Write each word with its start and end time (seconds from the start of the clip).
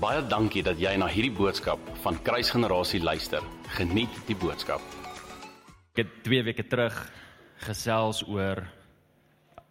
Baie 0.00 0.22
dankie 0.24 0.62
dat 0.64 0.78
jy 0.80 0.94
na 0.96 1.04
hierdie 1.12 1.34
boodskap 1.36 1.80
van 2.00 2.16
Kruisgenerasie 2.24 3.02
luister. 3.04 3.44
Geniet 3.76 4.14
die 4.24 4.36
boodskap. 4.38 4.80
Ek 5.92 6.00
het 6.00 6.14
2 6.24 6.46
weke 6.46 6.64
terug 6.64 6.96
gesels 7.66 8.22
oor 8.24 8.62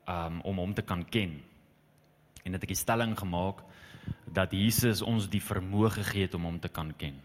um 0.06 0.38
om 0.46 0.62
hom 0.62 0.76
te 0.78 0.86
kan 0.86 1.02
ken. 1.02 1.34
En 2.46 2.54
het 2.54 2.62
ek 2.62 2.76
die 2.76 2.78
stelling 2.78 3.18
gemaak 3.18 3.66
dat 4.30 4.54
Jesus 4.54 5.02
ons 5.02 5.26
die 5.34 5.42
vermoë 5.42 5.96
gegee 5.98 6.28
het 6.28 6.38
om 6.38 6.46
hom 6.46 6.61
te 6.61 6.70
kan 6.70 6.93
ken. 6.93 7.18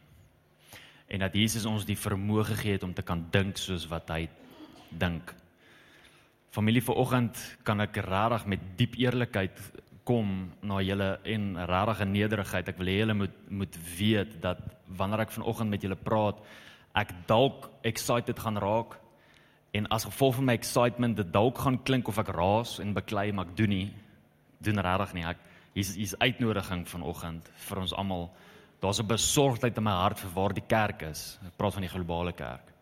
En 1.04 1.26
dat 1.26 1.36
Jesus 1.36 1.68
ons 1.68 1.84
die 1.84 2.00
vermoë 2.00 2.48
gegee 2.54 2.78
het 2.78 2.88
om 2.88 2.96
te 2.96 3.04
kan 3.04 3.26
dink 3.36 3.60
soos 3.60 3.84
wat 3.92 4.08
hy 4.16 4.30
dink. 4.88 5.36
Familie 6.56 6.80
vanoggend 6.80 7.36
kan 7.68 7.84
ek 7.84 8.00
regtig 8.00 8.48
met 8.48 8.64
diep 8.80 8.96
eerlikheid 8.96 9.60
kom 10.04 10.52
na 10.62 10.82
julle 10.84 11.18
en 11.24 11.56
regtig 11.56 12.00
'n 12.00 12.12
nederigheid. 12.12 12.68
Ek 12.68 12.78
wil 12.78 12.86
hê 12.86 12.98
julle 12.98 13.14
moet 13.14 13.50
moet 13.50 13.76
weet 13.98 14.40
dat 14.42 14.58
wanneer 14.86 15.20
ek 15.20 15.32
vanoggend 15.32 15.70
met 15.70 15.82
julle 15.82 15.96
praat, 15.96 16.36
ek 16.94 17.26
dalk 17.26 17.70
excited 17.82 18.38
gaan 18.38 18.58
raak 18.58 18.98
en 19.72 19.86
as 19.88 20.04
gevolg 20.04 20.34
van 20.34 20.44
my 20.44 20.52
excitement 20.52 21.16
dit 21.16 21.32
dalk 21.32 21.58
gaan 21.58 21.82
klink 21.82 22.08
of 22.08 22.18
ek 22.18 22.28
raas 22.28 22.78
en 22.78 22.94
beklei, 22.94 23.32
maar 23.32 23.46
ek 23.46 23.56
doen 23.56 23.68
nie. 23.68 23.92
Doen 24.60 24.78
regtig 24.78 25.14
nie. 25.14 25.24
Ek 25.24 25.38
hier's 25.74 25.94
hier's 25.94 26.14
uitnodiging 26.18 26.86
vanoggend 26.88 27.50
vir 27.56 27.78
ons 27.78 27.92
almal. 27.92 28.30
Daar's 28.80 29.00
'n 29.00 29.06
besorgdheid 29.06 29.76
in 29.76 29.84
my 29.84 29.90
hart 29.90 30.18
vir 30.18 30.30
waar 30.34 30.52
die 30.52 30.66
kerk 30.68 31.02
is. 31.02 31.38
Ek 31.46 31.56
praat 31.56 31.74
van 31.74 31.82
die 31.82 31.88
globale 31.88 32.32
kerk 32.32 32.72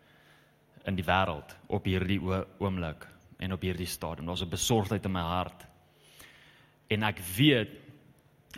in 0.85 0.95
die 0.95 1.03
wêreld 1.03 1.55
op 1.67 1.85
hierdie 1.85 2.19
oomblik 2.59 3.07
en 3.39 3.53
op 3.53 3.61
hierdie 3.61 3.87
stadium. 3.87 4.27
Daar's 4.27 4.43
'n 4.43 4.49
besorgdheid 4.49 5.05
in 5.05 5.11
my 5.11 5.21
hart 5.21 5.65
En 6.87 7.03
ek 7.03 7.19
weet 7.37 7.69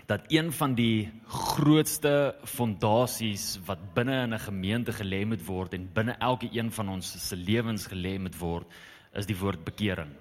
dat 0.05 0.25
een 0.27 0.51
van 0.51 0.75
die 0.75 1.11
grootste 1.27 2.35
fondasies 2.43 3.59
wat 3.65 3.93
binne 3.93 4.23
in 4.23 4.33
'n 4.33 4.39
gemeente 4.39 4.91
gelê 4.91 5.25
moet 5.25 5.45
word 5.45 5.73
en 5.73 5.89
binne 5.93 6.15
elke 6.19 6.49
een 6.51 6.71
van 6.71 6.89
ons 6.89 7.27
se 7.27 7.35
lewens 7.35 7.87
gelê 7.87 8.19
moet 8.19 8.37
word, 8.39 8.67
is 9.13 9.25
die 9.25 9.37
woord 9.37 9.63
bekering. 9.63 10.11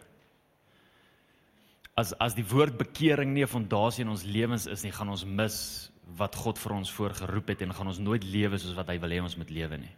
As 1.94 2.12
as 2.18 2.34
die 2.34 2.46
woord 2.46 2.78
bekering 2.78 3.34
nie 3.34 3.42
'n 3.42 3.48
fondasie 3.48 4.04
in 4.04 4.10
ons 4.10 4.24
lewens 4.24 4.66
is 4.66 4.82
nie, 4.82 4.92
gaan 4.92 5.08
ons 5.08 5.24
mis 5.24 5.90
wat 6.16 6.34
God 6.34 6.58
vir 6.58 6.72
ons 6.72 6.90
voorgeroep 6.90 7.48
het 7.48 7.62
en 7.62 7.74
gaan 7.74 7.86
ons 7.86 7.98
nooit 7.98 8.24
lewe 8.24 8.58
soos 8.58 8.74
wat 8.74 8.88
hy 8.88 8.98
wil 8.98 9.10
hê 9.10 9.22
ons 9.22 9.36
moet 9.36 9.50
lewe 9.50 9.76
nie. 9.76 9.94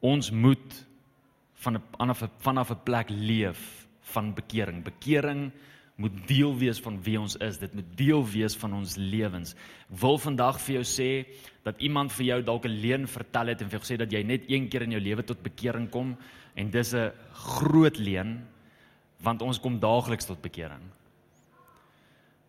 Ons 0.00 0.30
moet 0.30 0.86
van 1.54 1.76
'n 1.76 1.82
vanaf 2.38 2.70
'n 2.70 2.82
plek 2.84 3.08
leef 3.10 3.86
van 4.00 4.34
bekering. 4.34 4.84
Bekering 4.84 5.52
moet 5.96 6.16
deel 6.28 6.52
wees 6.60 6.80
van 6.84 6.98
wie 7.02 7.16
ons 7.20 7.36
is. 7.40 7.58
Dit 7.58 7.74
moet 7.74 7.88
deel 7.96 8.24
wees 8.28 8.56
van 8.60 8.74
ons 8.76 8.96
lewens. 9.00 9.54
Ek 9.88 10.00
wil 10.02 10.18
vandag 10.20 10.60
vir 10.60 10.78
jou 10.80 10.84
sê 10.84 11.10
dat 11.64 11.80
iemand 11.80 12.12
vir 12.12 12.26
jou 12.26 12.42
dalk 12.42 12.66
'n 12.66 12.80
leuen 12.80 13.06
vertel 13.08 13.46
het 13.48 13.62
en 13.62 13.70
vir 13.70 13.78
jou 13.78 13.84
gesê 13.86 13.98
dat 13.98 14.12
jy 14.12 14.22
net 14.22 14.44
een 14.48 14.68
keer 14.68 14.82
in 14.82 14.92
jou 14.92 15.00
lewe 15.00 15.22
tot 15.22 15.42
bekering 15.42 15.90
kom 15.90 16.16
en 16.54 16.70
dis 16.70 16.94
'n 16.94 17.12
groot 17.32 17.96
leuen 17.98 18.46
want 19.20 19.42
ons 19.42 19.58
kom 19.58 19.80
daagliks 19.80 20.26
tot 20.26 20.42
bekering. 20.42 20.82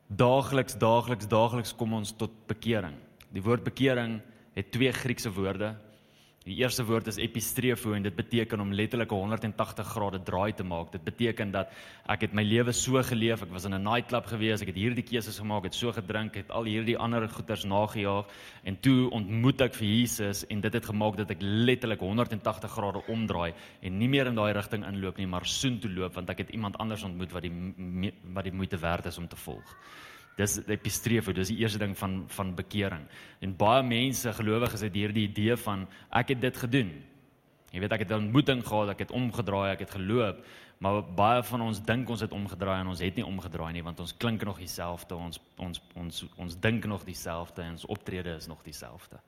Daagliks, 0.07 0.77
daagliks, 0.77 1.27
daagliks 1.27 1.75
kom 1.75 1.93
ons 1.93 2.11
tot 2.11 2.31
bekering. 2.47 2.95
Die 3.31 3.41
woord 3.41 3.63
bekering 3.63 4.21
het 4.55 4.71
twee 4.71 4.91
Griekse 4.91 5.31
woorde 5.31 5.75
Die 6.47 6.61
eerste 6.61 6.85
woord 6.87 7.09
is 7.11 7.17
epistrefo 7.19 7.91
en 7.91 8.05
dit 8.05 8.15
beteken 8.15 8.61
om 8.63 8.69
letterlik 8.71 9.11
'n 9.11 9.19
180 9.19 9.87
grade 9.87 10.19
draai 10.23 10.53
te 10.53 10.63
maak. 10.63 10.91
Dit 10.91 11.03
beteken 11.03 11.51
dat 11.51 11.67
ek 12.07 12.21
het 12.21 12.33
my 12.33 12.43
lewe 12.43 12.71
so 12.71 13.03
geleef, 13.03 13.41
ek 13.41 13.51
was 13.51 13.65
in 13.65 13.73
'n 13.73 13.83
nightclub 13.83 14.25
gewees, 14.25 14.61
ek 14.61 14.67
het 14.67 14.75
hierdie 14.75 15.03
keuses 15.03 15.39
gemaak, 15.39 15.63
het 15.63 15.75
so 15.75 15.91
gedrink, 15.91 16.35
het 16.35 16.49
al 16.49 16.63
hierdie 16.63 16.97
ander 16.97 17.27
goeters 17.27 17.65
nagejaag 17.65 18.25
en 18.63 18.79
toe 18.79 19.09
ontmoet 19.11 19.61
ek 19.61 19.73
vir 19.73 19.87
Jesus 19.87 20.47
en 20.47 20.61
dit 20.61 20.73
het 20.73 20.85
gemaak 20.85 21.17
dat 21.17 21.31
ek 21.31 21.41
letterlik 21.41 21.99
180 21.99 22.71
grade 22.71 23.01
omdraai 23.07 23.53
en 23.81 23.97
nie 23.97 24.07
meer 24.07 24.27
in 24.27 24.35
daai 24.35 24.53
rigting 24.53 24.85
inloop 24.85 25.17
nie, 25.17 25.27
maar 25.27 25.45
soontoe 25.45 25.91
loop 25.91 26.13
want 26.13 26.29
ek 26.29 26.37
het 26.37 26.49
iemand 26.49 26.77
anders 26.77 27.03
ontmoet 27.03 27.31
wat 27.31 27.41
die 27.41 28.13
wat 28.33 28.43
die 28.43 28.53
moeite 28.53 28.77
werd 28.77 29.05
is 29.05 29.17
om 29.17 29.27
te 29.27 29.35
volg. 29.35 29.75
Dis 30.37 30.59
epistrefo, 30.69 31.33
dis 31.33 31.49
die 31.49 31.57
eerste 31.63 31.79
ding 31.81 31.95
van 31.97 32.23
van 32.29 32.53
bekering. 32.55 33.07
En 33.41 33.55
baie 33.57 33.83
mense, 33.83 34.33
gelowiges 34.37 34.85
het 34.85 34.93
hierdie 34.93 35.27
idee 35.27 35.57
van 35.57 35.87
ek 36.09 36.35
het 36.35 36.41
dit 36.41 36.57
gedoen. 36.57 36.91
Jy 37.73 37.81
weet 37.83 37.91
ek 37.91 38.05
het 38.05 38.11
'n 38.11 38.23
ontmoeting 38.27 38.63
gehad, 38.65 38.89
ek 38.89 38.99
het 38.99 39.11
omgedraai, 39.11 39.71
ek 39.71 39.79
het 39.79 39.91
geloop, 39.91 40.45
maar 40.77 41.03
baie 41.03 41.43
van 41.43 41.61
ons 41.61 41.81
dink 41.81 42.09
ons 42.09 42.21
het 42.21 42.31
omgedraai 42.31 42.79
en 42.81 42.87
ons 42.87 42.99
het 42.99 43.15
nie 43.15 43.25
omgedraai 43.25 43.73
nie 43.73 43.83
want 43.83 43.99
ons 43.99 44.17
klink 44.17 44.43
nog 44.43 44.57
dieselfde, 44.57 45.15
ons 45.15 45.39
ons 45.57 45.81
ons 45.95 46.25
ons 46.37 46.59
dink 46.59 46.85
nog 46.85 47.03
dieselfde 47.03 47.61
en 47.61 47.71
ons 47.71 47.85
optrede 47.85 48.35
is 48.35 48.47
nog 48.47 48.63
dieselfde. 48.63 49.19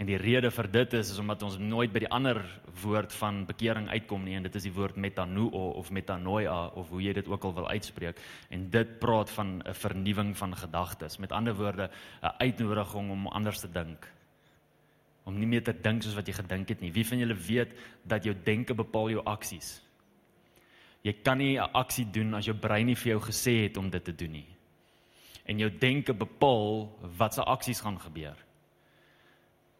En 0.00 0.08
die 0.08 0.16
rede 0.16 0.50
vir 0.50 0.68
dit 0.72 0.94
is 0.96 1.10
is 1.12 1.18
omdat 1.20 1.42
ons 1.44 1.58
nooit 1.60 1.92
by 1.92 2.00
die 2.06 2.10
ander 2.10 2.40
woord 2.82 3.12
van 3.20 3.42
bekering 3.46 3.90
uitkom 3.92 4.24
nie 4.24 4.38
en 4.38 4.46
dit 4.46 4.54
is 4.56 4.64
die 4.64 4.72
woord 4.72 4.96
metanoia 4.96 5.66
of 5.82 5.90
metanoia 5.92 6.56
of 6.80 6.88
hoe 6.88 7.02
jy 7.04 7.12
dit 7.18 7.28
ook 7.28 7.44
al 7.44 7.54
wil 7.58 7.68
uitspreek 7.68 8.20
en 8.50 8.70
dit 8.72 8.98
praat 8.98 9.30
van 9.30 9.60
'n 9.60 9.74
vernuwing 9.74 10.36
van 10.36 10.56
gedagtes. 10.56 11.18
Met 11.18 11.32
ander 11.32 11.54
woorde, 11.54 11.90
'n 12.22 12.34
uitnodiging 12.38 13.10
om 13.10 13.26
anders 13.26 13.60
te 13.60 13.70
dink. 13.72 14.08
Om 15.24 15.38
nie 15.38 15.46
meer 15.46 15.62
te 15.62 15.80
dink 15.80 16.02
soos 16.02 16.14
wat 16.14 16.26
jy 16.26 16.32
gedink 16.32 16.68
het 16.68 16.80
nie. 16.80 16.92
Wie 16.92 17.06
van 17.06 17.18
julle 17.18 17.34
weet 17.34 17.72
dat 18.02 18.24
jou 18.24 18.34
denke 18.44 18.74
bepaal 18.74 19.10
jou 19.10 19.24
aksies? 19.24 19.82
Jy 21.02 21.12
kan 21.22 21.38
nie 21.38 21.58
'n 21.58 21.72
aksie 21.72 22.10
doen 22.10 22.34
as 22.34 22.46
jou 22.46 22.56
brein 22.56 22.86
nie 22.86 22.96
vir 22.96 23.12
jou 23.12 23.20
gesê 23.20 23.62
het 23.62 23.76
om 23.76 23.90
dit 23.90 24.04
te 24.04 24.14
doen 24.14 24.32
nie. 24.32 24.48
En 25.44 25.58
jou 25.58 25.70
denke 25.78 26.14
bepaal 26.14 26.98
wat 27.16 27.34
se 27.34 27.42
aksies 27.42 27.80
gaan 27.80 28.00
gebeur. 28.00 28.36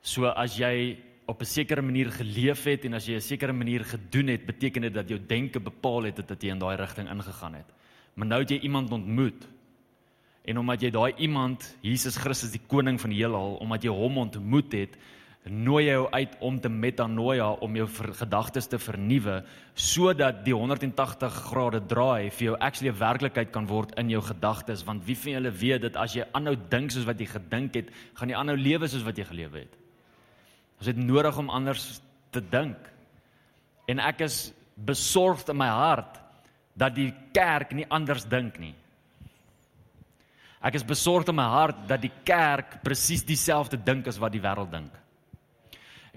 So 0.02 0.26
as 0.26 0.56
jy 0.58 0.98
op 1.30 1.40
'n 1.40 1.46
sekere 1.46 1.82
manier 1.82 2.10
geleef 2.10 2.64
het 2.64 2.84
en 2.84 2.94
as 2.94 3.06
jy 3.06 3.14
'n 3.14 3.20
sekere 3.20 3.52
manier 3.52 3.84
gedoen 3.84 4.28
het, 4.28 4.46
beteken 4.46 4.82
dit 4.82 4.94
dat 4.94 5.08
jou 5.08 5.18
denke 5.26 5.60
bepaal 5.60 6.02
het 6.02 6.28
dat 6.28 6.42
jy 6.42 6.50
in 6.50 6.58
daai 6.58 6.76
rigting 6.76 7.08
ingegaan 7.08 7.54
het. 7.54 7.66
Maar 8.14 8.26
nou 8.26 8.40
het 8.40 8.50
jy 8.50 8.58
iemand 8.58 8.90
ontmoet. 8.90 9.48
En 10.44 10.58
omdat 10.58 10.80
jy 10.80 10.90
daai 10.90 11.14
iemand, 11.16 11.76
Jesus 11.80 12.16
Christus 12.16 12.50
die 12.50 12.66
koning 12.66 13.00
van 13.00 13.10
die 13.10 13.18
heelal, 13.18 13.54
omdat 13.56 13.82
jy 13.82 13.90
hom 13.90 14.18
ontmoet 14.18 14.72
het, 14.72 14.98
nooi 15.44 15.84
jou 15.86 16.06
uit 16.10 16.36
om 16.40 16.60
te 16.60 16.68
metanoia 16.68 17.50
om 17.50 17.76
jou 17.76 17.88
gedagtes 18.14 18.66
te 18.66 18.78
vernuwe 18.78 19.40
sodat 19.74 20.44
die 20.44 20.54
180 20.54 21.32
grade 21.48 21.80
draai 21.90 22.30
vir 22.30 22.44
jou 22.46 22.56
actually 22.60 22.92
'n 22.92 22.98
werklikheid 22.98 23.50
kan 23.50 23.66
word 23.66 23.98
in 23.98 24.08
jou 24.08 24.22
gedagtes 24.22 24.84
want 24.84 25.04
wie 25.04 25.16
van 25.16 25.32
julle 25.32 25.50
weet 25.50 25.82
dat 25.82 25.96
as 25.96 26.14
jy 26.14 26.24
aanhou 26.32 26.56
dink 26.68 26.90
soos 26.90 27.04
wat 27.04 27.18
jy 27.18 27.26
gedink 27.26 27.74
het, 27.74 27.90
gaan 28.14 28.28
jy 28.28 28.36
aanhou 28.36 28.56
lewe 28.56 28.88
soos 28.88 29.02
wat 29.02 29.16
jy 29.16 29.24
gelewe 29.24 29.58
het. 29.58 29.81
Ons 30.82 30.88
het 30.90 30.98
nodig 30.98 31.36
om 31.38 31.46
anders 31.54 32.00
te 32.34 32.40
dink. 32.42 32.88
En 33.86 34.00
ek 34.02 34.24
is 34.26 34.48
besorgd 34.74 35.52
in 35.52 35.60
my 35.60 35.68
hart 35.70 36.16
dat 36.74 36.96
die 36.96 37.12
kerk 37.30 37.70
nie 37.78 37.86
anders 37.86 38.24
dink 38.26 38.58
nie. 38.58 38.72
Ek 40.58 40.74
is 40.80 40.86
besorgd 40.86 41.30
in 41.30 41.38
my 41.38 41.46
hart 41.52 41.84
dat 41.86 42.02
die 42.02 42.10
kerk 42.26 42.80
presies 42.82 43.22
dieselfde 43.22 43.78
dink 43.78 44.10
as 44.10 44.18
wat 44.18 44.34
die 44.34 44.42
wêreld 44.42 44.74
dink. 44.74 44.90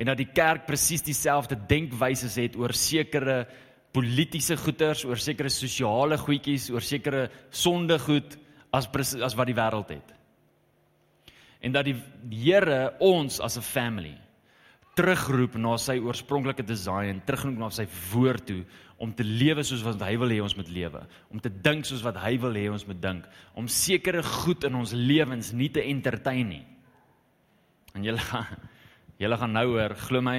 En 0.01 0.09
dat 0.09 0.17
die 0.23 0.31
kerk 0.33 0.65
presies 0.65 1.05
dieselfde 1.05 1.59
denkwyse 1.69 2.33
het 2.33 2.57
oor 2.57 2.73
sekere 2.73 3.43
politieke 3.93 4.57
goeders, 4.57 5.05
oor 5.05 5.21
sekere 5.21 5.53
sosiale 5.53 6.17
goedjies, 6.17 6.71
oor 6.73 6.81
sekere 6.81 7.27
sondegoed 7.53 8.33
as 8.73 8.89
as 9.21 9.37
wat 9.37 9.45
die 9.45 9.61
wêreld 9.61 9.93
het. 9.93 10.19
En 11.61 11.77
dat 11.77 11.85
die 11.85 11.99
Here 12.33 12.95
ons 12.97 13.37
as 13.39 13.61
'n 13.61 13.61
family 13.61 14.24
terugroep 14.95 15.57
na 15.59 15.75
sy 15.81 15.97
oorspronklike 15.99 16.63
design, 16.65 17.21
terugroep 17.27 17.57
na 17.59 17.69
sy 17.73 17.85
woord 18.13 18.45
toe 18.47 18.61
om 19.03 19.11
te 19.11 19.25
lewe 19.27 19.63
soos 19.67 19.83
wat 19.83 19.99
hy 20.05 20.13
wil 20.21 20.31
hê 20.31 20.37
ons 20.43 20.55
moet 20.55 20.69
lewe, 20.71 21.01
om 21.27 21.41
te 21.43 21.51
dink 21.51 21.87
soos 21.87 22.03
wat 22.05 22.15
hy 22.23 22.37
wil 22.39 22.55
hê 22.55 22.69
ons 22.71 22.85
moet 22.87 23.01
dink, 23.03 23.25
om 23.59 23.67
sekere 23.67 24.23
goed 24.23 24.63
in 24.67 24.77
ons 24.79 24.93
lewens 24.95 25.51
nie 25.51 25.67
te 25.73 25.83
entertain 25.83 26.47
nie. 26.47 26.63
En 27.95 28.07
julle 28.07 28.23
julle 29.21 29.39
gaan 29.39 29.53
nou 29.55 29.65
hoor, 29.73 29.95
glo 30.07 30.23
my, 30.23 30.37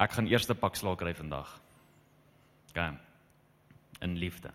ek 0.00 0.16
gaan 0.16 0.30
eerste 0.30 0.56
pak 0.56 0.76
slaag 0.76 0.98
kry 1.00 1.12
vandag. 1.16 1.50
OK. 2.70 2.82
In 4.04 4.16
liefde. 4.20 4.52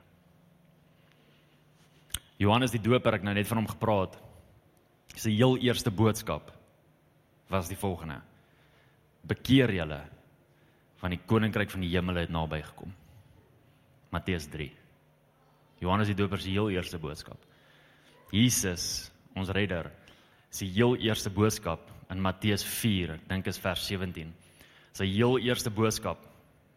Johannes 2.42 2.74
die 2.74 2.82
Doper, 2.82 3.18
ek 3.18 3.26
nou 3.26 3.34
net 3.36 3.50
van 3.50 3.62
hom 3.62 3.70
gepraat. 3.70 4.18
Sy 5.14 5.34
heel 5.36 5.60
eerste 5.62 5.92
boodskap 5.94 6.50
was 7.52 7.70
die 7.70 7.78
volgende: 7.78 8.22
bekeer 9.28 9.72
julle 9.72 10.02
van 11.02 11.14
die 11.16 11.22
koninkryk 11.28 11.72
van 11.72 11.84
die 11.84 11.92
hemel 11.94 12.22
het 12.22 12.32
naby 12.32 12.62
gekom. 12.64 12.94
Matteus 14.14 14.48
3. 14.52 14.70
Johannes 15.84 16.12
die 16.12 16.18
Doper 16.18 16.40
se 16.40 16.52
heel 16.54 16.70
eerste 16.72 17.00
boodskap. 17.02 17.40
Jesus, 18.34 19.12
ons 19.36 19.52
redder, 19.54 19.90
se 20.54 20.68
heel 20.70 20.96
eerste 21.02 21.32
boodskap 21.34 21.90
in 22.14 22.22
Matteus 22.24 22.64
4, 22.66 23.18
ek 23.18 23.28
dink 23.30 23.50
is 23.50 23.60
vers 23.62 23.84
17. 23.90 24.32
Sy 24.94 25.08
heel 25.10 25.40
eerste 25.42 25.74
boodskap 25.74 26.22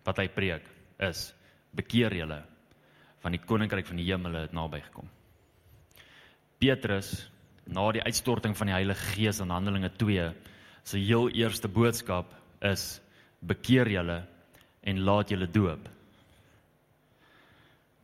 wat 0.06 0.22
hy 0.22 0.26
preek 0.32 0.66
is: 1.02 1.28
bekeer 1.76 2.14
julle 2.16 2.40
van 3.22 3.34
die 3.34 3.42
koninkryk 3.42 3.88
van 3.88 4.00
die 4.00 4.08
hemel 4.08 4.38
het 4.40 4.54
naby 4.56 4.80
gekom. 4.86 5.08
Petrus 6.62 7.26
na 7.66 7.84
die 7.92 8.04
uitstorting 8.06 8.54
van 8.56 8.70
die 8.70 8.76
Heilige 8.76 9.12
Gees 9.12 9.40
in 9.42 9.52
Handelinge 9.52 9.90
2 9.98 10.30
se 10.86 11.00
heel 11.02 11.28
eerste 11.34 11.68
boodskap 11.68 12.30
is 12.64 13.00
bekeer 13.42 13.90
julle 13.90 14.20
en 14.86 15.02
laat 15.02 15.32
julle 15.34 15.48
doop. 15.50 15.88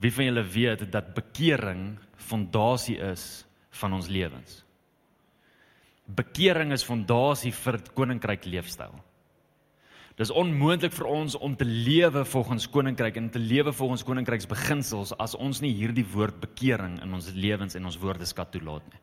Wie 0.02 0.10
van 0.10 0.26
julle 0.26 0.42
weet 0.42 0.88
dat 0.90 1.14
bekering 1.14 1.94
fondasie 2.18 2.98
is 3.12 3.44
van 3.78 3.94
ons 3.94 4.10
lewens? 4.10 4.62
Bekering 6.10 6.74
is 6.74 6.82
fondasie 6.82 7.52
vir 7.54 7.78
koninkryk 7.94 8.48
leefstyl. 8.50 8.96
Dis 10.18 10.32
onmoontlik 10.34 10.92
vir 10.92 11.08
ons 11.08 11.36
om 11.38 11.54
te 11.56 11.64
lewe 11.64 12.24
volgens 12.28 12.66
koninkryk 12.68 13.16
en 13.16 13.30
te 13.32 13.40
lewe 13.40 13.72
volgens 13.72 14.02
koninkryks 14.04 14.48
beginsels 14.50 15.14
as 15.22 15.36
ons 15.38 15.62
nie 15.62 15.72
hierdie 15.72 16.04
woord 16.12 16.42
bekering 16.42 16.98
in 17.00 17.14
ons 17.14 17.30
lewens 17.32 17.78
en 17.78 17.86
ons 17.88 18.00
woordeskat 18.02 18.50
toelaat 18.52 18.84
nie. 18.90 19.00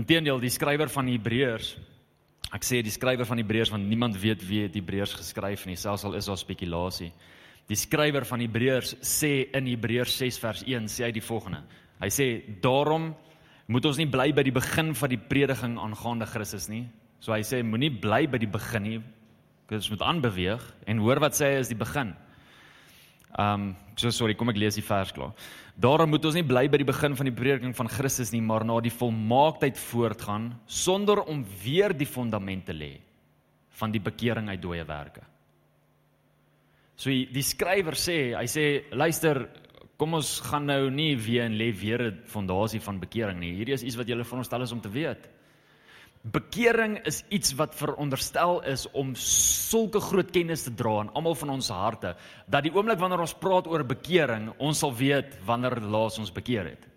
Inteendeel, 0.00 0.40
die 0.42 0.52
skrywer 0.52 0.90
van 0.92 1.06
Hebreërs, 1.08 1.76
ek 2.54 2.64
sê 2.64 2.82
die 2.84 2.94
skrywer 2.94 3.26
van 3.26 3.40
Hebreërs 3.42 3.72
want 3.74 3.88
niemand 3.88 4.18
weet 4.20 4.44
wie 4.46 4.66
die 4.68 4.80
Hebreërs 4.80 5.16
geskryf 5.18 5.66
nie, 5.66 5.76
selfs 5.76 6.06
al 6.06 6.14
is 6.18 6.28
daar 6.30 6.38
spekulasie. 6.40 7.10
Die 7.66 7.78
skrywer 7.78 8.24
van 8.28 8.44
Hebreërs 8.44 8.94
sê 9.02 9.48
in 9.56 9.66
Hebreërs 9.66 10.14
6 10.20 10.38
vers 10.38 10.62
1 10.62 10.86
sê 10.92 11.08
hy 11.08 11.14
die 11.16 11.24
volgende. 11.24 11.64
Hy 11.98 12.10
sê 12.12 12.26
daarom 12.62 13.10
moet 13.66 13.88
ons 13.88 13.98
nie 13.98 14.06
bly 14.06 14.30
by 14.36 14.44
die 14.46 14.54
begin 14.54 14.92
van 14.94 15.10
die 15.10 15.18
prediking 15.18 15.74
aangaande 15.82 16.28
Christus 16.30 16.68
nie. 16.70 16.84
So 17.18 17.34
hy 17.34 17.42
sê 17.42 17.64
moenie 17.66 17.90
bly 17.90 18.26
by 18.30 18.38
die 18.38 18.50
begin 18.50 18.86
nie. 18.86 19.00
Ons 19.74 19.90
moet 19.90 20.04
aanbeweeg 20.06 20.62
en 20.86 21.02
hoor 21.02 21.18
wat 21.24 21.34
sê 21.34 21.50
hy 21.50 21.64
is 21.64 21.72
die 21.72 21.78
begin. 21.78 22.14
Um 23.34 23.72
so 23.98 24.12
sorry, 24.14 24.36
kom 24.38 24.52
ek 24.52 24.60
lees 24.60 24.78
die 24.78 24.84
vers 24.86 25.10
klaar. 25.16 25.34
Daarom 25.76 26.08
moet 26.08 26.24
ons 26.24 26.36
nie 26.38 26.46
bly 26.46 26.64
by 26.72 26.78
die 26.80 26.88
begin 26.88 27.16
van 27.18 27.28
die 27.28 27.36
prediking 27.36 27.74
van 27.76 27.90
Christus 27.92 28.32
nie, 28.32 28.40
maar 28.40 28.64
na 28.64 28.78
die 28.80 28.92
volmaaktheid 28.92 29.76
voortgaan 29.76 30.54
sonder 30.64 31.20
om 31.28 31.44
weer 31.62 31.92
die 31.92 32.08
fondamente 32.08 32.72
lê 32.72 32.94
van 33.76 33.92
die 33.92 34.00
bekering 34.00 34.48
uit 34.48 34.62
dooie 34.62 34.86
werke. 34.88 35.20
So 36.96 37.12
die 37.12 37.44
skrywer 37.44 37.92
sê, 38.00 38.32
hy 38.32 38.46
sê 38.48 38.64
luister, 38.96 39.42
kom 40.00 40.16
ons 40.16 40.38
gaan 40.48 40.64
nou 40.64 40.88
nie 40.88 41.12
weer 41.20 41.44
en 41.44 41.58
lê 41.60 41.68
weer 41.76 42.08
'n 42.08 42.22
fondasie 42.24 42.80
van 42.80 42.98
bekering 42.98 43.38
nie. 43.38 43.52
Hierdie 43.52 43.74
is 43.74 43.82
iets 43.82 43.96
wat 43.96 44.08
julle 44.08 44.24
veronderstel 44.24 44.62
is 44.62 44.72
om 44.72 44.80
te 44.80 44.88
weet. 44.88 45.28
Bekering 46.26 46.96
is 47.06 47.20
iets 47.30 47.52
wat 47.54 47.76
veronderstel 47.78 48.58
is 48.66 48.86
om 48.98 49.12
sulke 49.20 50.00
groot 50.02 50.30
kennis 50.34 50.64
te 50.66 50.72
dra 50.74 50.96
in 51.04 51.10
almal 51.14 51.36
van 51.38 51.52
ons 51.54 51.68
harte 51.70 52.16
dat 52.50 52.64
die 52.66 52.72
oomblik 52.74 52.98
wanneer 52.98 53.20
ons 53.22 53.34
praat 53.38 53.68
oor 53.70 53.84
bekering, 53.86 54.48
ons 54.58 54.80
sal 54.82 54.90
weet 54.96 55.36
wanneer 55.46 55.76
laas 55.86 56.18
ons 56.18 56.32
bekeer 56.34 56.72
het. 56.72 56.88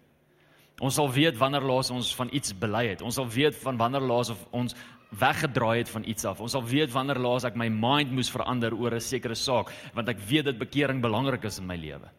Ons 0.81 0.97
sal 0.97 1.11
weet 1.13 1.37
wanneer 1.37 1.67
laas 1.67 1.91
ons 1.93 2.09
van 2.17 2.31
iets 2.33 2.55
bely 2.57 2.87
het. 2.87 3.03
Ons 3.05 3.19
sal 3.19 3.27
weet 3.29 3.57
van 3.61 3.77
wanneer 3.77 4.07
laas 4.09 4.31
of 4.33 4.41
ons 4.55 4.73
weggedraai 5.19 5.83
het 5.83 5.91
van 5.93 6.07
iets 6.09 6.25
af. 6.25 6.41
Ons 6.41 6.55
sal 6.57 6.65
weet 6.65 6.89
wanneer 6.95 7.21
laas 7.21 7.45
ek 7.45 7.59
my 7.59 7.67
mind 7.69 8.15
moes 8.15 8.31
verander 8.33 8.73
oor 8.73 8.95
'n 8.95 9.01
sekere 9.01 9.35
saak, 9.35 9.69
want 9.93 10.09
ek 10.09 10.25
weet 10.25 10.45
dat 10.45 10.57
bekering 10.57 11.01
belangrik 11.01 11.45
is 11.45 11.59
in 11.59 11.67
my 11.67 11.77
lewe. 11.77 12.09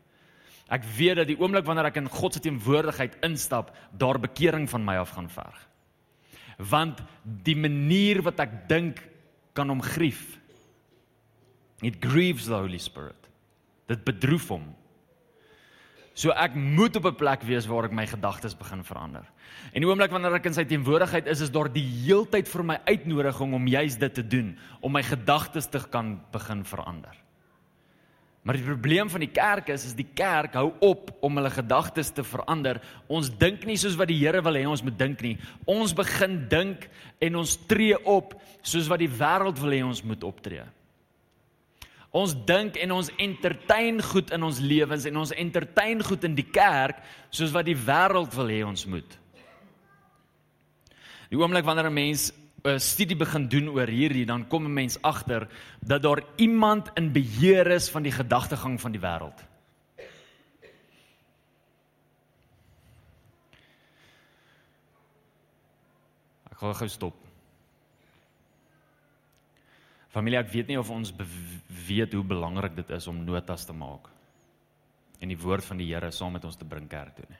Ek 0.70 0.84
weet 0.84 1.16
dat 1.16 1.26
die 1.26 1.40
oomblik 1.40 1.66
wanneer 1.66 1.86
ek 1.86 1.96
in 1.96 2.08
God 2.08 2.34
se 2.34 2.40
teenwoordigheid 2.40 3.18
instap, 3.24 3.74
daar 3.98 4.18
bekering 4.20 4.70
van 4.70 4.84
my 4.84 4.96
af 4.96 5.10
gaan 5.10 5.28
verg 5.28 5.69
want 6.68 7.00
die 7.24 7.56
manier 7.56 8.20
wat 8.22 8.40
ek 8.44 8.68
dink 8.68 9.00
kan 9.56 9.70
hom 9.72 9.80
grief. 9.82 10.36
It 11.82 12.00
grieves 12.04 12.46
the 12.46 12.58
Holy 12.60 12.78
Spirit. 12.78 13.16
Dit 13.88 14.04
bedroef 14.04 14.50
hom. 14.52 14.68
So 16.14 16.34
ek 16.36 16.54
moet 16.54 16.96
op 16.96 17.06
'n 17.06 17.16
plek 17.16 17.42
wees 17.48 17.66
waar 17.66 17.84
ek 17.84 17.96
my 17.96 18.06
gedagtes 18.06 18.54
begin 18.54 18.84
verander. 18.84 19.24
En 19.72 19.80
die 19.80 19.88
oomblik 19.88 20.10
wanneer 20.10 20.34
ek 20.34 20.46
in 20.46 20.54
sy 20.54 20.64
teenwoordigheid 20.64 21.26
is, 21.26 21.40
is 21.40 21.50
daar 21.50 21.72
die 21.72 21.86
heeltyd 22.04 22.48
vir 22.48 22.64
my 22.64 22.78
uitnodiging 22.84 23.54
om 23.54 23.66
juis 23.66 23.96
dit 23.96 24.14
te 24.14 24.26
doen, 24.26 24.58
om 24.80 24.92
my 24.92 25.02
gedagtes 25.02 25.66
te 25.66 25.80
kan 25.90 26.20
begin 26.32 26.64
verander. 26.64 27.16
Maar 28.42 28.56
die 28.56 28.64
probleem 28.64 29.10
van 29.12 29.20
die 29.20 29.32
kerk 29.32 29.68
is 29.68 29.84
is 29.90 29.96
die 29.96 30.08
kerk 30.16 30.54
hou 30.56 30.70
op 30.80 31.10
om 31.20 31.36
hulle 31.36 31.50
gedagtes 31.52 32.08
te 32.16 32.24
verander. 32.24 32.80
Ons 33.08 33.28
dink 33.36 33.66
nie 33.68 33.76
soos 33.76 33.98
wat 34.00 34.08
die 34.08 34.16
Here 34.22 34.40
wil 34.42 34.56
hê 34.56 34.64
ons 34.68 34.82
moet 34.82 34.96
dink 34.96 35.20
nie. 35.20 35.36
Ons 35.68 35.92
begin 35.96 36.38
dink 36.48 36.86
en 37.20 37.36
ons 37.36 37.56
tree 37.68 37.98
op 38.08 38.32
soos 38.62 38.88
wat 38.88 39.02
die 39.04 39.12
wêreld 39.12 39.60
wil 39.60 39.76
hê 39.76 39.82
ons 39.84 40.00
moet 40.08 40.24
optree. 40.24 40.64
Ons 42.16 42.32
dink 42.48 42.80
en 42.80 42.96
ons 42.96 43.12
entertain 43.22 44.00
goed 44.02 44.32
in 44.34 44.42
ons 44.42 44.58
lewens 44.58 45.04
en 45.06 45.20
ons 45.20 45.36
entertain 45.36 46.00
goed 46.02 46.24
in 46.26 46.34
die 46.34 46.48
kerk 46.48 47.04
soos 47.30 47.52
wat 47.54 47.68
die 47.68 47.76
wêreld 47.78 48.32
wil 48.34 48.50
hê 48.50 48.62
ons 48.66 48.86
moet. 48.88 49.18
Die 51.30 51.38
oomblik 51.38 51.68
wanneer 51.68 51.86
'n 51.86 51.94
mens 51.94 52.32
'n 52.64 52.78
studie 52.80 53.16
begin 53.16 53.48
doen 53.48 53.68
oor 53.68 53.88
hierdie, 53.88 54.26
dan 54.26 54.48
kom 54.48 54.64
'n 54.64 54.72
mens 54.72 55.02
agter 55.02 55.48
dat 55.80 56.02
daar 56.02 56.22
iemand 56.36 56.90
in 56.94 57.12
beheer 57.12 57.66
is 57.66 57.90
van 57.90 58.02
die 58.02 58.12
gedagtegang 58.12 58.80
van 58.80 58.92
die 58.92 59.00
wêreld. 59.00 59.40
Ek 66.50 66.58
gaan 66.58 66.74
gou 66.74 66.88
stop. 66.88 67.14
Familie, 70.08 70.38
ek 70.38 70.52
weet 70.52 70.66
nie 70.66 70.78
of 70.78 70.90
ons 70.90 71.12
weet 71.86 72.12
hoe 72.12 72.24
belangrik 72.24 72.76
dit 72.76 72.90
is 72.90 73.06
om 73.06 73.24
notas 73.24 73.64
te 73.64 73.72
maak 73.72 74.10
en 75.20 75.28
die 75.28 75.38
woord 75.38 75.64
van 75.64 75.76
die 75.76 75.86
Here 75.94 76.10
saam 76.10 76.32
met 76.32 76.44
ons 76.44 76.56
te 76.56 76.64
bring 76.64 76.88
kerk 76.88 77.14
toe 77.14 77.26
nie. 77.28 77.38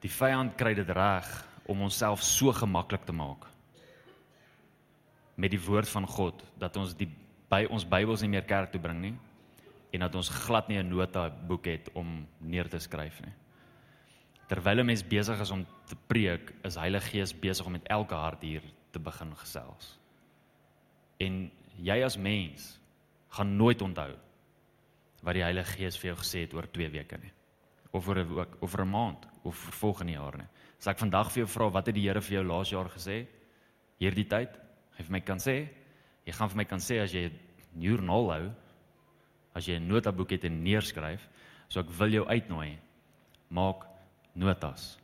Die 0.00 0.10
vyand 0.12 0.56
kry 0.56 0.72
dit 0.74 0.90
reg 0.96 1.28
om 1.68 1.82
onsself 1.84 2.22
so 2.24 2.52
gemaklik 2.56 3.04
te 3.04 3.12
maak 3.12 3.46
met 5.40 5.52
die 5.54 5.60
woord 5.60 5.88
van 5.88 6.06
God 6.08 6.42
dat 6.60 6.76
ons 6.76 6.92
die 6.96 7.08
by 7.50 7.64
ons 7.72 7.86
Bybels 7.88 8.22
nie 8.22 8.30
meer 8.34 8.44
kerk 8.46 8.72
toe 8.72 8.80
bring 8.80 8.98
nie 9.00 9.14
en 9.90 10.04
dat 10.04 10.14
ons 10.14 10.28
glad 10.46 10.68
nie 10.68 10.78
'n 10.78 10.88
nota 10.88 11.28
boek 11.30 11.66
het 11.66 11.88
om 11.94 12.26
neer 12.38 12.68
te 12.68 12.78
skryf 12.78 13.20
nie. 13.24 13.32
Terwyl 14.48 14.80
'n 14.80 14.86
mens 14.86 15.02
besig 15.02 15.40
is 15.40 15.50
om 15.50 15.66
te 15.86 15.96
preek, 16.06 16.52
is 16.64 16.76
Heilige 16.76 17.10
Gees 17.10 17.32
besig 17.32 17.66
om 17.66 17.72
met 17.72 17.88
elke 17.88 18.14
hart 18.14 18.42
hier 18.42 18.62
te 18.90 18.98
begin 18.98 19.36
gesels. 19.36 19.98
En 21.18 21.50
jy 21.76 22.04
as 22.04 22.16
mens 22.16 22.78
gaan 23.28 23.56
nooit 23.56 23.82
onthou 23.82 24.14
wat 25.22 25.34
die 25.34 25.42
Heilige 25.42 25.72
Gees 25.72 25.98
vir 25.98 26.14
jou 26.14 26.18
gesê 26.18 26.40
het 26.40 26.54
oor 26.54 26.70
2 26.70 26.90
weke 26.90 27.18
nie 27.18 27.32
of 27.92 28.08
oor 28.08 28.18
'n 28.18 28.46
oor 28.60 28.80
'n 28.80 28.90
maand 28.90 29.26
of 29.44 29.56
vir 29.56 29.72
volgende 29.72 30.12
jaar 30.12 30.36
nie. 30.36 30.48
As 30.78 30.86
ek 30.86 30.98
vandag 30.98 31.30
vir 31.32 31.44
jou 31.44 31.46
vra 31.46 31.70
wat 31.70 31.86
het 31.86 31.94
die 31.94 32.08
Here 32.08 32.20
vir 32.20 32.34
jou 32.38 32.44
laas 32.44 32.70
jaar 32.70 32.88
gesê? 32.88 33.26
Hierdie 34.00 34.28
tyd, 34.28 34.58
hy 34.96 35.02
vir 35.02 35.12
my 35.12 35.20
kan 35.20 35.38
sê, 35.38 35.68
jy 36.26 36.32
gaan 36.32 36.48
vir 36.48 36.56
my 36.56 36.64
kan 36.64 36.78
sê 36.78 37.02
as 37.02 37.12
jy 37.12 37.26
'n 37.26 37.82
joernaal 37.82 38.32
hou, 38.32 38.50
as 39.54 39.66
jy 39.66 39.76
'n 39.76 39.88
notaboek 39.88 40.30
het 40.30 40.44
en 40.44 40.62
neerskryf, 40.62 41.28
so 41.68 41.80
ek 41.80 41.90
wil 41.90 42.08
jou 42.08 42.26
uitnooi. 42.26 42.78
Maak 43.50 43.86
notas. 44.34 44.98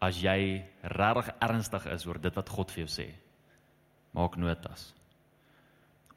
As 0.00 0.20
jy 0.22 0.64
regtig 0.82 1.34
ernstig 1.40 1.86
is 1.86 2.06
oor 2.06 2.18
dit 2.18 2.34
wat 2.34 2.48
God 2.48 2.70
vir 2.70 2.84
jou 2.84 3.02
sê, 3.02 3.12
maak 4.12 4.36
notas. 4.36 4.94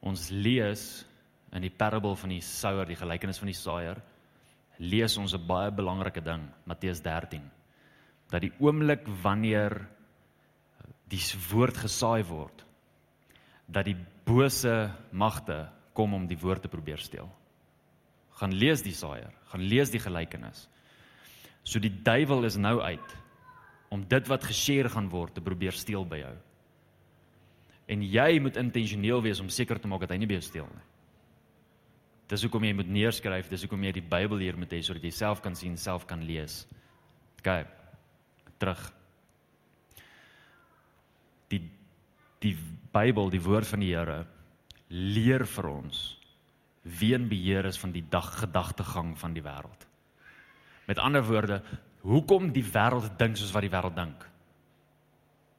Ons 0.00 0.30
lees 0.30 1.04
in 1.52 1.62
die 1.62 1.70
parable 1.70 2.14
van 2.16 2.30
die 2.30 2.40
souer, 2.40 2.86
die 2.86 2.98
gelykenis 2.98 3.38
van 3.38 3.46
die 3.46 3.54
saaiër, 3.54 4.02
lees 4.78 5.16
ons 5.18 5.34
'n 5.34 5.46
baie 5.46 5.70
belangrike 5.70 6.20
ding, 6.20 6.48
Matteus 6.64 7.00
13, 7.02 7.42
dat 8.30 8.40
die 8.40 8.52
oomblik 8.58 9.06
wanneer 9.22 9.88
die 11.08 11.22
woord 11.50 11.76
gesaai 11.76 12.22
word, 12.24 12.64
dat 13.66 13.84
die 13.84 13.96
bose 14.24 14.90
magte 15.10 15.68
kom 15.92 16.14
om 16.14 16.26
die 16.26 16.38
woord 16.38 16.62
te 16.62 16.68
probeer 16.68 16.98
steel. 16.98 17.28
Gaan 18.38 18.54
lees 18.54 18.82
die 18.82 18.94
saaier, 18.94 19.32
gaan 19.50 19.60
lees 19.60 19.90
die 19.90 20.00
gelykenis. 20.00 20.68
So 21.64 21.78
die 21.78 21.92
duiwel 22.02 22.44
is 22.44 22.56
nou 22.56 22.80
uit 22.80 23.16
om 23.90 24.04
dit 24.08 24.28
wat 24.28 24.44
geshare 24.44 24.88
gaan 24.88 25.08
word 25.08 25.34
te 25.34 25.40
probeer 25.40 25.72
steel 25.72 26.04
by 26.04 26.18
jou. 26.18 26.36
En 27.88 28.02
jy 28.04 28.38
moet 28.40 28.56
intentioneel 28.60 29.22
wees 29.24 29.40
om 29.40 29.48
seker 29.48 29.80
te 29.80 29.88
maak 29.88 30.00
dat 30.04 30.10
hy 30.10 30.18
nie 30.18 30.28
by 30.28 30.34
jou 30.34 30.44
steel 30.44 30.68
nie. 30.68 30.84
Dis 32.28 32.44
hoekom 32.44 32.66
jy 32.66 32.74
moet 32.76 32.90
neerskryf, 32.92 33.48
dis 33.48 33.64
hoekom 33.64 33.86
jy 33.86 33.94
die 33.96 34.04
Bybel 34.04 34.42
hier 34.44 34.56
moet 34.60 34.72
hê 34.76 34.82
sodat 34.84 35.04
jy 35.06 35.12
self 35.16 35.40
kan 35.44 35.56
sien, 35.56 35.78
self 35.80 36.04
kan 36.08 36.20
lees. 36.28 36.60
OK. 37.40 37.52
Terug. 38.60 38.82
Die 41.48 41.62
die 42.44 42.54
Bybel, 42.92 43.32
die 43.32 43.42
woord 43.42 43.68
van 43.70 43.82
die 43.82 43.94
Here 43.94 44.20
leer 44.88 45.44
vir 45.48 45.68
ons 45.72 46.04
wie 46.98 47.10
in 47.16 47.26
beheer 47.28 47.66
is 47.68 47.76
van 47.80 47.90
die 47.92 48.04
dag 48.08 48.28
gedagtegang 48.38 49.10
van 49.20 49.34
die 49.36 49.44
wêreld. 49.44 49.82
Met 50.88 51.00
ander 51.02 51.24
woorde, 51.26 51.58
hoekom 52.00 52.52
die 52.54 52.64
wêreld 52.64 53.18
dink 53.20 53.36
soos 53.36 53.52
wat 53.52 53.66
die 53.66 53.72
wêreld 53.72 53.96
dink. 53.96 54.22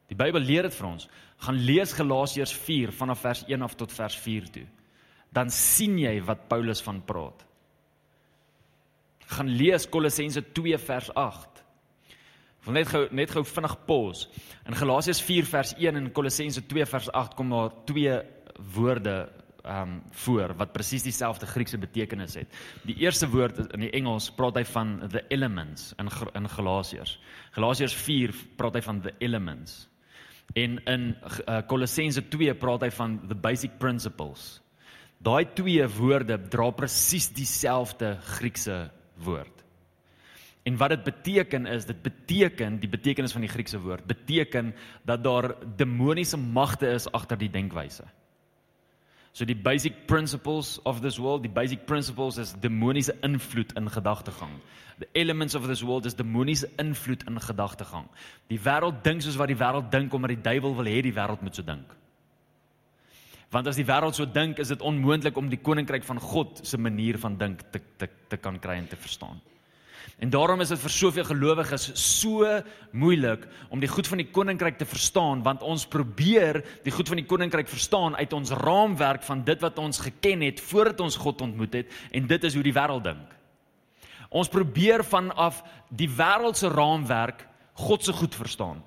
Die 0.09 0.17
Bybel 0.17 0.41
leer 0.41 0.65
dit 0.65 0.73
vir 0.73 0.87
ons. 0.89 1.05
Gaan 1.45 1.61
lees 1.65 1.93
Galasiërs 1.93 2.53
4 2.65 2.93
vanaf 2.97 3.21
vers 3.25 3.43
1 3.45 3.65
af 3.65 3.77
tot 3.77 3.93
vers 3.93 4.17
4 4.17 4.49
toe 4.53 4.65
dan 5.35 5.49
sien 5.53 5.97
jy 5.99 6.15
wat 6.25 6.47
Paulus 6.49 6.81
van 6.81 7.03
praat. 7.05 7.45
gaan 9.29 9.49
lees 9.49 9.85
Kolossense 9.89 10.41
2 10.57 10.77
vers 10.81 11.09
8. 11.13 11.59
Ek 12.59 12.67
wil 12.67 12.75
net 12.79 12.89
gou 12.91 13.01
net 13.15 13.33
gou 13.33 13.43
vinnig 13.45 13.75
pos. 13.87 14.23
In 14.67 14.77
Galasiërs 14.77 15.21
4 15.23 15.49
vers 15.49 15.73
1 15.77 15.99
en 15.99 16.07
Kolossense 16.15 16.63
2 16.71 16.87
vers 16.89 17.11
8 17.13 17.35
kom 17.37 17.53
daar 17.53 17.75
twee 17.89 18.15
woorde 18.75 19.19
ehm 19.59 19.91
um, 19.91 19.95
voor 20.23 20.53
wat 20.57 20.71
presies 20.73 21.03
dieselfde 21.03 21.45
Griekse 21.45 21.77
betekenis 21.77 22.37
het. 22.39 22.53
Die 22.87 22.95
eerste 23.03 23.27
woord 23.29 23.59
in 23.75 23.83
die 23.83 23.91
Engels 23.91 24.29
praat 24.31 24.55
hy 24.55 24.63
van 24.65 24.95
the 25.11 25.21
elements 25.29 25.93
in 25.99 26.09
in 26.33 26.49
Galasiërs. 26.49 27.19
Galasiërs 27.51 27.93
4 27.93 28.33
praat 28.57 28.79
hy 28.79 28.81
van 28.81 29.01
the 29.01 29.13
elements. 29.19 29.89
En 30.55 30.79
in 30.85 31.03
uh, 31.13 31.59
Kolossense 31.67 32.23
2 32.27 32.55
praat 32.55 32.87
hy 32.87 32.89
van 32.89 33.19
the 33.27 33.35
basic 33.35 33.77
principles. 33.77 34.61
Daai 35.19 35.45
twee 35.53 35.83
woorde 35.97 36.37
dra 36.47 36.69
presies 36.71 37.27
dieselfde 37.35 38.17
Griekse 38.37 38.89
woord. 39.19 39.65
En 40.63 40.77
wat 40.77 40.89
dit 40.89 41.03
beteken 41.03 41.65
is, 41.65 41.85
dit 41.85 42.01
beteken 42.01 42.79
die 42.79 42.89
betekenis 42.89 43.35
van 43.35 43.43
die 43.43 43.51
Griekse 43.51 43.79
woord 43.83 44.05
beteken 44.07 44.73
dat 45.03 45.23
daar 45.23 45.55
demoniese 45.75 46.37
magte 46.37 46.87
is 46.87 47.11
agter 47.11 47.37
die 47.37 47.51
denkwyse. 47.51 48.05
So 49.31 49.45
die 49.45 49.55
basic 49.55 50.05
principles 50.07 50.79
of 50.83 51.01
this 51.01 51.17
world, 51.17 51.43
die 51.43 51.51
basic 51.53 51.85
principles 51.85 52.37
is 52.37 52.53
demoniese 52.59 53.13
invloed 53.21 53.75
in 53.77 53.89
gedagtegang. 53.89 54.55
The 54.99 55.07
elements 55.13 55.55
of 55.55 55.67
this 55.67 55.81
world 55.81 56.05
is 56.05 56.15
demoniese 56.15 56.69
invloed 56.77 57.23
in 57.27 57.39
gedagtegang. 57.39 58.07
Die 58.47 58.59
wêreld 58.59 59.03
dink 59.03 59.23
soos 59.23 59.37
wat 59.39 59.51
die 59.51 59.59
wêreld 59.59 59.91
dink 59.91 60.13
omdat 60.13 60.33
die 60.33 60.43
duiwel 60.43 60.75
wil 60.75 60.89
hê 60.91 61.01
die 61.05 61.15
wêreld 61.15 61.43
moet 61.45 61.55
so 61.55 61.63
dink. 61.63 61.95
Want 63.49 63.67
as 63.67 63.79
die 63.79 63.85
wêreld 63.87 64.17
so 64.17 64.29
dink, 64.29 64.59
is 64.61 64.69
dit 64.69 64.81
onmoontlik 64.85 65.37
om 65.37 65.49
die 65.49 65.61
koninkryk 65.61 66.03
van 66.05 66.19
God 66.21 66.59
se 66.63 66.77
manier 66.77 67.17
van 67.17 67.37
dink 67.37 67.63
te 67.73 67.81
te 67.97 68.09
te 68.29 68.37
kan 68.37 68.59
kry 68.61 68.75
en 68.77 68.87
te 68.87 68.95
verstaan. 68.95 69.39
En 70.19 70.29
daarom 70.29 70.61
is 70.61 70.69
dit 70.69 70.79
vir 70.79 70.91
soveel 70.91 71.23
gelowiges 71.23 71.85
so 71.97 72.47
moeilik 72.91 73.45
om 73.71 73.79
die 73.79 73.89
goed 73.89 74.07
van 74.07 74.19
die 74.19 74.27
koninkryk 74.29 74.77
te 74.77 74.85
verstaan 74.85 75.41
want 75.43 75.63
ons 75.63 75.85
probeer 75.87 76.59
die 76.83 76.91
goed 76.91 77.07
van 77.07 77.21
die 77.21 77.25
koninkryk 77.25 77.71
verstaan 77.71 78.17
uit 78.19 78.33
ons 78.35 78.51
raamwerk 78.51 79.23
van 79.23 79.43
dit 79.47 79.61
wat 79.63 79.79
ons 79.79 80.01
geken 80.03 80.43
het 80.43 80.59
voordat 80.59 80.99
ons 80.99 81.17
God 81.17 81.41
ontmoet 81.41 81.79
het 81.79 81.95
en 82.11 82.27
dit 82.27 82.43
is 82.43 82.53
hoe 82.53 82.63
die 82.63 82.75
wêreld 82.75 83.07
dink. 83.07 83.31
Ons 84.29 84.51
probeer 84.51 85.03
vanaf 85.07 85.63
die 85.89 86.09
wêreldse 86.11 86.69
raamwerk 86.69 87.47
God 87.79 88.03
se 88.03 88.13
goed 88.13 88.35
verstaan. 88.35 88.83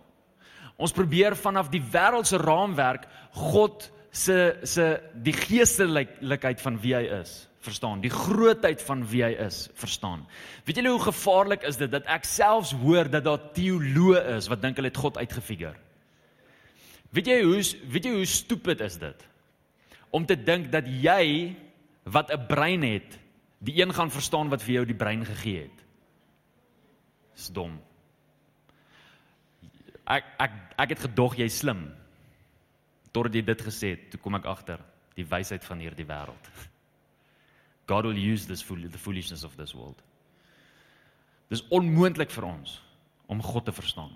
Ons 0.76 0.92
probeer 0.92 1.35
vanaf 1.37 1.73
die 1.73 1.83
wêreldse 1.83 2.38
raamwerk 2.38 3.09
God 3.33 3.88
se 4.12 4.59
se 4.62 5.00
die 5.25 5.33
geestelikheid 5.33 6.61
van 6.61 6.76
wie 6.81 6.95
hy 6.95 7.07
is 7.23 7.49
verstaan, 7.62 8.00
die 8.02 8.11
grootheid 8.11 8.83
van 8.83 9.04
wie 9.07 9.23
hy 9.23 9.33
is, 9.45 9.69
verstaan. 9.78 10.25
Weet 10.66 10.81
julle 10.81 10.95
hoe 10.97 11.04
gevaarlik 11.04 11.62
is 11.69 11.78
dit 11.81 11.90
dat 11.92 12.09
ek 12.11 12.26
selfs 12.26 12.73
hoor 12.83 13.11
dat 13.11 13.25
daar 13.26 13.50
teoloë 13.54 14.23
is 14.37 14.49
wat 14.50 14.62
dink 14.64 14.81
hulle 14.81 14.90
het 14.90 15.00
God 15.00 15.21
uitgefigure. 15.21 15.76
Weet 17.12 17.28
jy 17.28 17.38
hoe 17.45 17.61
weet 17.92 18.09
jy 18.09 18.14
hoe 18.16 18.28
stupid 18.28 18.83
is 18.85 18.99
dit? 19.00 19.26
Om 20.11 20.26
te 20.26 20.37
dink 20.37 20.73
dat 20.73 20.88
jy 20.88 21.54
wat 22.04 22.33
'n 22.33 22.47
brein 22.49 22.83
het, 22.83 23.19
die 23.59 23.81
een 23.81 23.95
gaan 23.95 24.11
verstaan 24.11 24.49
wat 24.49 24.62
vir 24.62 24.75
jou 24.75 24.85
die 24.87 24.99
brein 24.99 25.25
gegee 25.25 25.62
het. 25.62 25.78
Dis 27.37 27.49
dom. 27.49 27.81
Ek 30.07 30.25
ek 30.38 30.52
ek 30.78 30.88
het 30.88 31.00
gedog 31.00 31.37
jy 31.37 31.49
slim. 31.49 32.02
Totdat 33.12 33.37
jy 33.37 33.42
dit 33.45 33.64
gesê 33.66 33.95
het, 33.95 34.07
toe 34.12 34.21
kom 34.21 34.38
ek 34.38 34.49
agter 34.49 34.81
die 35.16 35.26
wysheid 35.28 35.64
van 35.64 35.83
hierdie 35.85 36.09
wêreld. 36.09 36.49
God 37.90 38.09
will 38.09 38.19
use 38.19 38.47
this 38.49 38.62
fool 38.64 38.81
the 38.88 38.99
foolishness 38.99 39.45
of 39.45 39.57
this 39.57 39.75
world. 39.76 39.99
Dis 41.52 41.64
onmoontlik 41.69 42.33
vir 42.33 42.49
ons 42.49 42.78
om 43.28 43.42
God 43.45 43.66
te 43.69 43.75
verstaan. 43.76 44.14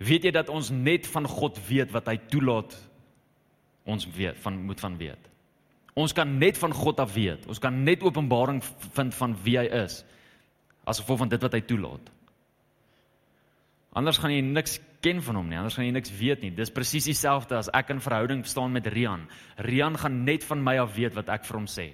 Weet 0.00 0.26
jy 0.28 0.32
dat 0.32 0.52
ons 0.52 0.70
net 0.72 1.08
van 1.08 1.28
God 1.28 1.58
weet 1.68 1.92
wat 1.92 2.08
hy 2.08 2.16
toelaat 2.32 2.76
ons 3.88 4.06
weet 4.16 4.38
van 4.44 4.58
moet 4.68 4.80
van 4.80 4.96
weet. 5.00 5.28
Ons 5.98 6.12
kan 6.16 6.28
net 6.38 6.58
van 6.60 6.72
God 6.76 7.00
af 7.00 7.12
weet. 7.16 7.46
Ons 7.50 7.60
kan 7.60 7.74
net 7.84 8.04
openbaring 8.06 8.60
vind 8.94 9.16
van 9.16 9.36
wie 9.44 9.58
hy 9.58 9.66
is 9.82 10.02
as 10.88 11.00
gevolg 11.02 11.20
van 11.24 11.30
dit 11.30 11.42
wat 11.44 11.54
hy 11.54 11.60
toelaat. 11.62 12.06
Anders 13.96 14.18
gaan 14.18 14.32
jy 14.32 14.40
niks 14.44 14.78
ken 15.02 15.22
van 15.22 15.36
hom 15.36 15.48
nie, 15.48 15.56
anders 15.56 15.74
gaan 15.78 15.86
jy 15.86 15.92
niks 15.92 16.12
weet 16.12 16.42
nie. 16.44 16.50
Dis 16.54 16.72
presies 16.72 17.08
dieselfde 17.08 17.56
as 17.56 17.70
ek 17.72 17.90
in 17.94 18.00
verhouding 18.00 18.44
staan 18.46 18.72
met 18.72 18.86
Rian. 18.86 19.26
Rian 19.56 19.96
gaan 19.96 20.24
net 20.24 20.44
van 20.44 20.62
my 20.62 20.78
af 20.78 20.94
weet 20.96 21.14
wat 21.16 21.28
ek 21.28 21.44
vir 21.48 21.56
hom 21.56 21.68
sê. 21.70 21.90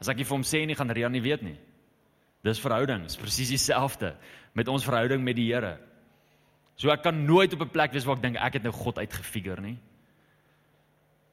As 0.00 0.08
ek 0.08 0.20
nie 0.20 0.26
vir 0.28 0.36
hom 0.36 0.46
sê 0.46 0.64
nie, 0.66 0.76
gaan 0.78 0.92
Rian 0.94 1.12
nie 1.12 1.24
weet 1.24 1.42
nie. 1.42 1.56
Dis 2.44 2.60
verhoudings, 2.60 3.16
presies 3.16 3.54
dieselfde 3.54 4.14
met 4.54 4.68
ons 4.68 4.84
verhouding 4.84 5.22
met 5.24 5.36
die 5.36 5.48
Here. 5.48 5.78
So 6.76 6.90
ek 6.92 7.04
kan 7.06 7.24
nooit 7.24 7.52
op 7.54 7.62
'n 7.62 7.70
plek 7.70 7.92
wees 7.92 8.04
waar 8.04 8.16
ek 8.16 8.22
dink 8.22 8.36
ek 8.36 8.54
het 8.54 8.62
nou 8.62 8.72
God 8.72 8.98
uitgefigure 8.98 9.60
nie. 9.60 9.78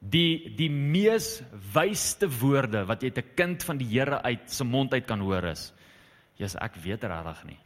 Die 0.00 0.54
die 0.56 0.70
mees 0.70 1.42
wysste 1.74 2.26
woorde 2.26 2.86
wat 2.86 3.02
jy 3.02 3.10
'n 3.10 3.34
kind 3.36 3.62
van 3.62 3.78
die 3.78 3.86
Here 3.86 4.22
uit 4.22 4.50
se 4.50 4.64
mond 4.64 4.92
uit 4.92 5.06
kan 5.06 5.20
hoor 5.20 5.44
is: 5.44 5.72
"Jesus, 6.36 6.60
ek 6.60 6.74
weet 6.76 7.04
regtig 7.04 7.44
nie." 7.44 7.58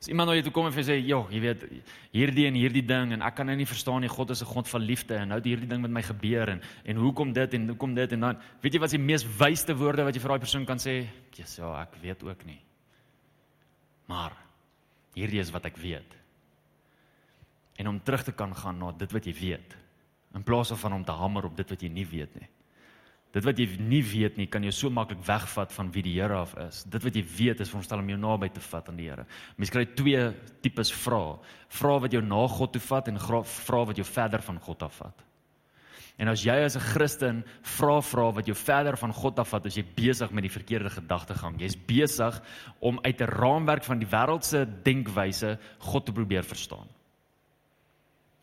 As 0.00 0.08
iemand 0.08 0.30
nou 0.30 0.34
jy 0.38 0.40
toe 0.46 0.52
kom 0.56 0.64
en 0.64 0.72
sê, 0.72 0.94
"Jo, 1.04 1.28
jy 1.28 1.40
weet 1.40 1.64
hierdie 2.10 2.46
en 2.46 2.54
hierdie 2.54 2.86
ding 2.86 3.12
en 3.12 3.20
ek 3.20 3.34
kan 3.34 3.46
nou 3.46 3.54
nie 3.54 3.66
verstaan 3.66 4.00
nie, 4.00 4.08
God 4.08 4.30
is 4.30 4.40
'n 4.40 4.46
God 4.46 4.66
van 4.66 4.80
liefde 4.80 5.14
en 5.14 5.28
nou 5.28 5.36
het 5.36 5.44
hierdie 5.44 5.68
ding 5.68 5.82
met 5.82 5.90
my 5.90 6.00
gebeur 6.00 6.48
en 6.48 6.62
en 6.86 6.96
hoekom 6.96 7.34
dit 7.34 7.54
en 7.54 7.68
hoekom 7.68 7.94
dit 7.94 8.12
en 8.12 8.20
dan 8.20 8.36
weet 8.62 8.72
jy 8.72 8.80
wat 8.80 8.92
is 8.92 8.98
die 8.98 9.04
mees 9.04 9.24
wysste 9.24 9.76
woorde 9.76 10.02
wat 10.02 10.14
jy 10.14 10.20
vir 10.20 10.28
daai 10.28 10.38
persoon 10.38 10.64
kan 10.64 10.78
sê? 10.78 11.06
Jesus, 11.36 11.56
ja, 11.56 11.82
ek 11.82 12.00
weet 12.00 12.22
ook 12.22 12.44
nie. 12.46 12.60
Maar 14.08 14.32
hierdie 15.14 15.40
is 15.40 15.50
wat 15.50 15.66
ek 15.66 15.76
weet. 15.76 16.16
En 17.76 17.88
om 17.88 18.00
terug 18.00 18.24
te 18.24 18.32
kan 18.32 18.54
gaan 18.54 18.78
na 18.78 18.92
dit 18.92 19.12
wat 19.12 19.24
jy 19.26 19.34
weet 19.34 19.76
in 20.34 20.42
plaas 20.42 20.72
van 20.72 20.92
om 20.92 21.04
te 21.04 21.12
hamer 21.12 21.44
op 21.44 21.56
dit 21.56 21.68
wat 21.68 21.82
jy 21.82 21.88
nie 21.88 22.06
weet 22.06 22.40
nie. 22.40 22.48
Dit 23.30 23.46
wat 23.46 23.58
jy 23.58 23.66
nie 23.78 24.02
weet 24.02 24.36
nie, 24.40 24.48
kan 24.50 24.64
jou 24.66 24.72
so 24.74 24.90
maklik 24.90 25.20
wegvat 25.22 25.72
van 25.72 25.90
wie 25.94 26.02
die 26.02 26.16
Here 26.16 26.40
af 26.40 26.56
is. 26.58 26.82
Dit 26.90 27.04
wat 27.06 27.14
jy 27.14 27.22
weet 27.22 27.60
is 27.62 27.70
veronderstel 27.70 28.02
om 28.02 28.08
jou 28.10 28.18
naby 28.18 28.48
te 28.50 28.62
vat 28.64 28.88
aan 28.90 28.98
die 28.98 29.06
Here. 29.06 29.26
Mens 29.56 29.70
kry 29.70 29.84
twee 29.94 30.24
tipes 30.64 30.90
vrae. 30.90 31.36
Vrae 31.70 32.00
wat 32.02 32.12
jou 32.16 32.22
na 32.26 32.46
God 32.50 32.72
toe 32.74 32.82
vat 32.82 33.08
en 33.08 33.20
vrae 33.20 33.84
wat 33.86 34.00
jou 34.02 34.06
verder 34.08 34.42
van 34.42 34.58
God 34.58 34.82
af 34.82 34.98
vat. 34.98 35.26
En 36.20 36.28
as 36.28 36.42
jy 36.44 36.52
as 36.64 36.76
'n 36.76 36.80
Christen 36.80 37.44
vra 37.62 38.00
vra 38.02 38.30
wat 38.32 38.46
jou 38.46 38.54
verder 38.54 38.96
van 38.96 39.12
God 39.12 39.38
af 39.38 39.48
vat, 39.48 39.66
is 39.66 39.76
jy 39.76 39.84
besig 39.96 40.30
met 40.30 40.42
die 40.42 40.52
verkeerde 40.52 40.90
gedagtegang. 40.90 41.58
Jy's 41.58 41.76
besig 41.76 42.42
om 42.80 42.98
uit 43.02 43.20
'n 43.20 43.24
raamwerk 43.24 43.84
van 43.84 43.98
die 43.98 44.08
wêreldse 44.08 44.66
denkwyse 44.82 45.58
God 45.78 46.06
te 46.06 46.12
probeer 46.12 46.42
verstaan. 46.42 46.88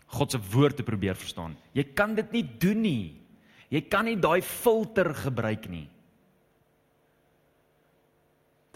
God 0.07 0.31
se 0.31 0.39
woord 0.39 0.77
te 0.77 0.83
probeer 0.83 1.15
verstaan. 1.15 1.55
Jy 1.73 1.83
kan 1.93 2.15
dit 2.15 2.31
nie 2.31 2.43
doen 2.59 2.81
nie. 2.81 3.26
Jy 3.73 3.81
kan 3.91 4.07
nie 4.07 4.15
daai 4.15 4.41
filter 4.41 5.11
gebruik 5.13 5.67
nie. 5.69 5.87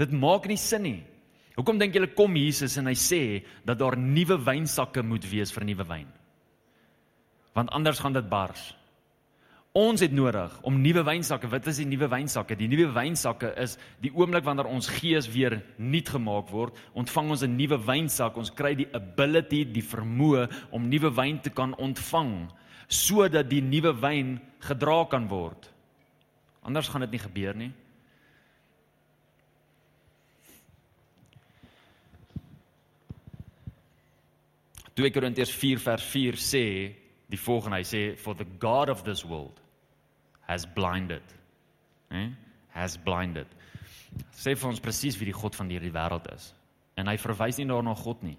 Dit 0.02 0.12
maak 0.12 0.48
nie 0.50 0.60
sin 0.60 0.84
nie. 0.84 1.00
Hoekom 1.56 1.80
dink 1.80 1.96
julle 1.96 2.10
kom 2.16 2.36
Jesus 2.40 2.78
en 2.80 2.90
hy 2.90 2.96
sê 2.98 3.22
dat 3.68 3.80
daar 3.80 3.98
nuwe 4.00 4.40
wynsakke 4.42 5.04
moet 5.06 5.26
wees 5.30 5.52
vir 5.54 5.68
nuwe 5.68 5.86
wyn? 5.88 6.08
Want 7.56 7.72
anders 7.76 8.00
gaan 8.00 8.16
dit 8.16 8.30
bars. 8.32 8.72
Ons 9.78 10.02
het 10.04 10.12
nodig 10.12 10.52
om 10.68 10.82
nuwe 10.84 11.04
wynsakke. 11.08 11.48
Wat 11.48 11.68
is 11.72 11.78
die 11.80 11.88
nuwe 11.88 12.10
wynsakke? 12.12 12.58
Die 12.60 12.68
nuwe 12.68 12.90
wynsakke 12.92 13.54
is 13.62 13.78
die 14.04 14.12
oomblik 14.12 14.44
wanneer 14.44 14.68
ons 14.68 14.90
gees 14.92 15.30
weer 15.32 15.62
nuut 15.80 16.10
gemaak 16.12 16.50
word, 16.52 16.76
ontvang 16.92 17.30
ons 17.32 17.44
'n 17.44 17.56
nuwe 17.56 17.78
wynsak. 17.80 18.36
Ons 18.38 18.52
kry 18.52 18.76
die 18.76 18.90
ability, 18.94 19.64
die 19.64 19.84
vermoë 19.84 20.50
om 20.72 20.90
nuwe 20.90 21.16
wyn 21.16 21.40
te 21.40 21.50
kan 21.50 21.74
ontvang 21.76 22.52
sodat 22.92 23.48
die 23.50 23.62
nuwe 23.64 23.94
wyn 24.02 24.36
gedra 24.68 25.06
kan 25.10 25.30
word. 25.32 25.70
Anders 26.68 26.90
gaan 26.92 27.06
dit 27.06 27.16
nie 27.16 27.24
gebeur 27.24 27.58
nie. 27.58 27.72
Toe 34.92 35.10
Korintiërs 35.10 35.54
4 35.56 35.80
vers 35.80 36.04
4 36.12 36.38
sê 36.38 36.66
die 37.32 37.40
volgende 37.40 37.80
hy 37.80 37.86
sê 37.88 38.02
for 38.20 38.36
the 38.36 38.46
god 38.60 38.92
of 38.92 39.06
this 39.08 39.24
world 39.24 39.62
has 40.50 40.68
blinded. 40.68 41.24
Hè? 42.12 42.26
Eh? 42.26 42.30
Has 42.76 42.98
blinded. 43.00 43.48
Sê 44.36 44.54
vir 44.56 44.68
ons 44.70 44.84
presies 44.84 45.18
wie 45.20 45.28
die 45.28 45.36
god 45.36 45.56
van 45.56 45.72
hierdie 45.72 45.92
wêreld 45.96 46.28
is. 46.32 46.52
En 47.00 47.08
hy 47.08 47.18
verwys 47.20 47.60
nie 47.60 47.68
daarna 47.68 47.96
God 47.96 48.24
nie. 48.24 48.38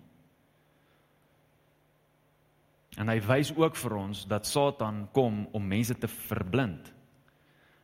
En 3.01 3.09
hy 3.09 3.21
wys 3.25 3.53
ook 3.57 3.77
vir 3.79 3.95
ons 3.97 4.25
dat 4.29 4.49
Satan 4.49 5.07
kom 5.17 5.47
om 5.57 5.69
mense 5.69 5.95
te 5.97 6.09
verblind. 6.09 6.91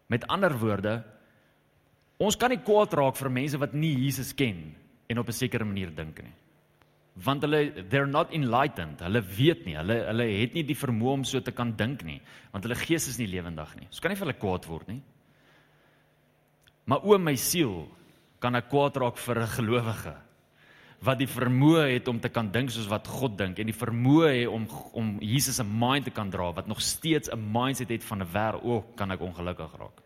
Met 0.09 0.27
ander 0.29 0.53
woorde, 0.61 0.99
ons 2.21 2.37
kan 2.37 2.53
nie 2.53 2.61
kwaad 2.65 2.93
raak 2.97 3.17
vir 3.17 3.33
mense 3.33 3.61
wat 3.61 3.77
nie 3.77 3.95
Jesus 4.05 4.35
ken 4.37 4.75
en 5.09 5.19
op 5.19 5.29
'n 5.29 5.33
sekere 5.33 5.65
manier 5.65 5.91
dink 5.95 6.23
nie. 6.23 6.35
Want 7.25 7.43
hulle 7.43 7.89
they're 7.89 8.07
not 8.07 8.33
enlightened. 8.33 9.01
Hulle 9.01 9.23
weet 9.23 9.65
nie, 9.67 9.77
hulle 9.77 10.07
hulle 10.07 10.25
het 10.41 10.55
nie 10.55 10.63
die 10.63 10.77
vermoë 10.77 11.13
om 11.13 11.25
so 11.25 11.41
te 11.41 11.53
kan 11.53 11.77
dink 11.77 12.05
nie, 12.05 12.21
want 12.53 12.65
hulle 12.65 12.77
gees 12.77 13.09
is 13.09 13.19
nie 13.19 13.27
lewendig 13.27 13.77
nie. 13.77 13.87
Ons 13.87 14.01
kan 14.01 14.11
nie 14.11 14.17
vir 14.17 14.27
hulle 14.27 14.41
kwaad 14.41 14.67
word 14.67 14.89
nie. 14.89 15.03
Maar 16.85 17.01
o 17.03 17.19
my 17.19 17.35
siel, 17.35 17.89
kan 18.41 18.55
ek 18.55 18.69
kwaad 18.69 18.97
raak 18.97 19.17
vir 19.17 19.41
'n 19.41 19.47
gelowige 19.47 20.28
wat 20.99 21.21
die 21.21 21.29
vermoë 21.31 21.85
het 21.93 22.09
om 22.11 22.19
te 22.19 22.31
kan 22.33 22.49
dink 22.51 22.73
soos 22.75 22.89
wat 22.91 23.07
God 23.07 23.37
dink 23.39 23.61
en 23.61 23.69
die 23.71 23.77
vermoë 23.77 24.31
het 24.33 24.51
om 24.51 24.65
om 24.99 25.13
Jesus 25.23 25.61
se 25.61 25.65
mind 25.65 26.09
te 26.09 26.15
kan 26.15 26.31
dra 26.31 26.51
wat 26.53 26.67
nog 26.67 26.81
steeds 26.83 27.31
'n 27.31 27.39
mindset 27.53 27.89
het 27.89 28.05
van 28.05 28.23
'n 28.23 28.33
wêreld, 28.33 28.65
o, 28.65 28.81
kan 28.97 29.11
ek 29.11 29.21
ongelukkig 29.21 29.73
raak. 29.79 30.03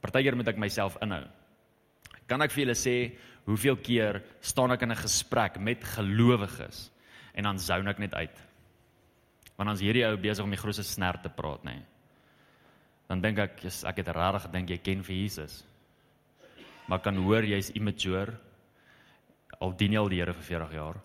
Partykeer 0.00 0.36
moet 0.36 0.48
ek 0.48 0.56
myself 0.56 0.96
inhou. 1.02 1.24
Kan 2.26 2.42
ek 2.42 2.50
vir 2.50 2.64
julle 2.64 2.74
sê 2.74 3.18
hoeveel 3.44 3.76
keer 3.76 4.22
staan 4.40 4.70
ek 4.70 4.82
in 4.82 4.92
'n 4.92 4.96
gesprek 4.96 5.58
met 5.58 5.84
gelowiges 5.84 6.90
en 7.34 7.42
dan 7.42 7.58
zoun 7.58 7.88
ek 7.88 7.98
net 7.98 8.14
uit. 8.14 8.38
Want 9.56 9.68
dan's 9.68 9.80
hierdie 9.80 10.06
ou 10.06 10.16
besig 10.16 10.44
om 10.44 10.50
die 10.50 10.58
grootste 10.58 10.84
snert 10.84 11.22
te 11.22 11.28
praat, 11.28 11.64
nê. 11.64 11.74
Nee. 11.74 11.84
Dan 13.08 13.20
dink 13.20 13.38
ek, 13.38 13.62
yes, 13.62 13.84
ek 13.84 13.96
het 13.96 14.08
regtig 14.08 14.42
gedink 14.42 14.68
jy 14.68 14.78
ken 14.78 15.02
vir 15.02 15.16
Jesus. 15.16 15.67
Maar 16.88 17.02
kan 17.04 17.16
hoor 17.20 17.44
jy's 17.44 17.68
immature. 17.76 18.32
Al 19.60 19.74
dien 19.76 19.92
jy 19.92 20.00
al 20.00 20.08
die 20.08 20.20
Here 20.22 20.32
vir 20.32 20.46
40 20.46 20.76
jaar. 20.78 21.00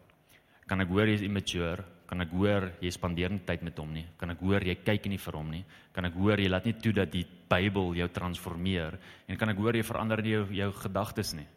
Kan 0.69 0.83
ek 0.83 0.91
hoor 0.93 1.09
jy's 1.11 1.23
immature? 1.25 1.83
Kan 2.07 2.23
ek 2.23 2.31
hoor 2.35 2.69
jy 2.83 2.91
spandeer 2.93 3.33
nie 3.33 3.43
tyd 3.43 3.63
met 3.67 3.79
hom 3.81 3.91
nie? 3.91 4.05
Kan 4.19 4.31
ek 4.31 4.43
hoor 4.45 4.63
jy 4.63 4.75
kyk 4.85 5.09
nie 5.11 5.19
vir 5.19 5.37
hom 5.39 5.49
nie? 5.51 5.63
Kan 5.95 6.07
ek 6.07 6.15
hoor 6.15 6.39
jy 6.39 6.47
laat 6.51 6.67
nie 6.69 6.75
toe 6.79 6.93
dat 6.95 7.11
die 7.11 7.25
Bybel 7.25 7.95
jou 7.99 8.07
transformeer? 8.15 8.95
En 9.27 9.39
kan 9.39 9.51
ek 9.51 9.59
hoor 9.59 9.75
jy 9.75 9.83
verander 9.87 10.23
jou 10.23 10.45
jou 10.55 10.69
gedagtes 10.83 11.33
nie? 11.35 11.47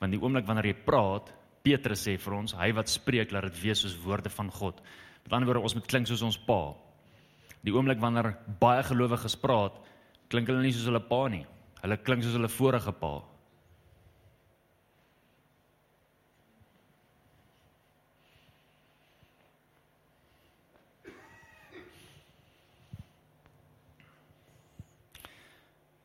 Want 0.00 0.16
die 0.16 0.20
oomblik 0.22 0.48
wanneer 0.48 0.70
jy 0.72 0.76
praat 0.86 1.30
Petrus 1.62 2.06
sê 2.06 2.16
vir 2.18 2.38
ons 2.38 2.56
hy 2.56 2.70
wat 2.74 2.90
spreek 2.90 3.34
laat 3.34 3.50
dit 3.50 3.62
wees 3.66 3.84
soos 3.84 3.98
woorde 4.02 4.32
van 4.32 4.50
God. 4.50 4.80
Met 5.22 5.34
ander 5.36 5.50
woorde 5.50 5.66
ons 5.68 5.76
moet 5.76 5.90
klink 5.92 6.08
soos 6.08 6.24
ons 6.26 6.38
pa. 6.48 6.72
Die 7.60 7.74
oomblik 7.76 8.00
wanneer 8.00 8.32
baie 8.58 8.82
gelowiges 8.88 9.36
praat 9.38 9.76
klink 10.32 10.48
hulle 10.48 10.64
nie 10.64 10.72
soos 10.72 10.88
hulle 10.88 11.02
pa 11.04 11.26
nie. 11.28 11.44
Hulle 11.84 12.00
klink 12.00 12.24
soos 12.24 12.38
hulle 12.38 12.50
vorige 12.50 12.96
pa 12.96 13.18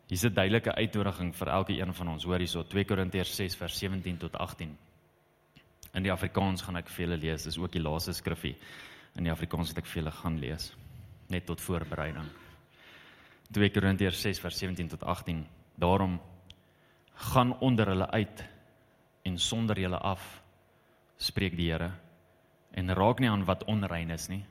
Hier's 0.08 0.24
'n 0.24 0.34
duidelike 0.34 0.76
uitnodiging 0.76 1.36
vir 1.36 1.48
elke 1.48 1.74
een 1.74 1.94
van 1.94 2.08
ons. 2.08 2.24
Hoor 2.24 2.38
hierso 2.38 2.64
2 2.64 2.86
Korintiërs 2.86 3.36
6 3.36 3.56
vers 3.56 3.78
17 3.78 4.18
tot 4.18 4.38
18. 4.38 4.78
In 5.94 6.04
die 6.04 6.12
Afrikaans 6.12 6.62
gaan 6.62 6.78
ek 6.78 6.90
vir 6.90 7.06
julle 7.06 7.18
lees. 7.18 7.44
Dis 7.44 7.58
ook 7.58 7.72
die 7.72 7.82
laaste 7.82 8.14
skrifgie. 8.14 8.56
In 9.16 9.24
die 9.24 9.32
Afrikaans 9.32 9.70
wat 9.70 9.78
ek 9.78 9.86
vir 9.86 10.04
julle 10.04 10.12
gaan 10.12 10.40
lees 10.40 10.74
net 11.28 11.46
tot 11.46 11.62
voorbereiding. 11.62 12.28
2 13.52 13.70
Korintiërs 13.70 14.22
6 14.22 14.40
vers 14.40 14.58
17 14.58 14.88
tot 14.88 15.04
18. 15.04 15.48
Daarom 15.76 16.22
gaan 17.14 17.60
onder 17.60 17.88
hulle 17.88 18.10
uit 18.12 18.46
en 19.24 19.38
sonder 19.38 19.80
julle 19.80 19.98
af 19.98 20.42
spreek 21.18 21.56
die 21.58 21.72
Here 21.72 21.92
en 22.72 22.94
raak 22.94 23.20
nie 23.20 23.30
aan 23.30 23.46
wat 23.46 23.64
onrein 23.64 24.12
is 24.12 24.28
nie 24.28 24.44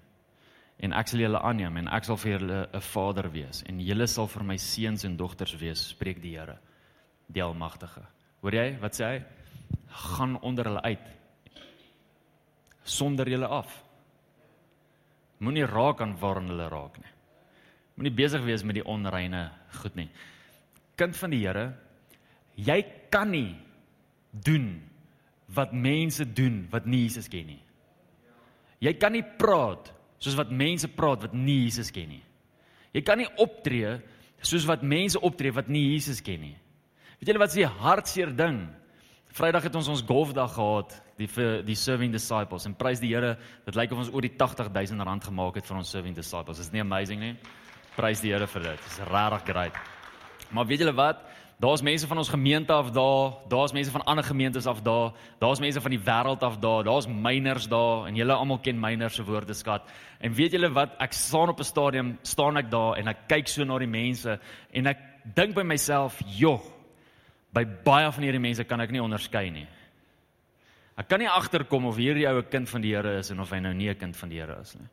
en 0.82 0.92
ek 0.92 1.08
sal 1.08 1.20
julle 1.20 1.40
aanneem 1.40 1.76
en 1.76 1.88
ek 1.88 2.04
sal 2.04 2.16
vir 2.16 2.32
julle 2.38 2.68
'n 2.72 2.80
vader 2.80 3.30
wees. 3.30 3.62
En 3.66 3.80
julle 3.80 4.06
sal 4.06 4.26
vir 4.26 4.42
my 4.42 4.56
seuns 4.56 5.04
en 5.04 5.16
dogters 5.16 5.54
wees 5.60 5.88
spreek 5.88 6.20
die 6.22 6.36
Here 6.38 6.58
die 7.32 7.42
almagtige. 7.42 8.02
Hoor 8.42 8.54
jy 8.54 8.78
wat 8.80 8.94
sê 8.94 9.04
hy? 9.04 9.24
Gaan 9.88 10.40
onder 10.42 10.64
hulle 10.64 10.82
uit. 10.82 11.06
Sonder 12.84 13.28
julle 13.28 13.46
af. 13.46 13.82
Moenie 15.38 15.66
raak 15.66 16.00
aan 16.00 16.16
waaraan 16.20 16.48
hulle 16.48 16.68
raak 16.68 16.98
nie. 16.98 17.12
Moenie 17.96 18.14
besig 18.14 18.42
wees 18.44 18.64
met 18.64 18.74
die 18.74 18.84
onreine 18.84 19.50
goed 19.80 19.94
nie. 19.96 20.10
Kind 20.96 21.16
van 21.16 21.30
die 21.30 21.46
Here 21.46 21.72
jy 22.56 22.82
kan 23.10 23.30
nie 23.30 23.54
doen 24.30 24.82
wat 25.54 25.72
mense 25.72 26.24
doen 26.24 26.66
wat 26.70 26.86
nie 26.86 27.04
Jesus 27.04 27.28
ken 27.28 27.46
nie. 27.46 27.62
Jy 28.80 28.92
kan 28.98 29.12
nie 29.12 29.22
praat 29.22 29.92
soos 30.24 30.36
wat 30.38 30.52
mense 30.52 30.88
praat 30.88 31.26
wat 31.26 31.34
nie 31.36 31.64
Jesus 31.66 31.92
ken 31.92 32.08
nie. 32.16 32.22
Jy 32.94 33.02
kan 33.04 33.20
nie 33.20 33.28
optree 33.42 33.98
soos 34.44 34.66
wat 34.68 34.84
mense 34.84 35.20
optree 35.20 35.52
wat 35.54 35.68
nie 35.72 35.90
Jesus 35.94 36.22
ken 36.24 36.40
nie. 36.40 36.56
Weet 37.18 37.30
julle 37.30 37.42
wat 37.42 37.52
is 37.52 37.60
die 37.60 37.68
hartseer 37.68 38.32
ding? 38.36 38.64
Vrydag 39.34 39.66
het 39.66 39.76
ons 39.78 39.88
ons 39.90 40.04
golfdag 40.06 40.52
gehad, 40.54 40.92
die 41.18 41.26
vir 41.30 41.62
die 41.66 41.76
serving 41.78 42.12
disciples 42.14 42.68
en 42.68 42.76
prys 42.78 43.00
die 43.02 43.10
Here, 43.10 43.34
dit 43.66 43.78
lyk 43.78 43.92
of 43.94 44.04
ons 44.04 44.12
oor 44.14 44.22
die 44.22 44.34
80000 44.36 45.02
rand 45.08 45.26
gemaak 45.26 45.58
het 45.58 45.66
vir 45.66 45.80
ons 45.80 45.90
serving 45.90 46.14
disciples. 46.14 46.60
Is 46.62 46.70
nie 46.74 46.82
amazing 46.84 47.22
nie? 47.22 47.32
Prys 47.96 48.22
die 48.22 48.30
Here 48.34 48.46
vir 48.50 48.68
dit. 48.68 48.84
Dis 48.86 49.00
regtig 49.10 49.48
great. 49.50 49.80
Maar 50.54 50.68
weet 50.70 50.84
julle 50.84 50.94
wat? 50.94 51.24
Daar's 51.58 51.82
mense 51.82 52.06
van 52.06 52.18
ons 52.18 52.28
gemeente 52.28 52.72
af 52.72 52.90
daar, 52.90 53.32
daar's 53.48 53.72
mense 53.72 53.90
van 53.90 54.04
ander 54.04 54.24
gemeentes 54.24 54.66
af 54.66 54.82
daar, 54.82 55.12
daar's 55.38 55.60
mense 55.60 55.80
van 55.80 55.90
die 55.90 56.00
wêreld 56.00 56.42
af 56.42 56.58
daar, 56.58 56.84
daar's 56.84 57.06
myners 57.06 57.68
daar 57.68 58.06
en 58.06 58.14
julle 58.14 58.32
almal 58.32 58.58
ken 58.58 58.80
myners 58.80 59.14
se 59.14 59.24
woordeskat. 59.24 59.86
En 60.18 60.34
weet 60.34 60.52
julle 60.52 60.72
wat? 60.72 60.96
Ek 60.98 61.12
staan 61.12 61.48
op 61.48 61.58
'n 61.58 61.64
stadium, 61.64 62.18
staan 62.22 62.56
ek 62.56 62.70
daar 62.70 62.96
en 62.96 63.08
ek 63.08 63.28
kyk 63.28 63.48
so 63.48 63.64
na 63.64 63.78
die 63.78 63.86
mense 63.86 64.38
en 64.72 64.86
ek 64.86 64.98
dink 65.34 65.54
by 65.54 65.62
myself, 65.62 66.20
"Joh, 66.26 66.60
by 67.52 67.64
baie 67.84 68.12
van 68.12 68.22
hierdie 68.22 68.40
mense 68.40 68.64
kan 68.64 68.80
ek 68.80 68.90
nie 68.90 69.02
onderskei 69.02 69.50
nie." 69.50 69.66
Ek 70.96 71.08
kan 71.08 71.18
nie 71.18 71.28
agterkom 71.28 71.86
of 71.86 71.96
hierdie 71.96 72.26
ou 72.26 72.38
'n 72.38 72.48
kind 72.50 72.68
van 72.68 72.80
die 72.80 72.94
Here 72.94 73.18
is 73.18 73.30
en 73.30 73.40
of 73.40 73.50
hy 73.50 73.58
nou 73.58 73.74
nie 73.74 73.88
'n 73.88 73.98
kind 73.98 74.16
van 74.16 74.28
die 74.28 74.40
Here 74.40 74.60
is 74.60 74.74
nie. 74.74 74.88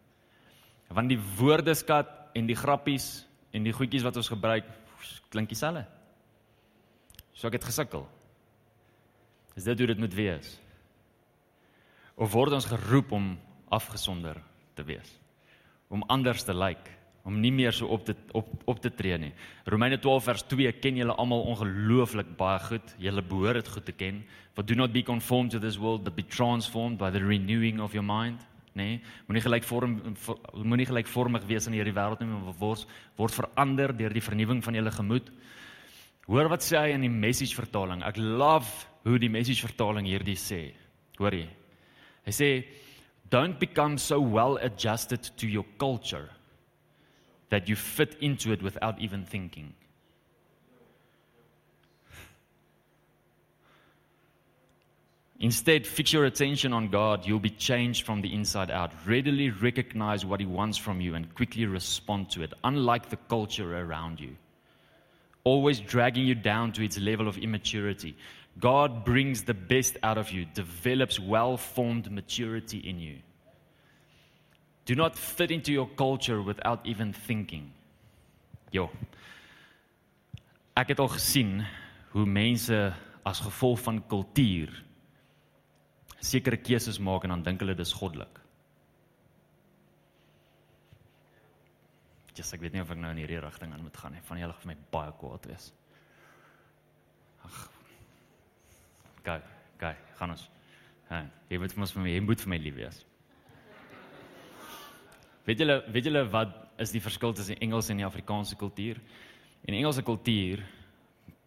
Want 0.89 1.10
die 1.10 1.19
woordeskat 1.38 2.08
en 2.36 2.45
die 2.45 2.56
grappies 2.56 3.26
en 3.52 3.63
die 3.63 3.74
goedjies 3.74 4.04
wat 4.04 4.15
ons 4.15 4.28
gebruik, 4.28 4.63
klink 5.30 5.50
dieselfde. 5.50 6.01
So 7.41 7.49
ek 7.49 7.58
het 7.58 7.65
gesukkel. 7.65 8.04
Is 9.58 9.65
dit 9.65 9.80
hoe 9.82 9.89
dit 9.89 9.97
moet 9.97 10.13
wees? 10.13 10.54
Of 12.13 12.36
word 12.36 12.54
ons 12.54 12.69
geroep 12.69 13.15
om 13.17 13.32
afgesonder 13.73 14.38
te 14.77 14.86
wees? 14.86 15.10
Om 15.89 16.06
anders 16.13 16.45
te 16.45 16.54
lyk, 16.54 16.77
like, 16.77 16.97
om 17.25 17.39
nie 17.41 17.51
meer 17.54 17.73
so 17.73 17.89
op 17.89 18.06
te 18.06 18.13
op 18.38 18.51
op 18.69 18.82
te 18.82 18.91
tree 18.93 19.17
nie. 19.17 19.32
Romeine 19.65 19.97
12 19.97 20.23
vers 20.30 20.43
2 20.54 20.71
ken 20.84 21.01
julle 21.01 21.17
almal 21.17 21.47
ongelooflik 21.49 22.36
baie 22.38 22.60
goed. 22.67 22.93
Julle 23.01 23.25
behoort 23.25 23.58
dit 23.62 23.73
goed 23.73 23.86
te 23.89 23.97
ken. 23.97 24.21
For 24.54 24.65
do 24.65 24.77
not 24.77 24.93
be 24.93 25.01
conformed 25.01 25.51
to 25.51 25.60
this 25.60 25.77
world, 25.82 26.04
but 26.06 26.15
be 26.15 26.25
transformed 26.25 26.99
by 27.01 27.10
the 27.10 27.25
renewing 27.25 27.82
of 27.82 27.97
your 27.97 28.06
mind. 28.06 28.45
Nee, 28.77 29.01
moenie 29.27 29.41
gelykvorm 29.43 29.97
moenie 30.63 30.88
gelykvormig 30.88 31.45
wees 31.49 31.65
aan 31.67 31.73
hierdie 31.75 31.93
wêreld 31.97 32.21
nie, 32.21 32.30
maar 32.30 32.54
word 32.62 32.86
word 33.17 33.34
verander 33.34 33.97
deur 33.97 34.13
die 34.13 34.23
vernuwing 34.30 34.62
van 34.63 34.77
julle 34.77 34.93
gemoed. 34.93 35.34
Hoor 36.32 36.48
wat 36.48 36.63
sê 36.63 36.80
hy 36.80 36.91
in 36.96 37.04
die 37.04 37.12
message 37.12 37.58
vertaling. 37.58 38.06
Ek 38.08 38.15
love 38.15 38.88
hoe 39.04 39.17
die 39.20 39.30
message 39.32 39.65
vertaling 39.65 40.06
hierdie 40.08 40.38
sê. 40.39 40.62
Hoor 41.20 41.36
jy? 41.36 41.48
Hy 42.24 42.34
sê 42.38 42.48
don't 43.34 43.60
become 43.60 43.98
so 44.00 44.22
well 44.22 44.56
adjusted 44.63 45.28
to 45.36 45.48
your 45.48 45.65
culture 45.78 46.30
that 47.50 47.67
you 47.67 47.76
fit 47.76 48.15
into 48.22 48.54
it 48.54 48.63
without 48.63 49.00
even 49.00 49.26
thinking. 49.26 49.74
Instead, 55.41 55.88
fix 55.88 56.13
your 56.13 56.26
attention 56.26 56.72
on 56.72 56.88
God. 56.88 57.26
You'll 57.26 57.39
be 57.39 57.50
changed 57.50 58.06
from 58.06 58.22
the 58.22 58.32
inside 58.34 58.72
out. 58.72 58.91
Readily 59.06 59.50
recognize 59.50 60.24
what 60.24 60.39
He 60.39 60.46
wants 60.46 60.78
from 60.78 61.02
you 61.02 61.15
and 61.15 61.34
quickly 61.36 61.65
respond 61.65 62.30
to 62.32 62.44
it, 62.44 62.54
unlike 62.63 63.10
the 63.10 63.17
culture 63.28 63.76
around 63.76 64.22
you 64.22 64.38
always 65.43 65.80
dragging 65.80 66.25
you 66.25 66.36
down 66.36 66.71
to 66.73 66.84
its 66.84 66.97
level 66.97 67.27
of 67.27 67.38
immaturity. 67.38 68.15
God 68.60 69.06
brings 69.06 69.43
the 69.43 69.54
best 69.54 69.97
out 70.04 70.17
of 70.17 70.32
you, 70.32 70.45
develops 70.45 71.19
well 71.19 71.58
formed 71.58 72.12
maturity 72.12 72.77
in 72.77 72.99
you. 72.99 73.17
Do 74.86 74.95
not 74.95 75.17
fit 75.17 75.51
into 75.51 75.71
your 75.71 75.88
culture 75.95 76.41
without 76.41 76.86
even 76.86 77.13
thinking. 77.13 77.71
Jo. 78.71 78.89
Ek 80.75 80.93
het 80.93 80.99
al 80.99 81.12
gesien 81.12 81.62
hoe 82.12 82.25
mense 82.25 82.77
as 83.23 83.41
gevolg 83.43 83.80
van 83.84 84.01
kultuur 84.08 84.71
sekere 86.21 86.58
keuses 86.58 86.99
maak 86.99 87.23
en 87.25 87.36
dan 87.36 87.43
dink 87.43 87.63
hulle 87.63 87.75
dis 87.77 87.93
goddelik. 87.93 88.40
Jesus, 92.36 92.54
ek 92.56 92.63
weet 92.63 92.76
nie 92.78 92.82
of 92.84 92.91
ek 92.94 93.00
nou 93.02 93.12
in 93.12 93.20
hierdie 93.20 93.41
rigting 93.44 93.74
aan 93.74 93.84
moet 93.84 93.98
gaan 94.00 94.15
nie. 94.15 94.24
Van 94.28 94.39
julle 94.39 94.56
gaan 94.56 94.63
vir 94.63 94.72
my 94.72 94.89
baie 94.94 95.13
kwaad 95.20 95.48
wees. 95.52 95.67
Ag. 97.48 97.58
Gaan, 99.26 99.48
gaan, 99.82 100.04
gaan 100.20 100.36
ons. 100.36 100.46
Ha, 101.10 101.26
jy 101.52 101.60
moet 101.60 101.76
mos 101.82 101.91
vir 101.96 102.06
my, 102.06 102.13
jy 102.15 102.22
moet 102.24 102.44
vir 102.46 102.54
my 102.54 102.60
lief 102.62 102.78
wees. 102.78 103.02
Weet 105.48 105.63
julle, 105.63 105.78
weet 105.91 106.08
julle 106.08 106.24
wat 106.32 106.54
is 106.82 106.94
die 106.94 107.02
verskil 107.04 107.34
tussen 107.36 107.60
Engels 107.65 107.89
en 107.91 108.00
die 108.00 108.08
Afrikaanse 108.08 108.56
kultuur? 108.56 109.02
In 109.67 109.76
Engelse 109.76 110.06
kultuur 110.06 110.63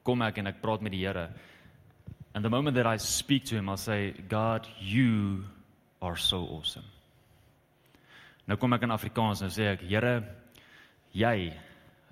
kom 0.05 0.23
ek 0.27 0.43
en 0.43 0.51
ek 0.51 0.61
praat 0.63 0.85
met 0.85 0.93
die 0.93 1.01
Here. 1.07 1.31
And 2.35 2.45
the 2.45 2.51
moment 2.51 2.77
that 2.77 2.87
I 2.87 2.99
speak 2.99 3.45
to 3.47 3.57
him, 3.57 3.69
I'll 3.69 3.79
say, 3.79 4.13
God, 4.29 4.69
you 4.81 5.45
are 6.03 6.17
so 6.17 6.43
awesome. 6.45 6.85
Nou 8.45 8.59
kom 8.61 8.75
ek 8.77 8.85
in 8.85 8.93
Afrikaans 8.93 9.41
en 9.47 9.53
sê 9.55 9.71
ek, 9.73 9.87
Here, 9.89 10.19
jy 11.15 11.53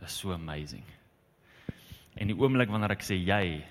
is 0.03 0.15
so 0.15 0.33
amazing. 0.35 0.85
En 2.19 2.29
die 2.31 2.37
oomblik 2.37 2.71
wanneer 2.71 2.95
ek 2.97 3.05
sê 3.07 3.19
jy 3.19 3.63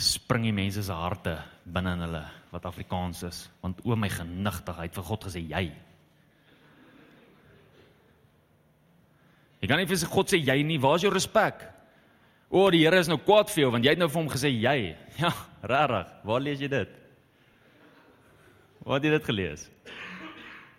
spring 0.00 0.46
die 0.48 0.56
mense 0.56 0.82
se 0.82 0.96
harte 0.96 1.36
binne 1.68 1.92
in 1.96 2.04
hulle 2.06 2.22
wat 2.50 2.66
Afrikaans 2.66 3.22
is, 3.28 3.44
want 3.62 3.82
o 3.86 3.96
my 3.96 4.08
genigtigheid 4.10 4.94
vir 4.96 5.06
God 5.06 5.26
gesê 5.28 5.42
jy. 5.44 5.68
Jy 9.60 9.68
kan 9.68 9.76
nie 9.76 9.88
vir 9.90 10.08
God 10.08 10.32
sê 10.32 10.40
jy 10.40 10.56
nie, 10.64 10.80
waar 10.80 10.96
is 10.96 11.04
jou 11.04 11.12
respek? 11.12 11.66
O, 12.50 12.64
die 12.72 12.80
Here 12.82 12.98
is 12.98 13.10
nou 13.10 13.20
kwaad 13.22 13.52
vir 13.52 13.62
jou 13.62 13.74
want 13.76 13.84
jy 13.86 13.92
het 13.92 14.00
nou 14.00 14.08
vir 14.10 14.22
hom 14.22 14.32
gesê 14.32 14.50
jy. 14.50 14.78
Ja, 15.20 15.30
regtig. 15.62 16.14
Waar 16.26 16.40
lees 16.42 16.62
jy 16.64 16.70
dit? 16.72 16.96
Waar 18.80 18.96
het 18.96 19.06
jy 19.06 19.12
dit 19.12 19.28
gelees? 19.28 19.66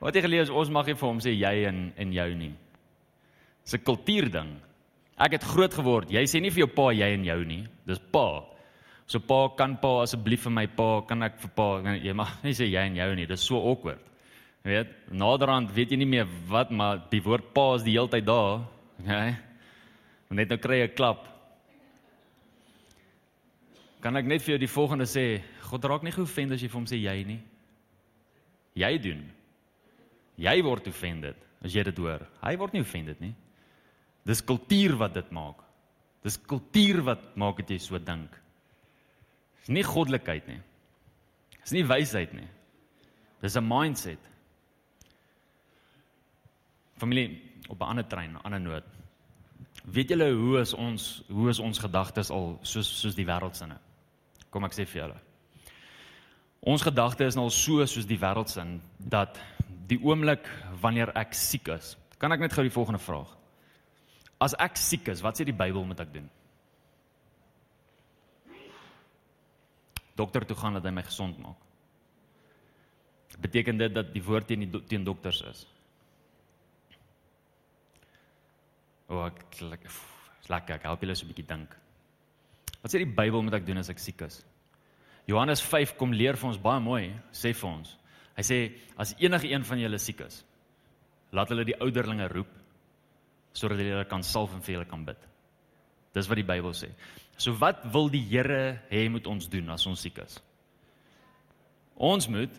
Wat 0.02 0.18
jy 0.18 0.24
gelees 0.26 0.50
ons 0.50 0.74
mag 0.74 0.90
nie 0.90 0.98
vir 0.98 1.08
hom 1.08 1.22
sê 1.24 1.36
jy 1.38 1.54
en 1.70 1.92
en 2.02 2.14
jou 2.18 2.28
nie. 2.36 2.52
Dis 3.64 3.74
'n 3.74 3.84
kultuurding. 3.84 4.60
Ek 5.18 5.32
het 5.32 5.44
groot 5.44 5.74
geword. 5.74 6.10
Jy 6.10 6.24
sê 6.26 6.42
nie 6.42 6.50
vir 6.50 6.66
jou 6.66 6.72
pa 6.76 6.92
jy 6.92 7.14
en 7.14 7.26
jou 7.26 7.46
nie. 7.46 7.66
Dis 7.86 8.00
pa. 8.00 8.44
So 9.06 9.20
pa 9.20 9.50
kan 9.58 9.78
pa 9.78 10.02
asseblief 10.02 10.44
vir 10.44 10.52
my 10.52 10.68
pa 10.68 11.02
kan 11.02 11.24
ek 11.24 11.40
vir 11.40 11.52
pa 11.56 11.82
jy 12.00 12.14
mag 12.14 12.28
nie 12.44 12.54
sê 12.54 12.66
jy 12.70 12.86
en 12.88 12.96
jou 12.96 13.16
nie. 13.16 13.26
Dis 13.26 13.42
so 13.42 13.58
awkward. 13.58 14.00
Jy 14.64 14.70
weet, 14.70 14.90
naderhand 15.12 15.72
weet 15.74 15.92
jy 15.92 15.98
nie 15.98 16.06
meer 16.06 16.28
wat 16.48 16.72
maar 16.72 17.02
die 17.10 17.22
woord 17.22 17.54
pa 17.54 17.76
is 17.76 17.84
die 17.84 17.98
hele 17.98 18.10
tyd 18.10 18.26
daar. 18.26 18.62
Okay? 19.02 19.36
Net 20.30 20.50
nou 20.50 20.58
kry 20.58 20.80
jy 20.82 20.88
'n 20.88 20.96
klap. 20.96 21.28
Kan 24.02 24.18
ek 24.18 24.26
net 24.26 24.42
vir 24.42 24.56
jou 24.56 24.58
die 24.58 24.76
volgende 24.76 25.06
sê? 25.06 25.42
God 25.70 25.86
raak 25.86 26.04
nie 26.04 26.12
geoffend 26.12 26.52
as 26.52 26.62
jy 26.62 26.68
vir 26.68 26.80
hom 26.80 26.88
sê 26.90 26.98
jy 26.98 27.24
nie. 27.24 27.40
Jy 28.76 28.98
doen. 28.98 29.22
Jy 30.38 30.62
word 30.64 30.88
offended 30.88 31.36
as 31.62 31.76
jy 31.76 31.84
dit 31.84 31.98
hoor. 31.98 32.26
Hy 32.42 32.56
word 32.58 32.74
nie 32.74 32.82
offended 32.82 33.20
nie. 33.22 33.36
Dis 34.28 34.44
kultuur 34.46 34.98
wat 35.02 35.14
dit 35.14 35.32
maak. 35.34 35.62
Dis 36.22 36.38
kultuur 36.38 37.02
wat 37.08 37.24
maak 37.36 37.62
dit 37.64 37.76
jy 37.76 37.80
so 37.82 38.00
dink. 38.00 38.34
Dis 39.62 39.74
nie 39.74 39.86
goddelikheid 39.86 40.48
nie. 40.50 40.60
Dis 41.62 41.74
nie 41.76 41.86
wysheid 41.86 42.34
nie. 42.34 42.48
Dis 43.42 43.58
'n 43.58 43.68
mindset. 43.68 44.20
Familie 46.98 47.42
op 47.70 47.82
'n 47.82 47.84
ander 47.84 48.08
trein, 48.08 48.34
'n 48.34 48.44
ander 48.44 48.62
noot. 48.62 48.84
Weet 49.86 50.10
julle 50.10 50.32
hoe 50.34 50.60
is 50.60 50.74
ons 50.74 51.24
hoe 51.28 51.50
is 51.50 51.60
ons 51.60 51.80
gedagtes 51.80 52.30
al 52.30 52.60
soos 52.62 53.00
soos 53.02 53.16
die 53.16 53.26
wêreldsinne? 53.26 53.78
Kom 54.50 54.64
ek 54.64 54.74
sê 54.74 54.86
vir 54.86 55.02
julle. 55.02 55.20
Ons 56.62 56.82
gedagte 56.82 57.26
is 57.26 57.36
nou 57.36 57.46
al 57.46 57.50
so 57.50 57.86
soos 57.86 58.06
die 58.06 58.20
wêreldsin 58.20 58.80
dat 59.00 59.40
die 59.88 59.98
oomblik 60.04 60.46
wanneer 60.82 61.10
ek 61.18 61.34
siek 61.34 61.68
is, 61.68 61.98
kan 62.20 62.32
ek 62.32 62.40
net 62.40 62.54
gou 62.54 62.62
die 62.64 62.74
volgende 62.74 63.00
vraag. 63.00 63.41
As 64.42 64.56
ek 64.58 64.80
siek 64.82 65.10
is, 65.14 65.22
wat 65.22 65.38
sê 65.38 65.46
die 65.46 65.56
Bybel 65.56 65.84
moet 65.86 66.00
ek 66.02 66.14
doen? 66.16 66.30
Dokter 70.18 70.46
toe 70.46 70.58
gaan 70.58 70.78
dat 70.78 70.88
hy 70.88 70.94
my 70.96 71.04
gesond 71.06 71.38
maak. 71.42 71.60
Beteken 73.42 73.78
dit 73.80 73.94
dat 73.94 74.10
die 74.14 74.24
woord 74.26 74.50
teen 74.50 74.66
die 74.66 74.82
teen 74.90 75.06
dokters 75.06 75.44
is? 75.50 75.62
O, 79.08 79.22
ek 79.28 79.62
lekker. 79.62 79.94
Lekker, 80.52 80.80
ek 80.80 80.88
help 80.90 81.04
julle 81.06 81.16
so 81.16 81.26
'n 81.26 81.32
bietjie 81.32 81.48
dink. 81.48 81.78
Wat 82.82 82.92
sê 82.92 82.98
die 82.98 83.16
Bybel 83.22 83.42
moet 83.42 83.54
ek 83.54 83.66
doen 83.66 83.78
as 83.78 83.90
ek 83.90 84.00
siek 84.00 84.22
is? 84.22 84.44
Johannes 85.28 85.62
5 85.62 85.98
kom 85.98 86.14
leer 86.14 86.36
vir 86.36 86.50
ons 86.50 86.58
baie 86.58 86.80
mooi, 86.80 87.14
sê 87.32 87.54
vir 87.54 87.70
ons. 87.70 87.98
Hy 88.36 88.44
sê 88.44 88.58
as 88.98 89.14
enige 89.20 89.48
een 89.48 89.64
van 89.64 89.80
julle 89.80 90.00
siek 90.00 90.22
is, 90.22 90.44
laat 91.32 91.50
hulle 91.50 91.66
die 91.66 91.78
ouderlinge 91.80 92.28
roep 92.28 92.61
sodat 93.54 93.78
hulle 93.78 94.06
kan 94.10 94.24
salf 94.24 94.54
en 94.56 94.62
vir 94.62 94.76
hulle 94.80 94.90
kan 94.90 95.06
bid. 95.06 95.18
Dis 96.16 96.28
wat 96.28 96.36
die 96.40 96.48
Bybel 96.48 96.74
sê. 96.76 96.90
So 97.38 97.54
wat 97.60 97.84
wil 97.94 98.10
die 98.12 98.24
Here 98.30 98.80
hê 98.92 99.10
moet 99.10 99.28
ons 99.28 99.50
doen 99.50 99.70
as 99.74 99.88
ons 99.88 100.02
siek 100.02 100.18
is? 100.24 100.40
Ons 101.96 102.28
moet 102.32 102.52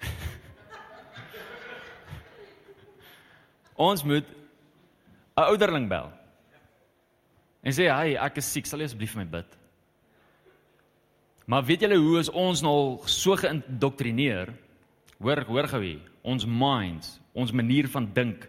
Ons 3.76 4.04
moet 4.04 4.24
'n 5.36 5.42
ouderling 5.52 5.88
bel. 5.88 6.10
En 7.62 7.72
sê, 7.72 7.92
"Hey, 7.92 8.16
ek 8.16 8.36
is 8.38 8.52
siek, 8.52 8.66
sal 8.66 8.80
jy 8.80 8.84
asseblief 8.84 9.12
vir 9.12 9.24
my 9.24 9.30
bid?" 9.30 9.46
Maar 11.46 11.64
weet 11.64 11.80
julle 11.80 11.96
hoe 11.96 12.18
is 12.18 12.30
ons 12.30 12.62
nou 12.62 12.98
so 13.06 13.36
geïndoktrineer? 13.36 14.50
Hoor, 15.18 15.44
hoor 15.44 15.68
gou 15.68 15.82
hier. 15.82 16.00
Ons 16.22 16.44
minds, 16.46 17.20
ons 17.32 17.52
manier 17.52 17.88
van 17.88 18.12
dink 18.12 18.48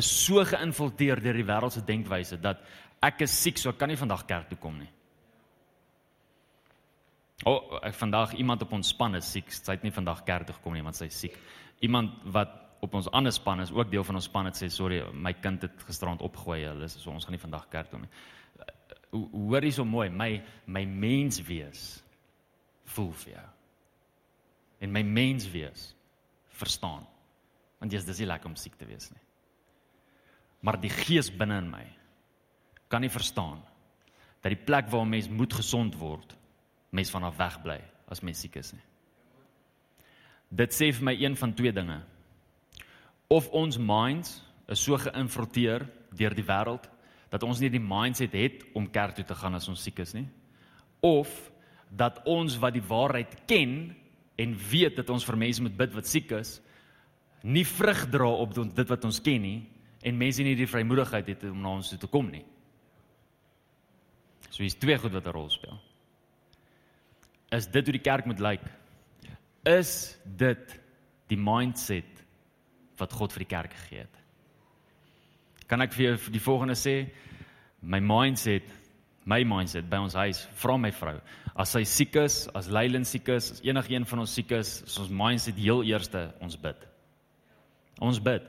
is 0.00 0.08
so 0.24 0.44
geïnfiltreer 0.44 1.20
deur 1.22 1.36
die 1.38 1.46
wêreld 1.46 1.74
se 1.74 1.82
denkwyse 1.86 2.38
dat 2.42 2.62
ek 3.04 3.26
is 3.26 3.34
siek, 3.34 3.58
so 3.58 3.70
ek 3.70 3.78
kan 3.80 3.90
nie 3.90 3.98
vandag 4.00 4.24
kerk 4.26 4.48
toe 4.50 4.58
kom 4.60 4.78
nie. 4.80 4.90
O, 7.46 7.52
oh, 7.52 7.76
ek 7.86 7.94
vandag 7.94 8.32
iemand 8.34 8.64
op 8.64 8.72
ons 8.74 8.88
span 8.90 9.14
is 9.14 9.28
siek. 9.30 9.50
Sy 9.54 9.76
het 9.76 9.84
nie 9.86 9.94
vandag 9.94 10.24
kerk 10.26 10.48
toe 10.48 10.56
gekom 10.56 10.74
nie 10.74 10.82
want 10.82 10.98
sy 10.98 11.06
is 11.06 11.20
siek. 11.22 11.36
Iemand 11.86 12.16
wat 12.34 12.56
op 12.82 12.94
ons 12.98 13.10
ander 13.14 13.34
span 13.34 13.62
is 13.62 13.70
ook 13.74 13.90
deel 13.90 14.06
van 14.06 14.18
ons 14.18 14.26
span 14.26 14.48
het 14.50 14.58
sê 14.58 14.68
sorry, 14.70 14.98
my 15.14 15.32
kind 15.38 15.62
het 15.66 15.84
gisterand 15.86 16.22
opgegooi. 16.26 16.64
Hulle 16.66 16.88
sê 16.90 16.98
so 16.98 17.14
ons 17.14 17.26
gaan 17.26 17.36
nie 17.36 17.42
vandag 17.42 17.68
kerk 17.70 17.92
toe 17.92 18.02
nie. 18.02 18.10
Hoor 19.12 19.64
hier 19.64 19.76
so 19.76 19.86
mooi, 19.86 20.08
my 20.10 20.32
my 20.66 20.82
mens 20.88 21.38
wees 21.46 21.86
voel 22.96 23.14
vir 23.22 23.32
jou. 23.36 23.46
En 24.82 24.92
my 24.94 25.04
mens 25.06 25.46
wees 25.54 25.92
verstaan. 26.58 27.06
Want 27.78 27.94
jy's 27.94 28.06
dis 28.06 28.18
nie 28.22 28.30
lekker 28.32 28.50
om 28.50 28.58
siek 28.58 28.74
te 28.78 28.86
wees 28.86 29.12
nie. 29.14 29.27
Maar 30.60 30.80
die 30.80 30.90
gees 30.90 31.30
binne 31.30 31.60
in 31.62 31.70
my 31.70 31.84
kan 32.88 33.04
nie 33.04 33.12
verstaan 33.12 33.60
dat 34.42 34.54
die 34.54 34.64
plek 34.64 34.88
waar 34.90 35.04
'n 35.04 35.10
mens 35.10 35.28
moet 35.28 35.52
gesond 35.52 35.94
word, 35.98 36.36
mens 36.90 37.10
vanaf 37.10 37.36
weg 37.36 37.62
bly 37.62 37.80
as 38.08 38.20
mens 38.20 38.40
siek 38.40 38.56
is 38.56 38.72
nie. 38.72 38.82
Dit 40.48 40.72
sê 40.72 40.92
vir 40.92 41.04
my 41.04 41.14
een 41.14 41.36
van 41.36 41.54
twee 41.54 41.72
dinge. 41.72 42.00
Of 43.28 43.48
ons 43.48 43.76
minds 43.78 44.42
is 44.68 44.82
so 44.82 44.96
geïnfiltreer 44.96 45.88
deur 46.16 46.34
die 46.34 46.46
wêreld 46.46 46.88
dat 47.28 47.42
ons 47.42 47.60
nie 47.60 47.70
die 47.70 47.82
mindset 47.82 48.32
het 48.32 48.64
om 48.74 48.90
kerk 48.90 49.14
toe 49.14 49.24
te 49.24 49.34
gaan 49.34 49.54
as 49.54 49.68
ons 49.68 49.82
siek 49.82 49.98
is 49.98 50.14
nie. 50.14 50.28
Of 51.00 51.50
dat 51.90 52.22
ons 52.24 52.56
wat 52.56 52.72
die 52.72 52.84
waarheid 52.88 53.46
ken 53.46 53.94
en 54.36 54.56
weet 54.70 54.96
dat 54.96 55.10
ons 55.10 55.24
vir 55.24 55.36
mense 55.36 55.62
moet 55.62 55.76
bid 55.76 55.94
wat 55.94 56.06
siek 56.06 56.30
is, 56.30 56.60
nie 57.42 57.64
vrug 57.64 58.06
dra 58.10 58.28
op 58.28 58.54
dit 58.54 58.88
wat 58.88 59.04
ons 59.04 59.20
ken 59.20 59.42
nie 59.42 59.58
en 60.02 60.18
mense 60.18 60.42
nie 60.42 60.56
die 60.58 60.68
vrymoedigheid 60.68 61.26
het 61.32 61.44
om 61.48 61.60
na 61.62 61.74
ons 61.78 61.90
toe 61.92 61.98
te 61.98 62.10
kom 62.10 62.30
nie. 62.30 62.44
So 64.50 64.62
hier's 64.62 64.78
twee 64.78 64.98
goed 64.98 65.12
wat 65.12 65.26
'n 65.26 65.32
rol 65.32 65.50
speel. 65.50 65.78
Is 67.50 67.66
dit 67.66 67.84
hoe 67.84 67.92
die 67.92 68.02
kerk 68.10 68.26
moet 68.26 68.40
lyk? 68.40 68.62
Is 69.64 70.18
dit 70.24 70.80
die 71.28 71.36
mindset 71.36 72.24
wat 72.96 73.12
God 73.12 73.32
vir 73.32 73.38
die 73.38 73.56
kerk 73.56 73.72
gegee 73.72 73.98
het? 73.98 74.16
Kan 75.66 75.80
ek 75.80 75.92
vir 75.92 76.04
jou 76.04 76.30
die 76.30 76.40
volgende 76.40 76.74
sê? 76.74 77.10
My 77.82 78.00
mindset, 78.00 78.64
my 79.24 79.44
mindset 79.44 79.88
by 79.88 79.96
ons 79.96 80.14
huis, 80.14 80.48
vra 80.54 80.76
my 80.76 80.90
vrou, 80.90 81.20
As 81.58 81.72
hy 81.74 81.82
siek 81.90 82.14
is, 82.22 82.44
as 82.54 82.68
Leilen 82.70 83.02
siek 83.08 83.26
is, 83.34 83.50
as 83.56 83.62
enigiemand 83.66 84.06
van 84.06 84.20
ons 84.22 84.34
siek 84.36 84.52
is, 84.54 84.76
is 84.86 84.98
ons 85.02 85.10
mindset 85.10 85.56
heel 85.58 85.82
eerste 85.90 86.28
ons 86.44 86.54
bid. 86.62 86.84
Ons 87.98 88.20
bid. 88.22 88.44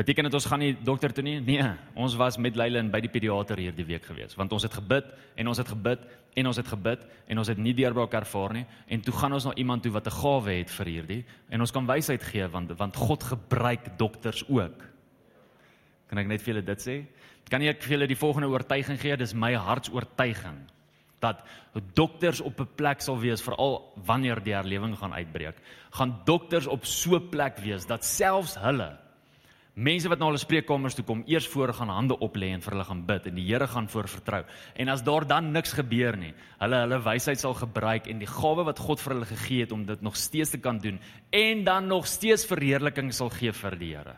Beteken 0.00 0.24
dit 0.30 0.34
ons 0.38 0.46
gaan 0.48 0.62
nie 0.62 0.72
dokter 0.80 1.12
toe 1.12 1.22
nie? 1.26 1.34
Nee, 1.44 1.64
ons 2.00 2.14
was 2.16 2.38
met 2.40 2.56
Leilen 2.56 2.88
by 2.92 3.02
die 3.04 3.10
pediater 3.12 3.60
hierdie 3.60 3.84
week 3.84 4.06
gewees, 4.08 4.32
want 4.38 4.52
ons 4.56 4.64
het 4.64 4.72
gebid 4.72 5.10
en 5.36 5.50
ons 5.50 5.58
het 5.60 5.68
gebid 5.68 6.06
en 6.40 6.48
ons 6.48 6.56
het 6.56 6.70
gebid 6.72 7.02
en 7.28 7.40
ons 7.42 7.50
het 7.52 7.58
nie 7.60 7.74
deurbraak 7.76 8.16
ervaar 8.16 8.54
nie 8.56 8.62
en 8.88 9.04
toe 9.04 9.12
gaan 9.18 9.36
ons 9.36 9.50
na 9.50 9.52
iemand 9.60 9.84
toe 9.84 9.92
wat 9.92 10.08
'n 10.08 10.16
gawe 10.22 10.54
het 10.56 10.70
vir 10.70 10.86
hierdie 10.86 11.24
en 11.50 11.60
ons 11.60 11.72
kan 11.72 11.86
wysheid 11.86 12.22
gee 12.22 12.46
want 12.48 12.72
want 12.78 12.96
God 12.96 13.22
gebruik 13.22 13.98
dokters 13.98 14.42
ook. 14.48 14.78
Kan 16.08 16.18
ek 16.18 16.26
net 16.26 16.42
vir 16.42 16.54
julle 16.54 16.64
dit 16.64 16.80
sê? 16.80 17.04
Kan 17.50 17.62
ek 17.62 17.82
vir 17.82 17.98
julle 17.98 18.06
die 18.06 18.16
volgende 18.16 18.48
oortuiging 18.48 18.98
gee? 18.98 19.16
Dis 19.16 19.34
my 19.34 19.54
hartsoortuiging 19.54 20.64
dat 21.20 21.44
dokters 21.94 22.40
op 22.40 22.58
'n 22.60 22.68
plek 22.74 23.02
sal 23.02 23.20
wees 23.20 23.42
veral 23.42 23.92
wanneer 24.06 24.42
die 24.42 24.54
herlewing 24.54 24.96
gaan 24.96 25.12
uitbreek. 25.12 25.56
Gaan 25.90 26.22
dokters 26.24 26.66
op 26.66 26.86
so 26.86 27.16
'n 27.16 27.28
plek 27.28 27.58
wees 27.58 27.86
dat 27.86 28.04
selfs 28.04 28.54
hulle 28.54 29.09
mense 29.74 30.08
wat 30.08 30.18
na 30.18 30.26
hulle 30.26 30.40
spreekkamers 30.40 30.96
toe 30.98 31.04
kom, 31.04 31.22
eers 31.26 31.46
voor 31.48 31.72
gaan 31.74 31.88
hande 31.88 32.16
oplê 32.18 32.50
en 32.54 32.62
vir 32.64 32.74
hulle 32.74 32.86
gaan 32.88 33.04
bid 33.06 33.26
en 33.26 33.34
die 33.34 33.46
Here 33.46 33.66
gaan 33.66 33.88
voor 33.88 34.08
vertrou. 34.08 34.44
En 34.74 34.88
as 34.88 35.02
daar 35.02 35.26
dan 35.26 35.52
niks 35.52 35.72
gebeur 35.72 36.16
nie, 36.16 36.32
hulle 36.58 36.80
hulle 36.84 37.02
wysheid 37.04 37.40
sal 37.40 37.54
gebruik 37.54 38.08
en 38.10 38.18
die 38.18 38.30
gawe 38.30 38.64
wat 38.64 38.78
God 38.78 39.00
vir 39.00 39.14
hulle 39.14 39.30
gegee 39.30 39.60
het 39.66 39.72
om 39.72 39.84
dit 39.86 40.02
nog 40.02 40.16
steeds 40.16 40.50
te 40.50 40.58
kan 40.58 40.78
doen 40.78 40.98
en 41.30 41.64
dan 41.64 41.86
nog 41.86 42.06
steeds 42.06 42.46
verheerliking 42.46 43.12
sal 43.14 43.30
gee 43.30 43.52
vir 43.52 43.78
die 43.78 43.94
Here. 43.94 44.16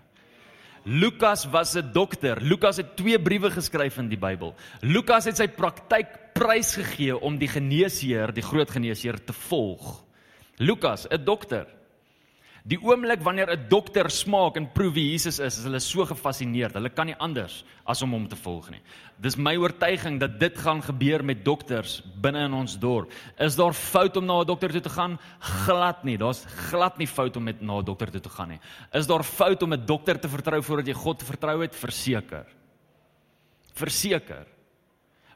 Lukas 0.84 1.46
was 1.46 1.76
'n 1.76 1.92
dokter. 1.92 2.40
Lukas 2.40 2.76
het 2.76 2.96
twee 2.96 3.18
briewe 3.18 3.50
geskryf 3.50 3.98
in 3.98 4.08
die 4.08 4.18
Bybel. 4.18 4.54
Lukas 4.80 5.24
het 5.24 5.36
sy 5.36 5.46
praktyk 5.46 6.34
prys 6.34 6.74
gegee 6.74 7.16
om 7.18 7.38
die 7.38 7.48
geneesheer, 7.48 8.32
die 8.32 8.42
groot 8.42 8.70
geneesheer 8.70 9.24
te 9.24 9.32
volg. 9.32 10.04
Lukas, 10.58 11.06
'n 11.10 11.24
dokter. 11.24 11.66
Die 12.62 12.78
oomblik 12.78 13.24
wanneer 13.26 13.50
'n 13.50 13.68
dokter 13.68 14.10
smaak 14.10 14.56
en 14.56 14.70
proe 14.70 14.92
wie 14.92 15.10
Jesus 15.10 15.40
is, 15.40 15.58
is 15.58 15.64
hulle 15.64 15.80
so 15.80 16.04
gefassineerd. 16.06 16.74
Hulle 16.74 16.90
kan 16.90 17.06
nie 17.06 17.18
anders 17.18 17.64
as 17.84 18.02
om 18.02 18.12
hom 18.12 18.28
te 18.28 18.36
volg 18.36 18.70
nie. 18.70 18.80
Dis 19.18 19.36
my 19.36 19.56
oortuiging 19.56 20.20
dat 20.20 20.38
dit 20.38 20.58
gaan 20.58 20.80
gebeur 20.82 21.24
met 21.24 21.44
dokters 21.44 22.02
binne 22.20 22.44
in 22.44 22.54
ons 22.54 22.78
dorp. 22.78 23.10
Is 23.38 23.56
daar 23.56 23.72
fout 23.72 24.16
om 24.16 24.26
na 24.26 24.40
'n 24.40 24.46
dokter 24.46 24.70
toe 24.70 24.80
te 24.80 24.88
gaan? 24.88 25.18
Glad 25.40 26.04
nie. 26.04 26.16
Daar's 26.16 26.44
glad 26.70 26.98
nie 26.98 27.06
fout 27.06 27.36
om 27.36 27.42
met 27.42 27.60
na 27.60 27.78
'n 27.78 27.84
dokter 27.84 28.10
toe 28.10 28.20
te 28.20 28.28
gaan 28.28 28.48
nie. 28.48 28.60
Is 28.92 29.06
daar 29.06 29.24
fout 29.24 29.62
om 29.62 29.72
'n 29.72 29.86
dokter 29.86 30.20
te 30.20 30.28
vertrou 30.28 30.62
voordat 30.62 30.86
jy 30.86 30.94
God 30.94 31.22
vertrou 31.22 31.62
het? 31.62 31.74
Verseker. 31.74 32.46
Verseker. 33.74 34.46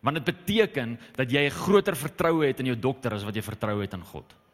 Want 0.01 0.15
dit 0.15 0.25
beteken 0.25 0.99
dat 1.17 1.31
jy 1.31 1.47
'n 1.47 1.51
groter 1.51 1.97
vertroue 1.97 2.47
het 2.47 2.61
in 2.61 2.67
jou 2.67 2.79
dokter 2.79 3.13
as 3.13 3.25
wat 3.25 3.35
jy 3.35 3.43
vertrou 3.43 3.81
het 3.81 3.93
in 3.93 4.05
God. 4.05 4.46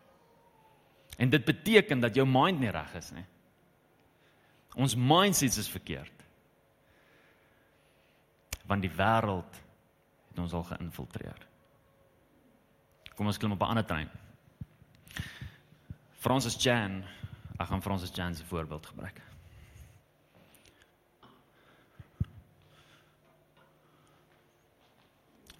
En 1.17 1.31
dit 1.31 1.45
beteken 1.45 2.01
dat 2.01 2.15
jou 2.15 2.27
mind 2.29 2.61
nie 2.61 2.71
reg 2.71 2.95
is 2.95 3.11
nie. 3.11 3.25
Ons 4.75 4.97
mindsets 4.97 5.59
is 5.61 5.69
verkeerd. 5.69 6.25
Want 8.67 8.83
die 8.83 8.93
wêreld 8.97 9.61
het 10.31 10.39
ons 10.41 10.55
al 10.57 10.65
geïnfiltreer. 10.65 11.47
Kom 13.13 13.29
ons 13.29 13.39
klim 13.39 13.53
op 13.53 13.61
'n 13.61 13.75
ander 13.75 13.85
trein. 13.85 14.11
Francis 16.23 16.57
Chan, 16.57 17.05
ek 17.59 17.67
gaan 17.67 17.83
Francis 17.83 18.11
Chan 18.15 18.35
se 18.35 18.45
voorbeeld 18.45 18.87
gebruik. 18.87 19.21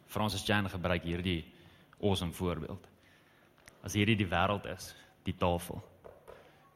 Francis 0.07 0.45
Chan 0.45 0.69
gebruik 0.69 1.03
hierdie 1.03 1.53
awesome 2.01 2.33
voorbeeld. 2.33 2.89
As 3.83 3.93
hierdie 3.93 4.17
die 4.17 4.29
wêreld 4.29 4.67
is, 4.67 4.95
die 5.27 5.35
tafel. 5.39 5.83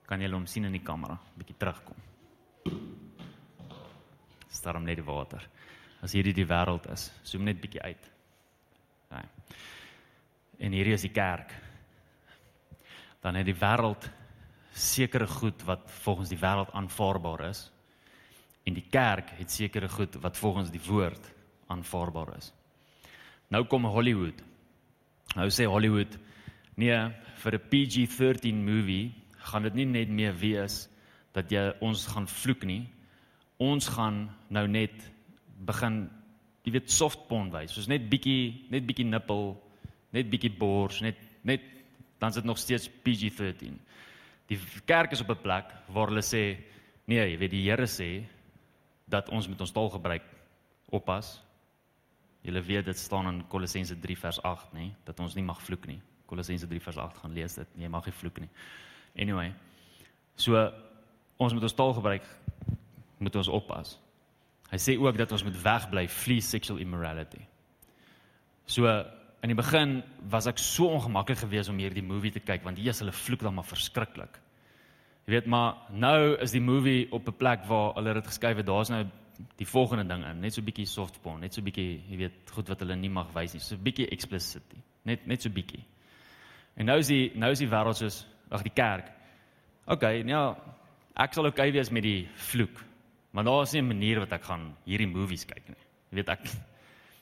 Kan 0.06 0.22
jy 0.22 0.30
hom 0.30 0.46
sien 0.46 0.68
in 0.68 0.76
die 0.76 0.84
kamera? 0.84 1.18
Bietjie 1.38 1.56
terugkom. 1.58 1.98
Storm 4.48 4.84
net 4.86 5.00
die 5.00 5.06
water. 5.06 5.42
As 6.02 6.14
hierdie 6.14 6.34
die 6.36 6.46
wêreld 6.46 6.86
is, 6.92 7.08
zoom 7.26 7.46
net 7.46 7.60
bietjie 7.60 7.82
uit. 7.82 8.10
Ja. 9.10 9.22
En 10.58 10.72
hierdie 10.72 10.94
is 10.94 11.04
die 11.04 11.12
kerk. 11.14 11.52
Dan 13.24 13.38
het 13.40 13.48
die 13.48 13.58
wêreld 13.58 14.06
sekere 14.76 15.26
goed 15.26 15.64
wat 15.66 15.88
volgens 16.04 16.30
die 16.30 16.38
wêreld 16.40 16.70
aanvaarbaar 16.76 17.48
is. 17.48 17.66
En 18.66 18.74
die 18.76 18.86
kerk 18.90 19.30
het 19.38 19.50
sekere 19.50 19.88
goed 19.88 20.14
wat 20.22 20.38
volgens 20.38 20.70
die 20.70 20.82
woord 20.86 21.32
aanvaarbaar 21.72 22.36
is. 22.36 22.52
Nou 23.48 23.64
kom 23.70 23.86
Hollywood. 23.90 24.42
Nou 25.36 25.48
sê 25.50 25.66
Hollywood, 25.70 26.16
nee, 26.76 26.98
vir 27.42 27.54
'n 27.54 27.68
PG-13 27.70 28.54
movie 28.54 29.14
gaan 29.50 29.62
dit 29.62 29.74
nie 29.74 29.86
net 29.86 30.08
meer 30.08 30.34
wees 30.34 30.88
dat 31.32 31.50
jy 31.50 31.72
ons 31.80 32.06
gaan 32.06 32.26
vloek 32.26 32.64
nie. 32.64 32.88
Ons 33.58 33.88
gaan 33.88 34.28
nou 34.48 34.66
net 34.68 34.92
begin 35.64 36.10
jy 36.64 36.72
weet 36.72 36.90
soft 36.90 37.28
porn 37.28 37.50
wys. 37.50 37.72
Soos 37.72 37.88
net 37.88 38.08
bietjie 38.10 38.66
net 38.70 38.86
bietjie 38.86 39.06
nippel, 39.06 39.54
net 40.12 40.30
bietjie 40.30 40.50
bors, 40.50 41.00
net 41.00 41.16
net 41.44 41.62
dan 42.18 42.32
is 42.32 42.34
dit 42.40 42.44
nog 42.44 42.58
steeds 42.58 42.88
PG-13. 42.88 43.76
Die 44.48 44.58
kerk 44.86 45.12
is 45.12 45.20
op 45.20 45.30
'n 45.30 45.42
plek 45.42 45.72
waar 45.88 46.08
hulle 46.08 46.22
sê 46.22 46.56
nee, 47.06 47.30
jy 47.30 47.38
weet 47.38 47.50
die 47.50 47.70
Here 47.70 47.86
sê 47.86 48.24
dat 49.06 49.28
ons 49.28 49.48
met 49.48 49.60
ons 49.60 49.72
taal 49.72 49.90
gebruik 49.90 50.22
oppas. 50.90 51.42
Julle 52.42 52.62
weet 52.62 52.84
dit 52.84 52.98
staan 52.98 53.26
in 53.26 53.48
Kolossense 53.48 53.96
3 54.00 54.16
vers 54.16 54.42
8, 54.42 54.72
nê, 54.72 54.90
dat 55.04 55.20
ons 55.20 55.34
nie 55.34 55.44
mag 55.44 55.60
vloek 55.62 55.86
nie. 55.86 56.00
Kolossense 56.26 56.66
3 56.66 56.80
vers 56.80 56.96
8 56.96 57.18
gaan 57.22 57.32
lees 57.32 57.54
dit. 57.54 57.68
Jy 57.76 57.88
mag 57.88 58.06
nie 58.06 58.12
vloek 58.12 58.40
nie. 58.40 58.50
Anyway. 59.16 59.52
So 60.36 60.58
ons 61.36 61.52
moet 61.52 61.62
ons 61.62 61.74
taal 61.76 61.94
gebruik 61.96 62.26
moet 63.18 63.36
ons 63.36 63.48
oppas. 63.48 63.96
Hy 64.70 64.78
sê 64.82 64.96
ook 64.98 65.16
dat 65.16 65.32
ons 65.32 65.44
moet 65.46 65.56
wegbly 65.62 66.08
flee 66.10 66.42
sexual 66.44 66.80
immorality. 66.82 67.40
So 68.66 68.90
in 69.44 69.52
die 69.52 69.58
begin 69.58 70.00
was 70.32 70.48
ek 70.50 70.58
so 70.58 70.90
ongemaklik 70.96 71.38
geweest 71.38 71.70
om 71.70 71.78
hierdie 71.78 72.04
movie 72.04 72.32
te 72.34 72.42
kyk 72.42 72.64
want 72.66 72.80
is 72.82 73.00
hulle 73.00 73.14
vloek 73.14 73.46
dan 73.46 73.54
maar 73.54 73.68
verskriklik. 73.68 74.40
Jy 75.26 75.34
weet 75.34 75.48
maar 75.50 75.86
nou 75.90 76.36
is 76.42 76.54
die 76.54 76.62
movie 76.62 77.06
op 77.12 77.28
'n 77.28 77.36
plek 77.36 77.64
waar 77.66 77.94
hulle 77.94 78.14
dit 78.14 78.26
geskryf 78.26 78.56
het. 78.56 78.66
Daar's 78.66 78.90
nou 78.90 79.04
die 79.56 79.66
volgende 79.66 80.06
ding 80.06 80.24
in, 80.24 80.40
net 80.40 80.54
so 80.54 80.62
bietjie 80.62 80.86
soft 80.86 81.20
porn, 81.22 81.40
net 81.40 81.54
so 81.54 81.62
bietjie, 81.62 82.02
jy 82.08 82.16
weet, 82.16 82.50
goed 82.50 82.68
wat 82.68 82.80
hulle 82.80 82.96
nie 82.96 83.10
mag 83.10 83.32
wys 83.34 83.52
nie. 83.52 83.60
So 83.60 83.74
'n 83.74 83.82
bietjie 83.82 84.08
explicit. 84.08 84.62
Net 85.04 85.26
net 85.26 85.42
so 85.42 85.50
bietjie. 85.50 85.84
En 86.76 86.86
nou 86.86 86.98
is 86.98 87.08
die 87.08 87.32
nou 87.34 87.50
is 87.52 87.62
die 87.62 87.70
wêreld 87.70 87.96
soos 87.96 88.26
ag 88.50 88.62
die 88.62 88.74
kerk. 88.74 89.10
OK, 89.86 90.02
ja, 90.26 90.42
ek 91.16 91.34
sal 91.34 91.46
okay 91.46 91.72
wees 91.72 91.90
met 91.90 92.02
die 92.02 92.28
vloek. 92.50 92.84
Maar 93.32 93.44
daar 93.44 93.62
is 93.62 93.72
nie 93.72 93.82
'n 93.82 93.88
manier 93.88 94.18
wat 94.20 94.32
ek 94.32 94.44
gaan 94.44 94.74
hierdie 94.84 95.06
movies 95.06 95.44
kyk 95.44 95.68
nie. 95.68 95.84
Jy 96.10 96.16
weet 96.16 96.28
ek 96.28 96.48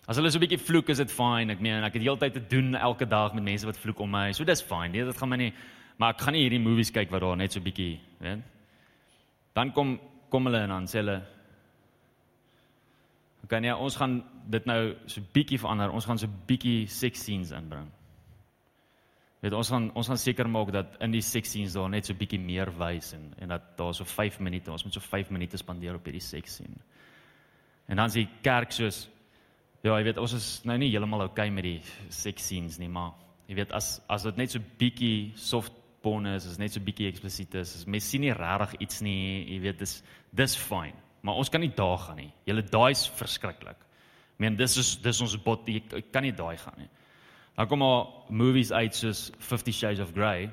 As 0.07 0.17
hulle 0.17 0.31
so 0.31 0.38
'n 0.38 0.45
bietjie 0.45 0.61
vloek 0.61 0.88
is 0.90 0.99
dit 0.99 1.11
fyn. 1.11 1.51
Ek 1.51 1.61
meen 1.61 1.85
ek 1.85 1.95
het 1.95 2.03
heeltyd 2.03 2.35
te 2.35 2.47
doen 2.47 2.75
elke 2.75 3.07
dag 3.07 3.33
met 3.35 3.45
mense 3.45 3.64
wat 3.67 3.77
vloek 3.77 4.01
om 4.01 4.11
my. 4.11 4.33
So 4.33 4.45
dis 4.45 4.62
fyn. 4.62 4.93
Nee, 4.93 5.05
dit 5.05 5.17
gaan 5.17 5.29
my 5.29 5.37
nie 5.37 5.53
maar 5.97 6.14
ek 6.14 6.21
gaan 6.21 6.35
nie 6.35 6.43
hierdie 6.43 6.62
movies 6.62 6.90
kyk 6.90 7.11
wat 7.11 7.23
daar 7.23 7.37
net 7.37 7.53
so 7.53 7.61
'n 7.61 7.64
bietjie, 7.64 8.01
weet. 8.19 8.43
Dan 9.55 9.73
kom 9.73 10.01
kom 10.29 10.45
hulle 10.47 10.59
en 10.59 10.69
dan 10.69 10.87
sê 10.87 10.99
hulle 10.99 11.23
OK, 13.45 13.61
nee, 13.61 13.77
ons 13.77 13.97
gaan 13.97 14.25
dit 14.49 14.64
nou 14.64 14.97
so 15.07 15.21
bietjie 15.33 15.59
verander. 15.59 15.90
Ons 15.90 16.07
gaan 16.07 16.19
so 16.19 16.27
bietjie 16.47 16.87
sex 16.88 17.21
scenes 17.21 17.51
inbring. 17.51 17.90
Weet 19.45 19.53
ons 19.53 19.69
gaan 19.69 19.91
ons 19.93 20.09
gaan 20.09 20.21
seker 20.21 20.49
maak 20.49 20.71
dat 20.73 20.95
in 21.05 21.13
die 21.13 21.21
seksies 21.21 21.75
daar 21.77 21.91
net 21.93 22.09
so 22.09 22.17
bietjie 22.17 22.41
meer 22.41 22.71
wys 22.81 23.11
en 23.13 23.27
en 23.45 23.51
dat 23.53 23.75
daar 23.77 23.93
so 23.93 24.09
5 24.09 24.39
minute, 24.41 24.73
ons 24.73 24.85
moet 24.87 24.97
so 24.97 25.05
5 25.05 25.33
minute 25.37 25.61
spandeer 25.61 25.99
op 25.99 26.09
hierdie 26.09 26.25
seksin. 26.25 26.79
En 27.93 28.01
dan 28.01 28.09
sê 28.09 28.25
kerk 28.43 28.73
soos 28.73 29.03
ja, 29.85 29.99
jy 29.99 30.07
weet 30.07 30.23
ons 30.23 30.33
is 30.33 30.49
nou 30.65 30.79
nie 30.81 30.89
heeltemal 30.89 31.27
oukei 31.27 31.51
okay 31.51 31.53
met 31.53 31.69
die 31.69 32.09
seksies 32.09 32.81
nie, 32.81 32.89
maar 32.89 33.13
jy 33.51 33.59
weet 33.61 33.77
as 33.77 33.99
as 34.09 34.25
dit 34.25 34.41
net 34.41 34.57
so 34.57 34.65
bietjie 34.81 35.35
soft 35.37 35.77
porn 36.01 36.33
is, 36.33 36.49
is 36.49 36.59
net 36.59 36.73
so 36.73 36.81
bietjie 36.81 37.11
eksplisiet 37.13 37.61
is, 37.61 37.77
is 37.83 37.87
mens 37.87 38.09
sien 38.09 38.25
nie 38.25 38.33
regtig 38.33 38.79
iets 38.81 39.05
nie, 39.05 39.45
jy 39.45 39.61
weet 39.69 39.85
dis 39.85 39.99
dis 40.33 40.57
fyn. 40.57 40.97
Maar 41.21 41.37
ons 41.41 41.53
kan 41.53 41.61
nie 41.61 41.73
daar 41.77 41.99
gaan 42.01 42.17
nie. 42.21 42.31
Julle 42.49 42.65
daai's 42.65 43.05
verskriklik. 43.21 43.77
Ek 44.35 44.41
meen 44.41 44.57
dis 44.57 44.81
is 44.81 44.97
dis 45.05 45.21
ons 45.21 45.37
bot, 45.45 45.69
jy 45.69 45.85
kan 46.13 46.25
nie 46.25 46.33
daai 46.33 46.57
gaan 46.61 46.81
nie. 46.81 46.89
Dan 47.55 47.69
kom 47.71 47.79
maar 47.79 48.07
movies 48.35 48.73
uit 48.73 48.95
soos 48.95 49.29
50 49.38 49.75
Shades 49.75 50.01
of 50.03 50.11
Grey. 50.12 50.51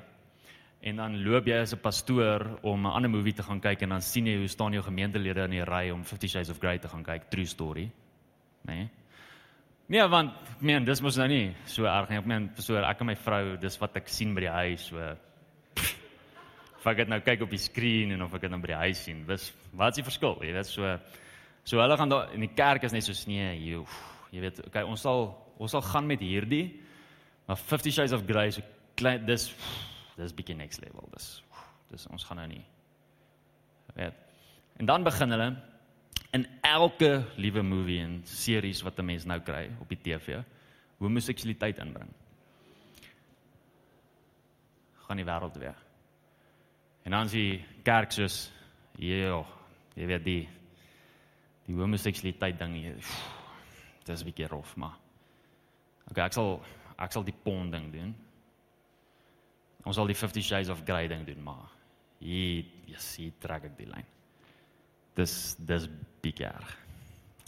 En 0.82 0.96
dan 0.96 1.16
loop 1.22 1.46
jy 1.46 1.56
as 1.58 1.74
'n 1.74 1.80
pastoor 1.80 2.58
om 2.62 2.86
'n 2.86 2.92
ander 2.92 3.10
movie 3.10 3.32
te 3.32 3.42
gaan 3.42 3.60
kyk 3.60 3.82
en 3.82 3.88
dan 3.88 4.02
sien 4.02 4.26
jy 4.26 4.36
hoe 4.36 4.48
staan 4.48 4.72
jou 4.72 4.82
gemeentelede 4.82 5.44
in 5.44 5.50
die 5.50 5.64
ry 5.64 5.90
om 5.90 6.04
50 6.04 6.30
Shades 6.30 6.50
of 6.50 6.58
Grey 6.58 6.78
te 6.78 6.88
gaan 6.88 7.02
kyk, 7.02 7.30
True 7.30 7.46
Story. 7.46 7.90
Né? 8.64 8.74
Nee? 8.74 8.90
nee, 9.86 10.08
want 10.08 10.32
meen 10.60 10.84
dis 10.84 11.00
mos 11.00 11.16
nou 11.16 11.28
nie 11.28 11.56
so 11.64 11.84
erg 11.84 12.08
nie. 12.08 12.18
Ek 12.18 12.26
meen 12.26 12.50
so 12.56 12.76
ek 12.76 13.00
en 13.00 13.06
my 13.06 13.16
vrou, 13.16 13.56
dis 13.56 13.78
wat 13.78 13.96
ek 13.96 14.08
sien 14.08 14.34
by 14.34 14.40
die 14.40 14.48
huis, 14.48 14.86
so 14.86 15.16
of 16.82 16.86
ek 16.86 16.96
dit 16.96 17.08
nou 17.08 17.20
kyk 17.20 17.42
op 17.42 17.50
die 17.50 17.58
skerm 17.58 18.10
en 18.10 18.22
of 18.22 18.34
ek 18.34 18.40
dit 18.40 18.50
nou 18.50 18.60
by 18.60 18.66
die 18.66 18.80
huis 18.86 19.04
sien. 19.04 19.26
Dis 19.26 19.52
wat 19.72 19.92
is 19.92 19.96
die 19.96 20.06
verskil? 20.06 20.38
Jy 20.42 20.52
weet 20.52 20.66
so 20.66 20.98
so 21.64 21.78
hulle 21.78 21.96
gaan 21.96 22.08
daar 22.08 22.32
in 22.34 22.40
die 22.40 22.54
kerk 22.54 22.82
is 22.82 22.92
net 22.92 23.04
so 23.04 23.12
nee, 23.30 23.54
jy, 23.54 23.84
jy 24.32 24.40
weet, 24.40 24.66
okay, 24.66 24.82
ons 24.82 25.00
sal 25.00 25.28
ons 25.58 25.70
sal 25.70 25.82
gaan 25.82 26.06
met 26.06 26.20
hierdie 26.20 26.80
Maar 27.46 27.56
50 27.56 27.92
Shades 27.92 28.12
of 28.12 28.24
Grey 28.26 28.50
so 28.50 28.62
klein 28.94 29.26
dis 29.26 29.50
dis 30.16 30.34
bietjie 30.34 30.56
next 30.56 30.80
level. 30.84 31.08
Dis 31.12 31.42
dis 31.92 32.06
ons 32.08 32.24
gaan 32.24 32.40
nou 32.40 32.48
nie. 32.48 32.64
Weet. 33.96 34.16
En 34.80 34.88
dan 34.88 35.04
begin 35.04 35.30
hulle 35.34 35.48
in 36.32 36.46
elke 36.64 37.24
liewe 37.36 37.62
movie 37.62 38.00
en 38.00 38.20
series 38.24 38.82
wat 38.82 38.98
'n 38.98 39.04
mens 39.04 39.24
nou 39.24 39.40
kry 39.40 39.70
op 39.80 39.88
die 39.88 40.00
TV, 40.00 40.42
homoseksualiteit 40.98 41.78
inbring. 41.78 42.10
Gaan 45.06 45.16
die 45.16 45.26
wêreld 45.26 45.58
weer. 45.58 45.76
En 47.02 47.10
dan 47.10 47.28
sien 47.28 47.64
kerk 47.82 48.12
soos 48.12 48.50
ja, 48.98 49.44
jy 49.94 50.06
weet 50.06 50.24
die 50.24 50.48
die 51.66 51.76
homoseksualiteit 51.76 52.58
ding 52.58 52.74
hier. 52.74 52.96
Dis 54.04 54.20
'n 54.20 54.24
bietjie 54.24 54.46
rof, 54.46 54.76
maar. 54.76 54.96
Okay, 56.10 56.24
ek 56.24 56.32
sal 56.32 56.62
ek 56.98 57.12
sal 57.12 57.24
die 57.24 57.36
pond 57.44 57.72
ding 57.72 57.90
doen. 57.92 58.14
Ons 59.84 59.96
sal 59.98 60.06
die 60.06 60.18
50 60.18 60.44
shades 60.46 60.70
of 60.70 60.84
grey 60.86 61.08
ding 61.10 61.24
doen, 61.26 61.42
maar 61.42 61.70
hier, 62.22 62.64
yes, 62.86 63.16
hier 63.18 63.32
trek 63.42 63.66
ek 63.70 63.76
die 63.78 63.88
lyn. 63.90 64.06
Dis 65.18 65.56
dis 65.58 65.88
bietjie. 66.22 66.50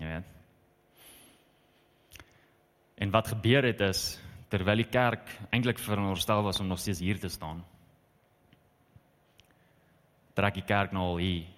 Jy 0.00 0.08
weet. 0.10 0.30
En 3.04 3.10
wat 3.14 3.30
gebeur 3.32 3.66
het 3.66 3.80
is 3.86 4.02
terwyl 4.52 4.82
die 4.82 4.90
kerk 4.90 5.30
eintlik 5.54 5.80
veronderstel 5.82 6.44
was 6.46 6.60
om 6.62 6.68
nog 6.70 6.78
steeds 6.78 7.02
hier 7.02 7.18
te 7.18 7.30
staan. 7.32 7.64
Trek 10.34 10.58
die 10.58 10.66
kerk 10.66 10.94
nou 10.94 11.14
al 11.14 11.22
hier 11.22 11.50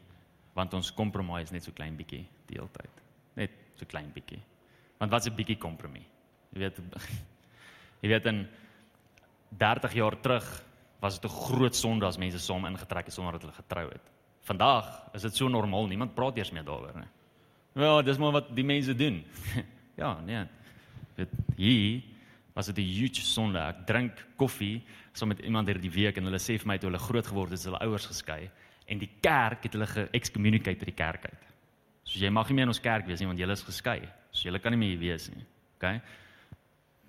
want 0.56 0.72
ons 0.72 0.88
compromise 0.96 1.52
net 1.52 1.66
so 1.66 1.76
klein 1.76 1.96
bietjie 1.98 2.22
die 2.48 2.56
hele 2.56 2.70
tyd. 2.72 3.00
Net 3.36 3.56
so 3.76 3.88
klein 3.88 4.08
bietjie. 4.14 4.40
Want 4.96 5.12
wat's 5.12 5.28
'n 5.28 5.36
bietjie 5.36 5.58
kompromie? 5.60 6.06
Jy 6.52 6.58
weet 6.58 6.80
Jy 8.06 8.12
weet 8.12 8.26
in 8.30 8.44
30 9.58 9.94
jaar 9.98 10.14
terug 10.22 10.46
was 11.02 11.18
dit 11.18 11.30
'n 11.30 11.34
groot 11.34 11.74
sonde 11.74 12.06
as 12.06 12.18
mense 12.18 12.38
saam 12.38 12.64
ingetrek 12.66 13.04
het 13.06 13.14
sonder 13.14 13.32
dat 13.32 13.42
hulle 13.42 13.52
getrou 13.52 13.88
het. 13.90 14.02
Vandag 14.42 15.10
is 15.12 15.22
dit 15.22 15.36
so 15.36 15.48
normaal, 15.48 15.86
niemand 15.86 16.14
praat 16.14 16.36
eers 16.36 16.50
meer 16.50 16.64
daaroor 16.64 16.94
nie. 16.94 17.10
Ja, 17.74 18.02
dis 18.02 18.18
maar 18.18 18.32
wat 18.32 18.54
die 18.54 18.64
mense 18.64 18.94
doen. 18.94 19.24
ja, 20.02 20.20
nee. 20.20 20.46
Dit 21.16 21.28
hier 21.56 22.02
was 22.54 22.66
dit 22.66 22.78
'n 22.78 22.80
huge 22.80 23.20
sonde. 23.20 23.58
Ek 23.58 23.86
drink 23.86 24.26
koffie 24.36 24.84
saam 25.12 25.28
met 25.28 25.40
iemand 25.40 25.66
hierdie 25.66 25.90
week 25.90 26.16
en 26.16 26.24
hulle 26.24 26.38
sê 26.38 26.58
vir 26.58 26.66
my 26.66 26.78
toe 26.78 26.90
hulle 26.90 27.02
groot 27.02 27.26
geword 27.26 27.50
het, 27.50 27.58
is 27.58 27.64
hulle 27.64 27.80
ouers 27.80 28.06
geskei 28.06 28.50
en 28.86 28.98
die 28.98 29.10
kerk 29.20 29.62
het 29.62 29.72
hulle 29.72 29.86
ge-excommunicate 29.86 30.78
uit 30.78 30.94
die 30.94 31.04
kerk 31.04 31.24
uit. 31.24 31.42
So 32.04 32.18
jy 32.18 32.30
mag 32.30 32.48
nie 32.48 32.54
meer 32.54 32.62
in 32.62 32.68
ons 32.68 32.80
kerk 32.80 33.06
wees 33.06 33.20
nie 33.20 33.26
want 33.26 33.38
julle 33.38 33.52
is 33.52 33.62
geskei. 33.62 34.08
So 34.30 34.48
julle 34.48 34.58
kan 34.58 34.72
nie 34.72 34.78
meer 34.78 34.88
hier 34.94 34.98
wees 34.98 35.28
nie. 35.28 35.44
OK? 35.76 36.00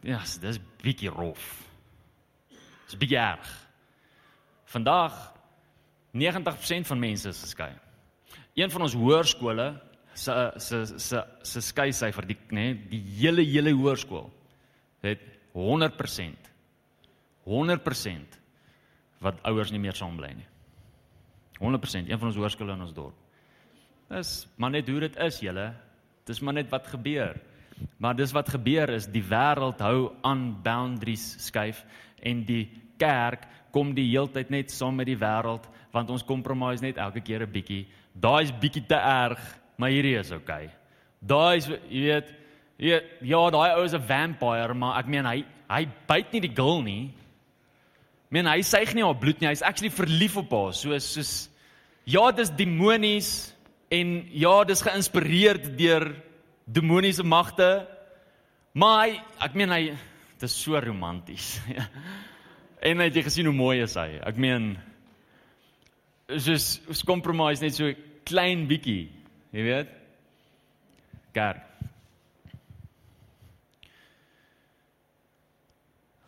Ja, 0.01 0.19
yes, 0.19 0.37
dis 0.39 0.59
bietjie 0.83 1.09
rof. 1.09 1.43
Dis 2.87 2.97
bietjie 2.99 3.19
erg. 3.19 3.49
Vandag 4.71 5.15
90% 6.17 6.87
van 6.87 6.99
mense 6.99 7.29
is 7.29 7.41
geskei. 7.41 7.71
Een 8.57 8.71
van 8.73 8.81
ons 8.87 8.95
hoërskole 8.97 9.67
se 10.17 10.33
se 10.57 10.85
se 10.97 11.21
se 11.45 11.61
skei 11.61 11.91
syfer 11.93 12.25
die 12.25 12.37
nê 12.49 12.53
nee, 12.55 12.77
die 12.89 13.01
hele 13.19 13.43
hele 13.45 13.73
hoërskool 13.77 14.29
het 15.05 15.21
100% 15.53 16.49
100% 17.45 18.39
wat 19.21 19.41
ouers 19.49 19.71
nie 19.71 19.81
meer 19.81 19.95
saam 19.97 20.17
bly 20.17 20.31
nie. 20.35 20.47
100% 21.61 22.09
een 22.09 22.19
van 22.19 22.29
ons 22.29 22.37
hoërskole 22.37 22.75
in 22.75 22.81
ons 22.85 22.93
dorp. 22.93 23.15
Dis 24.09 24.47
maar 24.57 24.73
net 24.73 24.89
hoe 24.89 24.99
dit 25.05 25.15
is 25.25 25.39
julle. 25.41 25.71
Dis 26.27 26.41
maar 26.41 26.57
net 26.57 26.69
wat 26.69 26.89
gebeur. 26.91 27.39
Maar 27.97 28.15
dis 28.15 28.31
wat 28.31 28.49
gebeur 28.49 28.89
is 28.89 29.07
die 29.09 29.23
wêreld 29.23 29.81
hou 29.81 30.11
aan 30.21 30.49
boundaries 30.63 31.35
skuif 31.47 31.83
en 32.21 32.43
die 32.45 32.67
kerk 32.97 33.45
kom 33.73 33.93
die 33.97 34.07
heeltyd 34.09 34.49
net 34.53 34.73
saam 34.73 34.97
met 34.97 35.09
die 35.09 35.19
wêreld 35.19 35.67
want 35.93 36.09
ons 36.13 36.25
compromise 36.25 36.83
net 36.83 36.97
elke 36.97 37.21
keer 37.21 37.43
'n 37.43 37.51
bietjie. 37.51 37.87
Daai's 38.13 38.51
bietjie 38.51 38.85
te 38.87 38.95
erg, 38.95 39.39
maar 39.77 39.89
hierdie 39.89 40.17
is 40.17 40.31
oukei. 40.31 40.65
Okay. 40.65 40.73
Daai's 41.21 41.67
jy 41.89 42.01
weet, 42.01 42.33
jy 42.77 43.01
ja, 43.21 43.49
daai 43.49 43.75
ou 43.77 43.83
is 43.83 43.93
'n 43.93 44.01
vampire, 44.01 44.73
maar 44.73 44.99
ek 44.99 45.07
meen 45.07 45.25
hy 45.25 45.45
hy 45.69 45.87
byt 46.07 46.33
nie 46.33 46.41
die 46.41 46.55
girl 46.55 46.81
nie. 46.81 47.13
Ek 48.27 48.31
meen 48.31 48.45
hy 48.45 48.61
suig 48.61 48.93
nie 48.93 49.03
haar 49.03 49.15
bloed 49.15 49.41
nie. 49.41 49.47
Hy's 49.47 49.61
actually 49.61 49.89
verlief 49.89 50.37
op 50.37 50.51
haar. 50.51 50.73
So 50.73 50.97
soos 50.99 51.49
ja, 52.05 52.31
dis 52.31 52.49
demonies 52.49 53.53
en 53.89 54.27
ja, 54.31 54.63
dis 54.63 54.81
geïnspireer 54.81 55.77
deur 55.77 56.15
demoniese 56.67 57.23
magte. 57.23 57.87
Maar 58.77 58.99
hy, 58.99 59.13
ek 59.47 59.55
meen 59.57 59.73
hy 59.73 59.81
dis 60.41 60.57
so 60.61 60.79
romanties. 60.83 61.55
en 62.87 63.01
het 63.01 63.15
jy 63.15 63.23
gesien 63.25 63.49
hoe 63.49 63.55
mooi 63.55 63.79
is 63.85 63.95
hy? 63.97 64.19
Ek 64.27 64.37
meen 64.41 64.75
soos 66.27 66.75
ons 66.91 67.05
compromise 67.07 67.63
net 67.63 67.77
so 67.77 67.89
klein 68.27 68.67
bietjie, 68.67 69.07
jy 69.55 69.63
weet? 69.65 69.95
Kerk. 71.35 71.63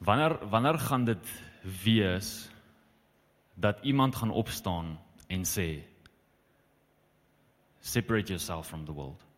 Wanneer 0.08 0.38
wanneer 0.50 0.80
gaan 0.80 1.06
dit 1.10 1.32
wees 1.84 2.48
dat 3.60 3.84
iemand 3.84 4.16
gaan 4.16 4.32
opstaan 4.32 4.94
en 5.28 5.44
sê 5.44 5.84
separate 7.84 8.32
yourself 8.32 8.72
from 8.72 8.86
the 8.86 8.96
world? 8.96 9.29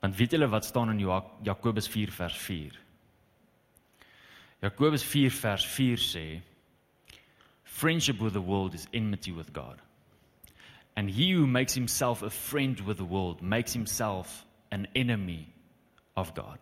Want 0.00 0.16
weet 0.16 0.30
julle 0.30 0.48
wat 0.48 0.64
staan 0.64 0.90
in 0.90 1.00
Jakobus 1.42 1.88
4 1.88 2.12
vers 2.12 2.36
4? 2.36 2.78
Jakobus 4.60 5.04
4 5.04 5.30
vers 5.30 5.66
4 5.66 5.96
sê 5.96 6.24
friendship 7.64 8.20
with 8.20 8.32
the 8.32 8.42
world 8.42 8.74
is 8.74 8.86
enmity 8.92 9.32
with 9.32 9.52
God. 9.52 9.78
And 10.96 11.10
he 11.10 11.32
who 11.32 11.46
makes 11.46 11.74
himself 11.74 12.22
a 12.22 12.30
friend 12.30 12.80
with 12.80 12.96
the 12.96 13.04
world 13.04 13.42
makes 13.42 13.72
himself 13.72 14.44
an 14.70 14.86
enemy 14.94 15.46
of 16.16 16.34
God. 16.34 16.58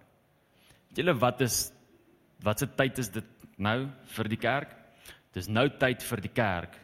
Weet 0.89 1.03
julle 1.03 1.15
wat 1.19 1.41
is 1.41 1.73
wat 2.43 2.59
se 2.59 2.69
tyd 2.79 2.99
is 2.99 3.11
dit 3.11 3.49
nou 3.59 3.89
vir 4.15 4.31
die 4.31 4.39
kerk? 4.39 4.75
Dis 5.35 5.49
nou 5.49 5.67
tyd 5.81 6.03
vir 6.03 6.23
die 6.23 6.35
kerk 6.35 6.79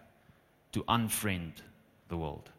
to 0.75 0.83
unfriend 0.91 1.63
the 2.09 2.17
world. 2.19 2.51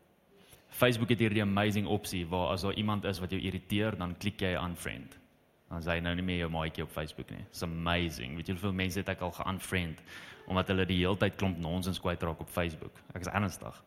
Facebook 0.75 1.09
het 1.13 1.21
hierdie 1.23 1.43
amazing 1.43 1.87
opsie 1.87 2.25
waar 2.27 2.51
as 2.53 2.65
daar 2.67 2.75
iemand 2.75 3.05
is 3.07 3.21
wat 3.23 3.31
jou 3.31 3.39
irriteer, 3.39 3.95
dan 3.97 4.15
klik 4.19 4.41
jy 4.43 4.55
unfriend. 4.59 5.15
Dan 5.69 5.83
sê 5.83 5.95
hy 5.95 6.01
nou 6.03 6.13
nie 6.17 6.25
meer 6.25 6.43
jou 6.43 6.49
maatjie 6.53 6.83
op 6.83 6.91
Facebook 6.93 7.31
nie. 7.31 7.45
It's 7.47 7.63
amazing. 7.65 8.35
Weet 8.35 8.51
jy 8.51 8.57
hoeveel 8.57 8.75
mense 8.75 8.99
het 8.99 9.11
ek 9.15 9.23
al 9.25 9.33
geunfriend 9.39 10.01
omdat 10.45 10.67
hulle 10.69 10.83
die 10.85 10.99
hele 10.99 11.17
tyd 11.17 11.39
klomp 11.39 11.57
nonsens 11.57 11.97
kwyt 11.97 12.21
raak 12.21 12.43
op 12.43 12.51
Facebook. 12.53 12.99
Ek 13.17 13.23
is 13.25 13.31
ernstig. 13.31 13.79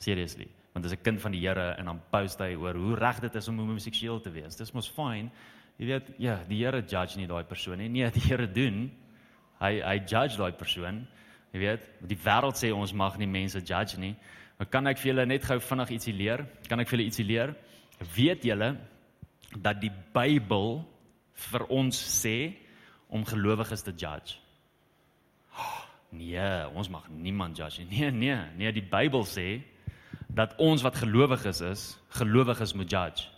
Seriously. 0.00 0.46
Want 0.72 0.84
dis 0.84 0.94
'n 0.96 1.02
kind 1.02 1.20
van 1.20 1.32
die 1.32 1.40
Here 1.40 1.74
en 1.78 1.84
dan 1.84 2.00
post 2.10 2.38
hy 2.38 2.54
oor 2.54 2.74
hoe 2.74 2.96
reg 2.96 3.20
dit 3.20 3.34
is 3.34 3.48
om 3.48 3.58
homoseksueel 3.58 4.20
te 4.20 4.30
wees. 4.30 4.56
Dis 4.56 4.72
mos 4.72 4.88
fyn. 4.88 5.30
Jy 5.76 5.86
weet, 5.86 6.10
ja, 6.18 6.40
die 6.48 6.64
Here 6.64 6.80
judge 6.80 7.18
nie 7.18 7.26
daai 7.26 7.44
persoon 7.44 7.78
nie. 7.78 7.88
Nee, 7.88 8.10
die 8.16 8.20
Here 8.20 8.46
doen. 8.46 8.90
Hy 9.60 9.80
hy 9.80 9.98
judge 10.06 10.36
daai 10.36 10.52
persoon. 10.52 11.06
Jy 11.52 11.58
weet, 11.58 11.90
die 12.00 12.16
wêreld 12.16 12.56
sê 12.56 12.72
ons 12.72 12.92
mag 12.92 13.18
nie 13.18 13.26
mense 13.26 13.60
judge 13.60 13.98
nie. 13.98 14.16
Maar 14.56 14.68
kan 14.72 14.88
ek 14.88 15.00
vir 15.00 15.10
julle 15.12 15.26
net 15.28 15.44
gou 15.44 15.58
vinnig 15.60 15.92
ietsie 15.96 16.14
leer? 16.16 16.46
Kan 16.68 16.80
ek 16.80 16.88
vir 16.88 16.98
julle 16.98 17.08
ietsie 17.10 17.26
leer? 17.28 17.52
Weet 18.16 18.44
julle 18.48 18.72
dat 19.52 19.80
die 19.82 19.92
Bybel 20.14 20.80
vir 21.50 21.66
ons 21.72 21.96
sê 21.96 22.56
om 23.12 23.24
gelowiges 23.28 23.84
te 23.84 23.92
judge? 23.92 24.40
Nee, 26.16 26.48
ons 26.72 26.88
mag 26.88 27.08
niemand 27.12 27.58
judge 27.58 27.84
nie. 27.84 27.98
Nee, 27.98 28.10
nee, 28.14 28.38
nee, 28.56 28.72
die 28.72 28.84
Bybel 28.84 29.26
sê 29.28 29.60
dat 30.36 30.56
ons 30.62 30.84
wat 30.84 30.96
gelowiges 31.00 31.60
is, 31.64 31.84
gelowiges 32.16 32.72
moet 32.76 32.92
judge. 32.92 33.28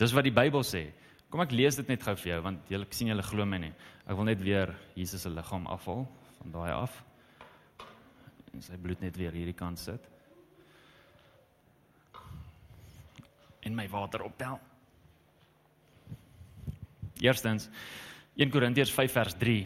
Dis 0.00 0.12
wat 0.12 0.26
die 0.28 0.34
Bybel 0.34 0.64
sê. 0.66 0.90
Kom 1.32 1.40
ek 1.42 1.54
lees 1.56 1.78
dit 1.80 1.88
net 1.88 2.04
gou 2.04 2.14
vir 2.20 2.34
jou 2.34 2.42
want 2.44 2.68
julle 2.72 2.88
sien 2.92 3.08
julle 3.10 3.24
glo 3.24 3.48
my 3.48 3.62
nie. 3.64 3.74
Ek 4.04 4.16
wil 4.18 4.28
net 4.28 4.42
weer 4.44 4.76
Jesus 4.94 5.24
se 5.24 5.32
liggaam 5.32 5.64
afhaal 5.72 6.04
van 6.42 6.52
daai 6.52 6.72
af 6.76 7.00
en 8.56 8.64
sy 8.64 8.78
bloed 8.80 9.02
net 9.04 9.16
weer 9.20 9.34
hierdie 9.36 9.56
kant 9.56 9.80
sit. 9.80 10.06
En 13.66 13.76
my 13.76 13.84
water 13.92 14.24
optel. 14.24 14.56
Eerstens 17.20 17.68
1 18.36 18.52
Korintiërs 18.52 18.92
5 18.92 19.12
vers 19.12 19.36
3 19.40 19.58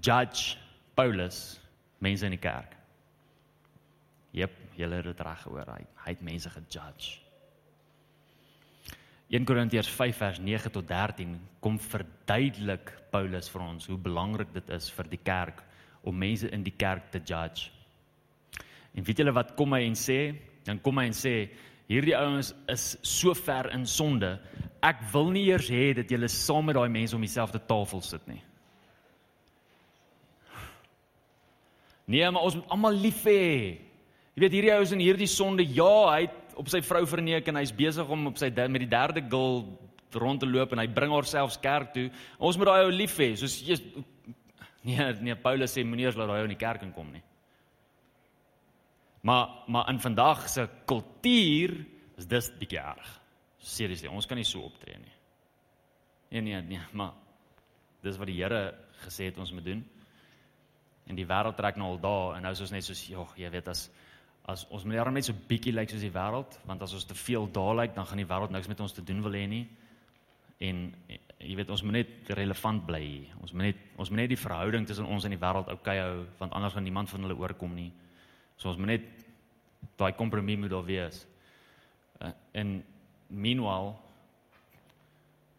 judge 0.00 0.56
Paulus 0.96 1.58
mense 2.04 2.24
in 2.24 2.36
die 2.36 2.40
kerk. 2.40 2.72
Jep, 4.36 4.56
julle 4.76 5.00
het 5.00 5.08
dit 5.08 5.22
reg 5.24 5.44
gehoor. 5.44 5.76
Hy, 5.76 5.84
hy 6.04 6.16
het 6.16 6.24
mense 6.24 6.52
gejudge. 6.52 7.20
1 9.36 9.44
Korintiërs 9.48 9.88
5 9.90 10.20
vers 10.22 10.42
9 10.44 10.72
tot 10.72 10.88
13 10.88 11.36
kom 11.60 11.80
verduidelik 11.82 12.92
Paulus 13.12 13.48
vir 13.50 13.64
ons 13.64 13.88
hoe 13.90 13.96
belangrik 13.98 14.52
dit 14.54 14.76
is 14.76 14.88
vir 14.94 15.08
die 15.10 15.20
kerk 15.24 15.64
om 16.06 16.16
mense 16.16 16.48
in 16.54 16.62
die 16.62 16.76
kerk 16.78 17.10
te 17.10 17.20
judge. 17.20 17.75
En 18.96 19.04
weet 19.04 19.20
julle 19.20 19.34
wat 19.36 19.54
kom 19.58 19.76
hy 19.76 19.84
en 19.86 19.96
sê? 19.98 20.20
Dan 20.66 20.80
kom 20.82 20.98
hy 20.98 21.10
en 21.10 21.16
sê 21.16 21.36
hierdie 21.86 22.16
ouens 22.18 22.50
is 22.72 22.96
so 23.06 23.34
ver 23.38 23.68
in 23.74 23.84
sonde. 23.86 24.32
Ek 24.82 25.04
wil 25.12 25.30
nie 25.34 25.46
eers 25.52 25.68
hê 25.70 25.92
dat 25.94 26.10
julle 26.10 26.28
saam 26.32 26.66
met 26.66 26.78
daai 26.78 26.90
mense 26.90 27.14
om 27.14 27.22
dieselfde 27.22 27.60
tafel 27.68 28.02
sit 28.02 28.24
nie. 28.30 28.40
Nee, 32.06 32.26
maar 32.30 32.46
ons 32.46 32.58
moet 32.58 32.74
almal 32.74 32.98
lief 33.02 33.22
hê. 33.26 33.46
Jy 34.36 34.42
weet 34.42 34.54
hierdie 34.54 34.74
ouens 34.74 34.92
in 34.94 35.02
hierdie 35.02 35.30
sonde, 35.30 35.64
ja, 35.64 35.94
hy 36.12 36.26
het 36.26 36.58
op 36.60 36.68
sy 36.70 36.80
vrou 36.84 37.02
verneek 37.08 37.48
en 37.50 37.58
hy's 37.60 37.74
besig 37.74 38.10
om 38.12 38.28
op 38.30 38.38
sy 38.40 38.50
met 38.50 38.82
die 38.84 38.90
derde 38.90 39.22
girl 39.30 39.64
rond 40.16 40.40
te 40.40 40.48
loop 40.48 40.72
en 40.72 40.80
hy 40.80 40.86
bring 40.88 41.12
haarself 41.12 41.58
kerk 41.60 41.92
toe. 41.94 42.06
Ons 42.38 42.58
moet 42.58 42.70
daai 42.70 42.86
ou 42.86 42.92
lief 42.94 43.18
hê. 43.20 43.34
Soos 43.38 43.60
jy 43.62 43.80
Nee, 44.86 45.02
nee, 45.18 45.34
Paulus 45.34 45.72
sê 45.74 45.82
moenie 45.82 46.04
eers 46.06 46.14
laat 46.14 46.28
daai 46.30 46.44
ou 46.44 46.46
in 46.46 46.52
die 46.54 46.60
kerk 46.60 46.84
inkom 46.86 47.08
nie. 47.10 47.25
Maar 49.26 49.48
maar 49.66 49.88
in 49.90 50.00
vandag 50.00 50.48
se 50.48 50.68
kultuur 50.84 51.72
is 52.16 52.26
dit 52.26 52.52
bietjie 52.58 52.78
erg. 52.78 53.08
Seriously, 53.58 54.08
ons 54.08 54.26
kan 54.26 54.38
nie 54.38 54.46
so 54.46 54.62
optree 54.62 54.98
nie. 54.98 55.14
Nee 56.30 56.40
nee 56.40 56.62
nee, 56.62 56.82
maar 56.92 57.12
dis 58.06 58.18
wat 58.20 58.30
die 58.30 58.38
Here 58.38 58.74
gesê 59.02 59.30
het 59.30 59.38
ons 59.38 59.52
moet 59.52 59.64
doen. 59.64 59.82
En 61.06 61.18
die 61.18 61.26
wêreld 61.26 61.58
trek 61.58 61.76
nou 61.76 61.90
al 61.94 62.00
daar 62.00 62.36
en 62.36 62.46
nou 62.46 62.52
is 62.54 62.62
ons 62.62 62.74
net 62.74 62.86
soos 62.86 63.02
jog, 63.10 63.34
jy 63.38 63.50
weet 63.50 63.72
as 63.74 63.88
as 64.46 64.62
ons 64.70 64.84
moet 64.86 65.10
net 65.10 65.26
so 65.26 65.34
bietjie 65.48 65.74
lyk 65.74 65.88
like 65.88 65.96
soos 65.96 66.06
die 66.06 66.14
wêreld, 66.14 66.60
want 66.70 66.82
as 66.86 66.94
ons 66.94 67.04
te 67.04 67.14
veel 67.18 67.50
daar 67.50 67.74
lyk, 67.74 67.82
like, 67.82 67.94
dan 67.98 68.06
gaan 68.06 68.22
die 68.22 68.30
wêreld 68.30 68.54
niks 68.54 68.70
met 68.70 68.80
ons 68.80 68.94
te 68.94 69.02
doen 69.02 69.22
wil 69.26 69.34
hê 69.34 69.46
nie. 69.50 69.64
En 70.62 70.86
jy 71.42 71.56
weet 71.58 71.70
ons 71.70 71.82
moet 71.82 71.98
net 71.98 72.30
relevant 72.38 72.86
bly. 72.86 73.06
Ons 73.42 73.52
moet 73.52 73.72
net 73.72 73.86
ons 73.98 74.10
moet 74.10 74.22
net 74.22 74.30
die 74.30 74.44
verhouding 74.44 74.86
tussen 74.86 75.10
ons 75.10 75.26
en 75.26 75.34
die 75.34 75.42
wêreld 75.42 75.74
oukei 75.74 75.98
hou, 75.98 76.26
want 76.38 76.54
anders 76.54 76.78
gaan 76.78 76.86
niemand 76.86 77.10
van 77.10 77.26
hulle 77.26 77.42
oorkom 77.42 77.74
nie. 77.74 77.90
So 78.56 78.70
ons 78.72 78.80
moet 78.80 78.94
net 78.94 79.06
daai 80.00 80.12
kompromie 80.16 80.56
moet 80.58 80.72
daar 80.72 80.84
wees. 80.84 81.22
Uh, 82.20 82.32
en 82.56 82.80
meanwhile 83.28 83.94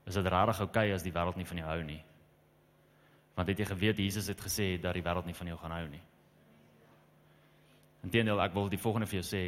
is 0.07 0.15
dit 0.15 0.27
regtig 0.27 0.61
oukei 0.63 0.87
okay 0.87 0.95
as 0.95 1.05
die 1.05 1.13
wêreld 1.13 1.37
nie 1.37 1.45
van 1.45 1.61
jou 1.61 1.69
hou 1.69 1.81
nie. 1.85 2.01
Want 3.37 3.51
het 3.51 3.59
jy 3.59 3.67
geweet 3.69 3.99
Jesus 4.01 4.29
het 4.31 4.41
gesê 4.41 4.75
dat 4.81 4.95
die 4.97 5.03
wêreld 5.05 5.27
nie 5.27 5.37
van 5.37 5.51
jou 5.51 5.57
gaan 5.61 5.75
hou 5.75 5.87
nie. 5.91 6.01
Inteendeel, 8.07 8.39
ek 8.41 8.55
wil 8.55 8.69
die 8.71 8.81
volgende 8.81 9.09
vir 9.09 9.19
jou 9.19 9.27
sê 9.27 9.43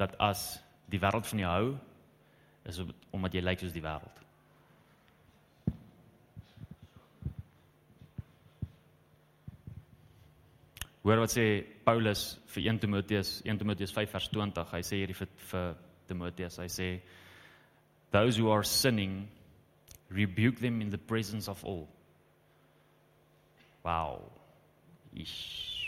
dat 0.00 0.14
as 0.22 0.62
die 0.92 1.00
wêreld 1.02 1.26
van 1.28 1.42
jou 1.42 1.50
hou, 1.50 1.72
is 2.68 2.78
omdat 3.10 3.34
jy 3.34 3.42
lyk 3.42 3.62
soos 3.62 3.74
die 3.74 3.82
wêreld. 3.82 4.21
Hoor 11.02 11.18
wat 11.18 11.32
sê 11.34 11.64
Paulus 11.82 12.38
vir 12.54 12.68
1 12.70 12.78
Timoteus 12.84 13.30
1 13.42 13.58
Timoteus 13.58 13.90
5 13.90 14.12
vers 14.14 14.28
20. 14.30 14.68
Hy 14.70 14.82
sê 14.86 15.00
hierdie 15.00 15.16
vir, 15.18 15.30
vir 15.50 15.72
Timoteus, 16.06 16.58
hy 16.62 16.68
sê 16.70 16.88
those 18.14 18.38
who 18.38 18.50
are 18.52 18.62
sinning 18.62 19.26
rebuke 20.10 20.60
them 20.60 20.80
in 20.80 20.90
the 20.90 20.98
presence 20.98 21.48
of 21.48 21.64
all. 21.64 21.88
Wow. 23.82 24.30
Ish. 25.16 25.80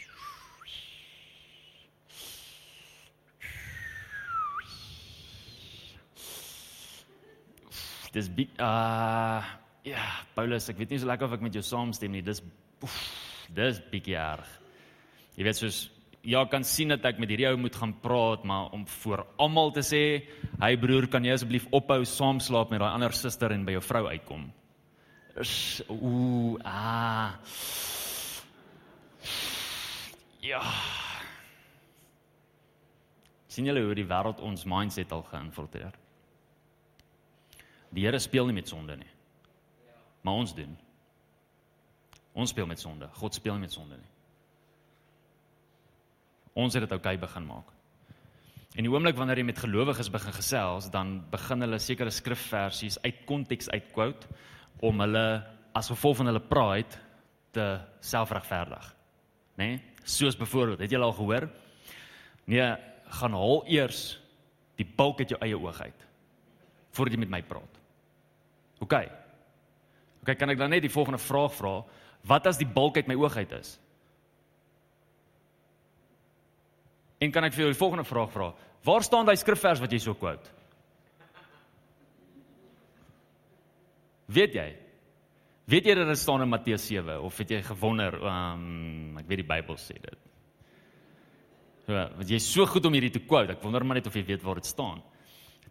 Dis 8.15 8.29
big 8.29 8.51
uh 8.59 9.43
ja, 9.85 10.03
Paulus, 10.35 10.69
ek 10.71 10.79
weet 10.79 10.95
nie 10.95 11.01
so 11.03 11.07
lekker 11.11 11.27
of 11.27 11.35
ek 11.39 11.43
met 11.43 11.55
jou 11.55 11.62
saamstem 11.67 12.15
nie. 12.15 12.23
Dis 12.23 12.43
oef, 12.83 12.99
dis 13.55 13.83
bietjie 13.91 14.19
erg. 14.19 14.64
Jy 15.35 15.45
weet 15.45 15.59
soos 15.59 15.78
ja, 16.24 16.45
kan 16.49 16.64
sien 16.64 16.89
dat 16.89 17.05
ek 17.05 17.18
met 17.20 17.28
hierdie 17.28 17.49
ou 17.51 17.57
moet 17.61 17.76
gaan 17.76 17.93
praat, 18.01 18.45
maar 18.49 18.72
om 18.72 18.87
voor 19.03 19.26
almal 19.37 19.72
te 19.76 19.82
sê, 19.85 20.24
"Hy 20.61 20.76
broer, 20.76 21.07
kan 21.07 21.24
jy 21.24 21.32
asseblief 21.32 21.66
ophou 21.70 22.05
saam 22.05 22.41
slaap 22.41 22.70
met 22.70 22.80
daai 22.80 22.95
ander 22.95 23.12
suster 23.12 23.53
en 23.53 23.64
by 23.64 23.72
jou 23.72 23.82
vrou 23.82 24.07
uitkom?" 24.07 24.53
Is 25.37 25.82
ooh, 25.89 26.59
ah. 26.64 27.35
Ja. 30.41 30.61
sien 33.49 33.64
julle 33.64 33.85
hoe 33.85 33.95
die 33.95 34.07
wêreld 34.07 34.41
ons 34.41 34.64
mindset 34.64 35.12
al 35.12 35.22
geïnfiltreer? 35.22 35.95
Die 37.91 38.05
Here 38.05 38.18
speel 38.18 38.47
nie 38.47 38.55
met 38.55 38.68
sonde 38.68 38.97
nie. 38.97 39.11
Maar 40.22 40.35
ons 40.35 40.55
doen. 40.55 40.76
Ons 42.35 42.51
speel 42.51 42.66
met 42.66 42.80
sonde. 42.80 43.09
God 43.12 43.35
speel 43.35 43.55
nie 43.55 43.61
met 43.61 43.72
sonde 43.72 43.97
nie. 43.97 44.14
Ons 46.55 46.77
het 46.77 46.85
dit 46.85 46.95
oukei 46.95 47.17
begin 47.19 47.47
maak. 47.49 47.71
En 48.75 48.83
die 48.83 48.91
oomblik 48.91 49.19
wanneer 49.19 49.39
jy 49.39 49.47
met 49.47 49.61
gelowiges 49.63 50.11
begin 50.11 50.35
gesels, 50.35 50.89
dan 50.91 51.21
begin 51.31 51.63
hulle 51.63 51.79
sekere 51.79 52.11
skrifversies 52.11 52.99
uit 53.05 53.23
konteks 53.29 53.71
uitquote 53.71 54.27
om 54.83 55.03
hulle 55.05 55.27
as 55.75 55.91
gevolg 55.91 56.19
van 56.21 56.31
hulle 56.31 56.43
pride 56.43 56.99
te 57.55 57.67
selfregverdig. 58.03 58.89
Né? 59.59 59.67
Nee? 59.67 59.83
Soos 60.05 60.37
byvoorbeeld, 60.37 60.83
het 60.85 60.93
jy 60.93 60.99
al 61.01 61.15
gehoor? 61.17 61.47
Nee, 62.51 62.67
gaan 63.21 63.37
haal 63.39 63.63
eers 63.73 64.19
die 64.77 64.85
balk 64.85 65.23
uit 65.23 65.31
jou 65.33 65.39
eie 65.41 65.57
oog 65.57 65.79
uit 65.81 66.03
voordat 66.95 67.17
jy 67.17 67.21
met 67.25 67.33
my 67.33 67.41
praat. 67.43 67.79
OK. 68.85 68.93
OK, 70.23 70.35
kan 70.39 70.53
ek 70.53 70.61
dan 70.61 70.71
net 70.71 70.85
die 70.85 70.93
volgende 70.93 71.19
vraag 71.19 71.55
vra? 71.57 71.73
Wat 72.29 72.47
as 72.47 72.61
die 72.61 72.69
balk 72.69 73.01
uit 73.01 73.09
my 73.11 73.17
oog 73.19 73.35
uit 73.35 73.55
is? 73.57 73.73
En 77.25 77.33
kan 77.33 77.47
ek 77.47 77.55
vir 77.57 77.64
jou 77.64 77.72
die 77.72 77.81
volgende 77.81 78.05
vraag 78.05 78.33
vra? 78.35 78.51
Waar 78.85 79.05
staan 79.07 79.25
daai 79.25 79.39
skrifvers 79.41 79.81
wat 79.81 79.93
jy 79.93 80.01
so 80.03 80.16
quote? 80.18 80.51
Weet 84.35 84.57
jy? 84.57 84.66
Weet 85.70 85.89
jy 85.89 85.95
dat 85.97 86.11
dit 86.11 86.20
staan 86.20 86.45
in 86.45 86.51
Matteus 86.53 86.85
7 86.91 87.16
of 87.25 87.39
het 87.41 87.55
jy 87.55 87.62
gewonder, 87.64 88.18
ehm 88.20 88.61
um, 88.61 89.18
ek 89.22 89.29
weet 89.31 89.41
die 89.41 89.49
Bybel 89.49 89.79
sê 89.81 89.97
dit. 89.97 90.20
Ja, 91.89 92.09
want 92.16 92.29
jy 92.29 92.41
is 92.41 92.49
so 92.49 92.64
goed 92.68 92.85
om 92.89 92.97
hierdie 92.97 93.12
te 93.12 93.22
quote. 93.25 93.57
Ek 93.57 93.64
wonder 93.64 93.85
maar 93.85 94.01
net 94.01 94.09
of 94.09 94.16
jy 94.16 94.25
weet 94.29 94.45
waar 94.45 94.61
dit 94.61 94.68
staan. 94.68 95.01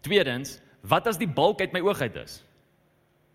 Tweedens, 0.06 0.58
wat 0.90 1.08
as 1.10 1.18
die 1.22 1.30
balk 1.30 1.62
uit 1.62 1.74
my 1.74 1.82
oog 1.86 2.02
uit 2.02 2.18
is? 2.22 2.40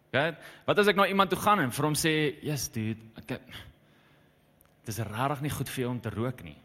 Okay? 0.08 0.32
Wat 0.66 0.78
as 0.78 0.90
ek 0.90 0.98
na 0.98 1.04
nou 1.04 1.12
iemand 1.14 1.30
toe 1.30 1.40
gaan 1.42 1.62
en 1.62 1.74
vir 1.74 1.86
hom 1.86 1.94
sê, 1.98 2.14
"Yes, 2.42 2.68
dude, 2.68 3.00
ek 3.18 3.40
Dit 4.88 4.96
is 4.96 5.04
regtig 5.04 5.42
nie 5.42 5.50
goed 5.50 5.68
vir 5.68 5.82
jou 5.82 5.90
om 5.90 6.00
te 6.00 6.10
rook 6.10 6.42
nie." 6.42 6.56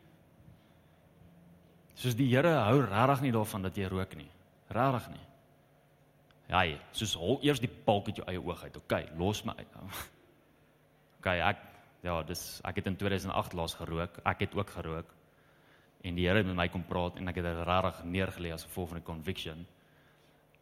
Soos 1.96 2.16
die 2.16 2.30
Here 2.32 2.56
hou 2.66 2.82
regtig 2.82 3.22
nie 3.22 3.32
daarvan 3.32 3.68
dat 3.68 3.78
jy 3.78 3.88
rook 3.92 4.16
nie. 4.16 4.30
Regtig 4.74 5.10
nie. 5.14 5.26
Ja, 6.50 6.64
soos 6.92 7.14
hol 7.18 7.40
eers 7.46 7.62
die 7.64 7.72
balk 7.86 8.10
uit 8.10 8.20
jou 8.20 8.26
eie 8.30 8.42
oog 8.42 8.64
uit. 8.64 8.78
OK, 8.78 8.96
los 9.18 9.44
my 9.46 9.56
uit. 9.58 9.78
OK, 11.20 11.30
ek 11.34 11.62
ja, 12.04 12.18
dis 12.28 12.42
ek 12.68 12.82
het 12.82 12.90
in 12.92 12.98
2008 13.00 13.56
laas 13.58 13.78
gerook. 13.80 14.20
Ek 14.28 14.44
het 14.46 14.58
ook 14.58 14.74
gerook. 14.76 15.14
En 16.04 16.18
die 16.18 16.28
Here 16.28 16.42
het 16.42 16.50
met 16.50 16.58
my 16.60 16.68
kom 16.70 16.84
praat 16.84 17.18
en 17.20 17.32
ek 17.32 17.40
het 17.40 17.48
dit 17.48 17.62
regtig 17.70 18.02
neergelê 18.04 18.52
as 18.54 18.66
'n 18.66 18.76
volgende 18.76 19.04
conviction. 19.04 19.66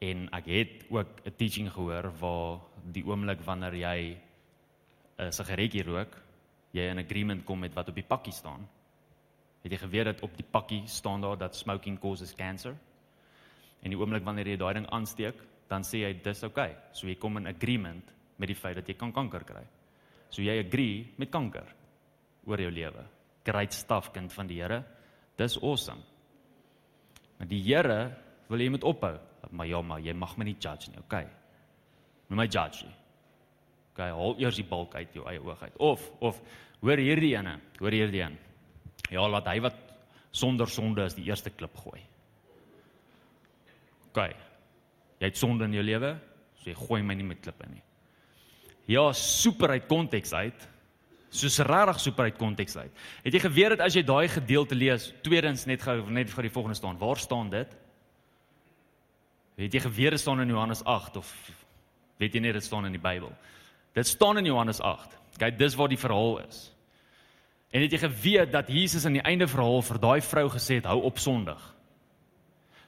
En 0.02 0.30
ek 0.34 0.46
het 0.46 0.86
ook 0.90 1.26
'n 1.26 1.36
teaching 1.38 1.72
gehoor 1.72 2.12
waar 2.20 2.60
die 2.92 3.06
oomblik 3.06 3.42
wanneer 3.42 3.74
jy 3.74 4.18
'n 5.18 5.32
sigaretjie 5.32 5.84
rook, 5.84 6.22
jy 6.72 6.82
in 6.90 7.00
agreement 7.00 7.44
kom 7.44 7.60
met 7.60 7.74
wat 7.74 7.90
op 7.90 7.96
die 7.96 8.08
pakkie 8.08 8.34
staan. 8.34 8.68
Het 9.62 9.76
jy 9.76 9.80
geweet 9.84 10.10
dat 10.10 10.24
op 10.26 10.34
die 10.38 10.46
pakkie 10.46 10.82
staan 10.90 11.22
daar 11.22 11.38
dat 11.38 11.56
smoking 11.56 12.00
causes 12.02 12.34
cancer? 12.36 12.76
En 13.82 13.94
die 13.94 13.98
oomblik 13.98 14.26
wanneer 14.26 14.48
jy 14.54 14.58
daai 14.58 14.74
ding 14.80 14.88
aansteek, 14.94 15.38
dan 15.70 15.86
sê 15.88 16.04
jy 16.04 16.14
dis 16.24 16.44
oukei. 16.44 16.72
Okay. 16.72 16.94
So 16.98 17.08
jy 17.08 17.16
kom 17.22 17.38
in 17.38 17.50
agreement 17.50 18.14
met 18.42 18.50
die 18.52 18.58
feit 18.58 18.76
dat 18.80 18.90
jy 18.90 18.98
kan 19.00 19.14
kanker 19.14 19.46
kry. 19.48 19.64
So 20.30 20.42
jy 20.42 20.58
agree 20.64 21.12
met 21.18 21.32
kanker 21.32 21.68
oor 22.48 22.62
jou 22.62 22.72
lewe. 22.72 23.06
Great 23.46 23.74
stuff 23.74 24.12
kind 24.14 24.34
van 24.34 24.50
die 24.50 24.62
Here. 24.62 24.82
Dis 25.38 25.58
awesome. 25.62 26.02
Maar 27.38 27.50
die 27.50 27.62
Here 27.66 28.00
wil 28.50 28.62
jy 28.62 28.70
moet 28.74 28.88
ophou. 28.88 29.16
Maar 29.52 29.68
ja, 29.68 29.82
maar 29.82 30.00
jy 30.00 30.14
mag 30.14 30.36
my 30.38 30.46
nie 30.46 30.58
judge 30.60 30.92
nie, 30.92 31.00
okay? 31.02 31.26
Moet 32.30 32.38
my 32.38 32.46
judge 32.48 32.86
nie. 32.86 32.98
Okay, 33.92 34.12
haal 34.16 34.38
eers 34.40 34.56
die 34.56 34.68
balk 34.68 34.94
uit 34.96 35.16
jou 35.18 35.26
eie 35.28 35.42
oog 35.44 35.64
uit. 35.66 35.74
Of 35.84 36.06
of 36.24 36.40
hoor 36.82 37.02
hierdie 37.02 37.34
ene, 37.36 37.58
hoor 37.80 37.92
hierdie 37.92 38.22
een. 38.22 38.38
Ja, 39.10 39.26
laat 39.28 39.48
hy 39.50 39.60
wat 39.66 39.78
sonder 40.32 40.70
sonde 40.70 41.06
is 41.06 41.18
die 41.18 41.26
eerste 41.28 41.50
klip 41.50 41.76
gooi. 41.84 42.02
OK. 44.12 44.20
Jy 45.22 45.30
het 45.30 45.38
sonde 45.38 45.68
in 45.68 45.76
jou 45.78 45.84
lewe, 45.86 46.16
so 46.60 46.70
jy 46.70 46.76
gooi 46.76 47.02
my 47.06 47.16
nie 47.18 47.28
met 47.28 47.42
klippe 47.44 47.68
nie. 47.70 47.82
Ja, 48.92 49.12
super 49.16 49.76
uit 49.76 49.88
konteks 49.90 50.34
uit. 50.34 50.68
Soos 51.32 51.62
regtig 51.64 52.02
super 52.04 52.28
uit 52.28 52.40
konteks 52.40 52.76
uit. 52.76 53.04
Het 53.24 53.38
jy 53.38 53.44
geweet 53.46 53.76
dat 53.76 53.86
as 53.86 53.96
jy 53.96 54.04
daai 54.04 54.28
gedeelte 54.28 54.76
lees, 54.76 55.12
tweedens 55.24 55.64
net 55.70 55.84
gou 55.86 56.02
net 56.12 56.32
vir 56.32 56.48
die 56.48 56.52
volgende 56.52 56.76
staan, 56.76 57.00
waar 57.00 57.22
staan 57.22 57.52
dit? 57.54 57.78
Het 59.62 59.78
jy 59.78 59.84
geweet 59.86 60.18
dit 60.18 60.24
staan 60.24 60.42
in 60.44 60.52
Johannes 60.52 60.84
8 60.84 61.22
of 61.22 61.32
weet 62.20 62.36
jy 62.36 62.42
net 62.44 62.58
dit 62.58 62.66
staan 62.66 62.86
in 62.90 62.98
die 62.98 63.02
Bybel? 63.02 63.32
Dit 63.96 64.08
staan 64.08 64.42
in 64.42 64.50
Johannes 64.50 64.82
8. 64.82 65.18
Kyk, 65.40 65.58
dis 65.60 65.76
waar 65.80 65.92
die 65.92 66.00
verhaal 66.00 66.42
is. 66.44 66.66
En 67.72 67.82
het 67.82 67.94
jy 67.94 68.02
geweet 68.02 68.52
dat 68.52 68.68
Jesus 68.68 69.06
aan 69.06 69.16
die 69.16 69.24
einde 69.24 69.48
verhaal 69.48 69.82
vir 69.88 70.00
daai 70.04 70.22
vrou 70.22 70.50
gesê 70.52 70.82
het 70.82 70.90
hou 70.92 71.00
op 71.08 71.20
Sondag? 71.24 71.62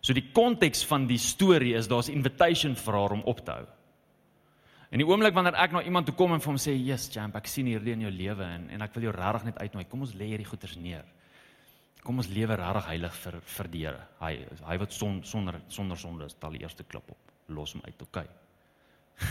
So 0.04 0.12
die 0.16 0.26
konteks 0.36 0.84
van 0.84 1.08
die 1.08 1.20
storie 1.22 1.78
is 1.80 1.88
daar's 1.88 2.12
invitation 2.12 2.76
vir 2.76 2.98
haar 3.00 3.16
om 3.16 3.24
op 3.24 3.40
te 3.46 3.56
hou. 3.56 3.66
En 4.94 5.02
die 5.02 5.08
oomblik 5.08 5.34
wanneer 5.34 5.56
ek 5.58 5.72
na 5.74 5.82
iemand 5.82 6.06
toe 6.06 6.14
kom 6.14 6.36
en 6.36 6.42
vir 6.44 6.52
hom 6.52 6.60
sê, 6.60 6.76
"Yes, 6.76 7.10
champ, 7.10 7.36
ek 7.36 7.48
sien 7.48 7.66
hierdie 7.66 7.94
in 7.94 8.02
jou 8.02 8.12
lewe 8.12 8.44
en 8.44 8.70
en 8.70 8.82
ek 8.82 8.94
wil 8.94 9.04
jou 9.04 9.12
regtig 9.12 9.44
net 9.46 9.58
uitnooi. 9.58 9.86
Kom 9.86 10.02
ons 10.02 10.14
lê 10.14 10.26
hierdie 10.26 10.46
goeters 10.46 10.76
neer. 10.76 11.06
Kom 12.04 12.18
ons 12.18 12.28
lewe 12.28 12.56
regtig 12.56 12.86
heilig 12.86 13.14
vir 13.14 13.42
vir 13.42 13.68
die 13.68 13.86
Here. 13.86 14.08
Hy 14.20 14.46
hy 14.68 14.78
wat 14.78 14.94
son, 14.94 15.24
sonder 15.24 15.62
sonder 15.68 15.98
sonde 15.98 16.26
is, 16.26 16.34
tel 16.34 16.52
die 16.52 16.62
eerste 16.62 16.84
klip 16.84 17.10
op. 17.10 17.18
Los 17.48 17.74
hom 17.74 17.82
uit, 17.86 18.02
okay. 18.02 18.28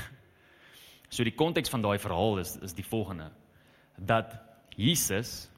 so 1.11 1.23
die 1.25 1.37
konteks 1.37 1.69
van 1.69 1.83
daai 1.83 1.99
verhaal 1.99 2.39
is 2.39 2.57
is 2.57 2.73
die 2.73 2.85
volgende 2.85 3.31
dat 3.99 4.35
Jesus 4.77 5.51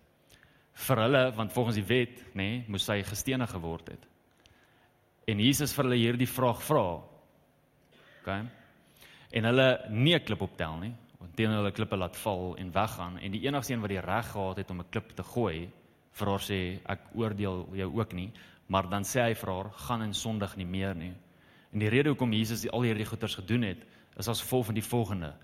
vir 0.86 0.96
hulle 1.04 1.22
want 1.36 1.52
volgens 1.52 1.78
die 1.78 1.86
wet 1.86 2.18
nê 2.34 2.48
nee, 2.48 2.64
moes 2.68 2.88
hy 2.88 3.02
gestenig 3.02 3.50
geword 3.50 3.92
het. 3.94 4.06
En 5.26 5.40
Jesus 5.40 5.72
vir 5.74 5.84
hulle 5.84 6.00
hierdie 6.00 6.28
vraag 6.28 6.60
vra. 6.62 6.84
OK. 8.20 8.28
En 9.34 9.44
hulle 9.44 9.68
nie 9.90 10.14
'n 10.14 10.24
klip 10.24 10.42
optel 10.42 10.76
nie, 10.78 10.94
teen 11.34 11.50
hulle 11.50 11.72
klippe 11.72 11.96
laat 11.96 12.16
val 12.16 12.54
en 12.60 12.72
weggaan 12.72 13.18
en 13.18 13.32
die 13.32 13.42
enigste 13.46 13.72
een 13.72 13.80
wat 13.80 13.90
die 13.90 14.00
reg 14.00 14.30
gehad 14.30 14.56
het 14.56 14.70
om 14.70 14.80
'n 14.80 14.90
klip 14.90 15.14
te 15.16 15.22
gooi 15.22 15.70
vir 16.12 16.28
haar 16.28 16.42
sê 16.42 16.80
ek 16.86 17.00
oordeel 17.14 17.68
jou 17.74 17.90
ook 17.98 18.12
nie, 18.12 18.30
maar 18.66 18.88
dan 18.88 19.02
sê 19.02 19.22
hy 19.22 19.34
vir 19.34 19.50
haar 19.50 19.70
gaan 19.86 20.02
in 20.02 20.14
sondig 20.14 20.56
nie 20.56 20.66
meer 20.66 20.94
nie. 20.94 21.12
En 21.72 21.78
die 21.78 21.88
rede 21.88 22.08
hoekom 22.08 22.32
Jesus 22.32 22.68
al 22.70 22.82
hierdie 22.82 23.06
goeters 23.06 23.34
gedoen 23.34 23.62
het, 23.62 23.78
is 24.16 24.28
as 24.28 24.40
gevolg 24.40 24.66
van 24.66 24.74
die 24.74 24.88
volgende: 24.88 25.34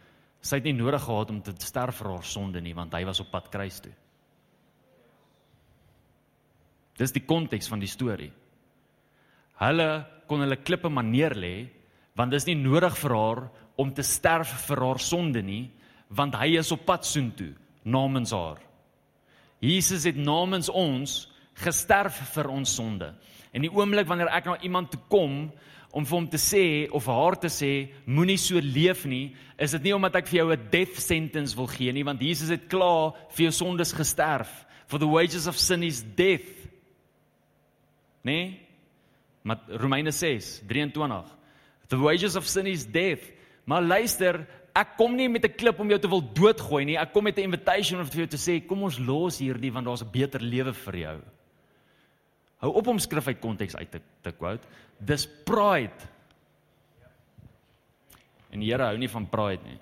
Sy 0.41 0.61
het 0.61 0.68
nie 0.68 0.76
nodig 0.76 1.03
gehad 1.05 1.30
om 1.32 1.41
te 1.45 1.53
sterf 1.61 2.01
vir 2.01 2.14
haar 2.14 2.24
sonde 2.24 2.62
nie, 2.64 2.74
want 2.76 2.95
hy 2.97 3.03
was 3.09 3.20
op 3.20 3.30
pad 3.32 3.51
kruis 3.53 3.80
toe. 3.84 3.93
Dis 7.01 7.12
die 7.16 7.24
konteks 7.24 7.68
van 7.68 7.80
die 7.80 7.88
storie. 7.88 8.30
Hulle 9.61 9.91
kon 10.28 10.45
hulle 10.45 10.61
klippe 10.64 10.88
maar 10.93 11.05
neerlê, 11.05 11.68
want 12.16 12.32
dis 12.32 12.49
nie 12.49 12.57
nodig 12.57 12.97
vir 13.01 13.14
haar 13.16 13.43
om 13.80 13.93
te 13.97 14.05
sterf 14.05 14.53
vir 14.66 14.82
haar 14.84 15.01
sonde 15.01 15.43
nie, 15.45 15.64
want 16.09 16.36
hy 16.41 16.57
is 16.61 16.72
op 16.74 16.86
pad 16.88 17.07
soontoe 17.07 17.53
namens 17.84 18.32
haar. 18.36 18.61
Jesus 19.61 20.07
het 20.09 20.16
namens 20.16 20.70
ons 20.72 21.26
gesterf 21.61 22.16
vir 22.34 22.49
ons 22.49 22.74
sonde. 22.76 23.12
En 23.53 23.64
die 23.64 23.72
oomblik 23.72 24.09
wanneer 24.09 24.30
ek 24.32 24.49
na 24.49 24.57
iemand 24.64 24.93
toe 24.93 25.01
kom 25.12 25.51
om 25.93 26.05
vir 26.07 26.16
hom 26.16 26.26
te 26.30 26.38
sê 26.38 26.88
of 26.95 27.07
haar 27.11 27.36
te 27.41 27.49
sê 27.51 27.91
moenie 28.07 28.38
so 28.38 28.61
leef 28.62 29.05
nie, 29.05 29.34
is 29.59 29.72
dit 29.72 29.88
nie 29.88 29.95
omdat 29.95 30.20
ek 30.20 30.28
vir 30.28 30.38
jou 30.38 30.53
'n 30.53 30.68
death 30.70 30.99
sentence 30.99 31.57
wil 31.57 31.66
gee 31.66 31.93
nie, 31.93 32.05
want 32.05 32.20
Jesus 32.20 32.49
het 32.49 32.68
klaar 32.68 33.14
vir 33.30 33.51
jou 33.51 33.53
sondes 33.53 33.93
gesterf. 33.93 34.66
For 34.86 34.99
the 34.99 35.07
wages 35.07 35.47
of 35.47 35.57
sin 35.57 35.82
is 35.82 36.03
death. 36.03 36.68
Nee? 38.22 38.61
Maar 39.43 39.59
Romeine 39.68 40.11
6:23. 40.11 41.36
The 41.88 41.97
wages 41.97 42.36
of 42.36 42.47
sin 42.47 42.66
is 42.66 42.86
death. 42.86 43.32
Maar 43.64 43.82
luister, 43.82 44.47
ek 44.74 44.97
kom 44.97 45.16
nie 45.16 45.28
met 45.28 45.45
'n 45.45 45.55
klip 45.57 45.80
om 45.80 45.88
jou 45.88 45.99
te 45.99 46.09
wil 46.09 46.22
doodgooi 46.22 46.84
nie. 46.84 46.97
Ek 46.97 47.12
kom 47.12 47.24
met 47.24 47.38
'n 47.38 47.43
invitation 47.43 48.01
om 48.01 48.07
vir 48.07 48.26
jou 48.26 48.26
te 48.26 48.36
sê 48.36 48.66
kom 48.66 48.82
ons 48.82 48.99
los 48.99 49.38
hierdie 49.38 49.72
want 49.72 49.86
daar's 49.86 50.03
'n 50.03 50.11
beter 50.11 50.41
lewe 50.41 50.72
vir 50.72 50.97
jou. 50.97 51.20
Hou 52.61 52.73
op 52.77 52.87
om 52.93 52.99
skrif 53.01 53.27
uit 53.27 53.41
konteks 53.41 53.77
uit 53.77 53.91
te 53.91 54.01
te 54.21 54.33
quote. 54.37 54.67
Dis 54.99 55.27
pride. 55.45 56.09
En 58.51 58.61
die 58.61 58.69
Here 58.69 58.91
hou 58.91 58.99
nie 58.99 59.09
van 59.09 59.29
pride 59.29 59.65
nie. 59.65 59.79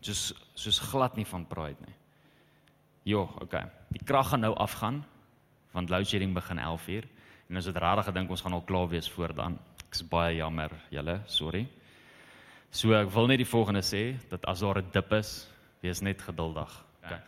Soos 0.00 0.32
soos 0.54 0.78
glad 0.92 1.16
nie 1.16 1.26
van 1.26 1.44
pride 1.46 1.80
nie. 1.86 1.96
Jo, 3.12 3.26
okay. 3.42 3.66
Die 3.92 4.04
krag 4.04 4.30
gaan 4.32 4.44
nou 4.46 4.54
afgaan 4.54 5.02
want 5.72 5.90
load 5.90 6.06
shedding 6.06 6.34
begin 6.34 6.58
11:00 6.58 7.08
en 7.48 7.56
ons 7.56 7.66
het 7.66 7.76
regtig 7.76 8.04
gedink 8.04 8.30
ons 8.30 8.40
gaan 8.40 8.52
al 8.52 8.64
klaar 8.64 8.88
wees 8.88 9.08
voor 9.10 9.34
dan. 9.34 9.58
Ek 9.88 9.94
is 9.94 10.02
baie 10.08 10.36
jammer, 10.36 10.70
julle, 10.90 11.20
sorry. 11.26 11.66
So 12.70 12.92
ek 12.96 13.10
wil 13.12 13.26
net 13.26 13.42
die 13.42 13.48
volgende 13.48 13.82
sê 13.84 14.16
dat 14.28 14.44
as 14.48 14.60
daar 14.60 14.78
'n 14.78 14.90
dip 14.92 15.12
is, 15.12 15.48
wees 15.80 16.00
net 16.00 16.22
geduldig. 16.22 16.84
Okay. 17.04 17.20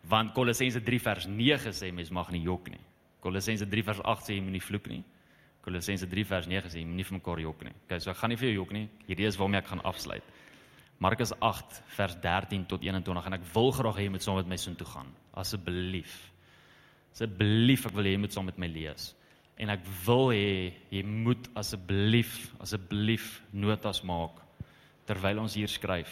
Want 0.00 0.32
Kolossense 0.34 0.82
3 0.82 1.00
vers 1.00 1.26
9 1.26 1.72
sê 1.72 1.92
mens 1.92 2.10
mag 2.10 2.30
nie 2.30 2.42
jok 2.42 2.68
nie. 2.68 2.80
Kolossense 3.22 3.68
3 3.70 3.84
vers 3.86 4.02
8 4.02 4.26
sê 4.26 4.36
jy 4.36 4.42
moenie 4.42 4.62
vloek 4.62 4.88
nie. 4.90 5.02
Kolossense 5.62 6.08
3 6.10 6.24
vers 6.26 6.48
9 6.50 6.72
sê 6.72 6.80
jy 6.80 6.86
moenie 6.88 7.06
vir 7.06 7.18
mekaar 7.20 7.42
jok 7.44 7.64
nie. 7.68 7.74
Okay, 7.84 8.00
so 8.02 8.10
ek 8.10 8.18
gaan 8.18 8.32
nie 8.34 8.38
vir 8.40 8.50
jou 8.50 8.56
jok 8.62 8.74
nie. 8.74 8.88
Hierdie 9.06 9.28
is 9.30 9.38
waarmee 9.38 9.62
ek 9.62 9.70
gaan 9.70 9.84
afsluit. 9.86 10.26
Markus 11.02 11.32
8 11.38 11.80
vers 11.96 12.18
13 12.22 12.66
tot 12.70 12.82
21 12.82 13.26
en 13.26 13.38
ek 13.38 13.46
wil 13.54 13.72
graag 13.74 13.98
hê 13.98 14.06
jy 14.06 14.14
moet 14.14 14.26
saam 14.26 14.38
met 14.38 14.50
my 14.50 14.58
soheen 14.58 14.78
toe 14.78 14.86
gaan. 14.90 15.08
Asseblief. 15.38 16.12
Asseblief, 17.14 17.86
ek 17.86 17.96
wil 17.96 18.06
hê 18.06 18.16
jy 18.16 18.22
moet 18.22 18.34
saam 18.34 18.46
met 18.50 18.58
my 18.62 18.70
lees. 18.70 19.12
En 19.58 19.70
ek 19.70 19.86
wil 20.06 20.30
hê 20.34 20.52
jy 20.90 21.02
moet 21.06 21.46
asseblief, 21.58 22.50
asseblief 22.62 23.36
notas 23.52 24.02
maak 24.06 24.40
terwyl 25.06 25.42
ons 25.42 25.54
hier 25.58 25.70
skryf. 25.70 26.10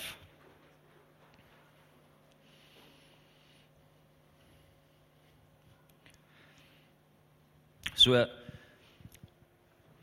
So 8.00 8.16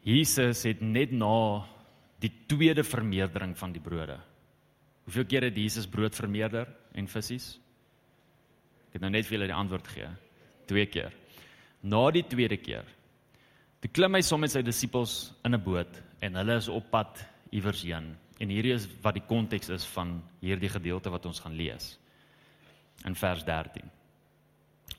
Jesus 0.05 0.63
het 0.67 0.83
net 0.85 1.11
na 1.11 1.65
die 2.21 2.31
tweede 2.49 2.85
vermeerdering 2.85 3.55
van 3.57 3.73
die 3.73 3.81
brode. 3.83 4.17
Hoeveel 5.07 5.25
keer 5.25 5.47
het 5.47 5.57
Jesus 5.57 5.87
brood 5.89 6.15
vermeerder 6.15 6.69
en 6.97 7.09
visse? 7.09 7.57
Ek 8.87 8.97
het 8.97 9.03
nou 9.03 9.11
net 9.11 9.27
vir 9.27 9.37
julle 9.37 9.49
die 9.49 9.57
antwoord 9.57 9.89
gegee. 9.89 10.11
Twee 10.69 10.85
keer. 10.91 11.15
Na 11.83 12.05
die 12.11 12.25
tweede 12.27 12.57
keer. 12.61 12.85
Toe 13.81 13.91
klim 13.93 14.17
hy 14.17 14.23
saam 14.25 14.41
met 14.43 14.53
sy 14.53 14.63
disippels 14.65 15.33
in 15.45 15.55
'n 15.55 15.63
boot 15.63 16.01
en 16.21 16.35
hulle 16.35 16.57
is 16.57 16.69
op 16.69 16.89
pad 16.91 17.19
iewers 17.51 17.83
heen. 17.83 18.15
En 18.39 18.49
hierdie 18.49 18.73
is 18.73 18.87
wat 19.01 19.13
die 19.13 19.27
konteks 19.27 19.69
is 19.69 19.85
van 19.85 20.21
hierdie 20.41 20.69
gedeelte 20.69 21.09
wat 21.09 21.25
ons 21.25 21.39
gaan 21.39 21.55
lees. 21.55 21.97
In 23.05 23.15
vers 23.15 23.43
13. 23.43 23.96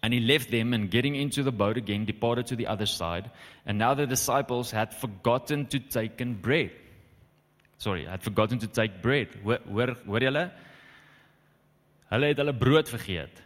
And 0.02 0.14
he 0.14 0.20
left 0.20 0.50
them 0.50 0.74
and 0.74 0.90
getting 0.90 1.16
into 1.16 1.42
the 1.42 1.50
boat 1.50 1.76
again 1.76 2.04
departed 2.04 2.46
to 2.46 2.56
the 2.56 2.66
other 2.66 2.86
side. 2.86 3.30
And 3.66 3.78
now 3.78 3.94
the 3.94 4.06
disciples 4.06 4.70
had 4.70 4.94
forgotten 4.94 5.66
to 5.66 5.80
take 5.80 6.16
bread. 6.40 6.70
Sorry, 7.78 8.04
had 8.04 8.22
forgotten 8.22 8.58
to 8.60 8.66
take 8.66 9.02
bread. 9.02 9.28
Hoor 9.42 9.58
hoor 10.06 10.20
julle? 10.20 10.50
Hulle 12.10 12.26
het 12.26 12.38
hulle 12.38 12.54
brood 12.54 12.88
vergeet. 12.88 13.42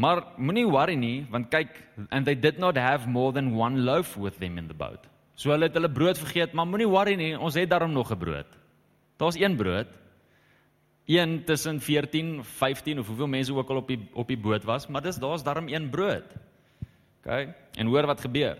Maar 0.00 0.22
moenie 0.38 0.66
worry 0.70 0.96
nie, 0.96 1.26
want 1.30 1.50
kyk, 1.50 1.74
and 2.10 2.24
they 2.24 2.34
did 2.34 2.58
not 2.58 2.76
have 2.76 3.08
more 3.08 3.32
than 3.32 3.54
one 3.56 3.84
loaf 3.84 4.16
with 4.16 4.38
them 4.38 4.58
in 4.58 4.68
the 4.68 4.74
boat. 4.74 5.06
So 5.34 5.50
hulle 5.50 5.68
het 5.68 5.76
hulle 5.76 5.90
brood 5.90 6.18
vergeet, 6.18 6.54
maar 6.54 6.68
moenie 6.68 6.88
worry 6.88 7.16
nie, 7.20 7.34
ons 7.38 7.58
het 7.58 7.68
daarom 7.68 7.92
nog 7.92 8.12
'n 8.12 8.18
brood. 8.18 8.46
Daar's 9.18 9.36
een 9.36 9.56
brood 9.56 9.88
een 11.10 11.44
tussen 11.44 11.80
14, 11.80 12.44
15 12.44 12.98
of 12.98 13.06
hoeveel 13.06 13.26
mense 13.26 13.54
ook 13.54 13.70
al 13.70 13.82
op 13.82 13.88
die 13.88 13.98
op 14.12 14.28
die 14.28 14.38
boot 14.38 14.64
was, 14.64 14.86
maar 14.86 15.02
dis 15.02 15.18
daar's 15.18 15.42
darm 15.42 15.68
een 15.68 15.90
brood. 15.90 16.26
OK? 17.20 17.48
En 17.74 17.86
hoor 17.86 18.06
wat 18.06 18.20
gebeur. 18.20 18.58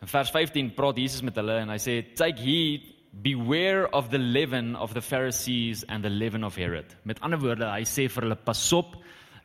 In 0.00 0.06
vers 0.06 0.30
15 0.30 0.74
praat 0.74 0.96
Jesus 0.96 1.22
met 1.22 1.36
hulle 1.40 1.56
en 1.62 1.72
hy 1.72 1.78
sê 1.82 2.00
take 2.14 2.42
heed 2.42 2.94
beware 3.10 3.88
of 3.96 4.10
the 4.12 4.18
leaven 4.18 4.76
of 4.76 4.92
the 4.92 5.02
Pharisees 5.02 5.86
and 5.86 6.04
the 6.04 6.10
leaven 6.10 6.44
of 6.44 6.56
Herod. 6.56 6.96
Met 7.02 7.20
ander 7.20 7.40
woorde, 7.40 7.66
hy 7.66 7.84
sê 7.88 8.06
vir 8.08 8.28
hulle 8.28 8.38
pas 8.44 8.72
op 8.76 8.98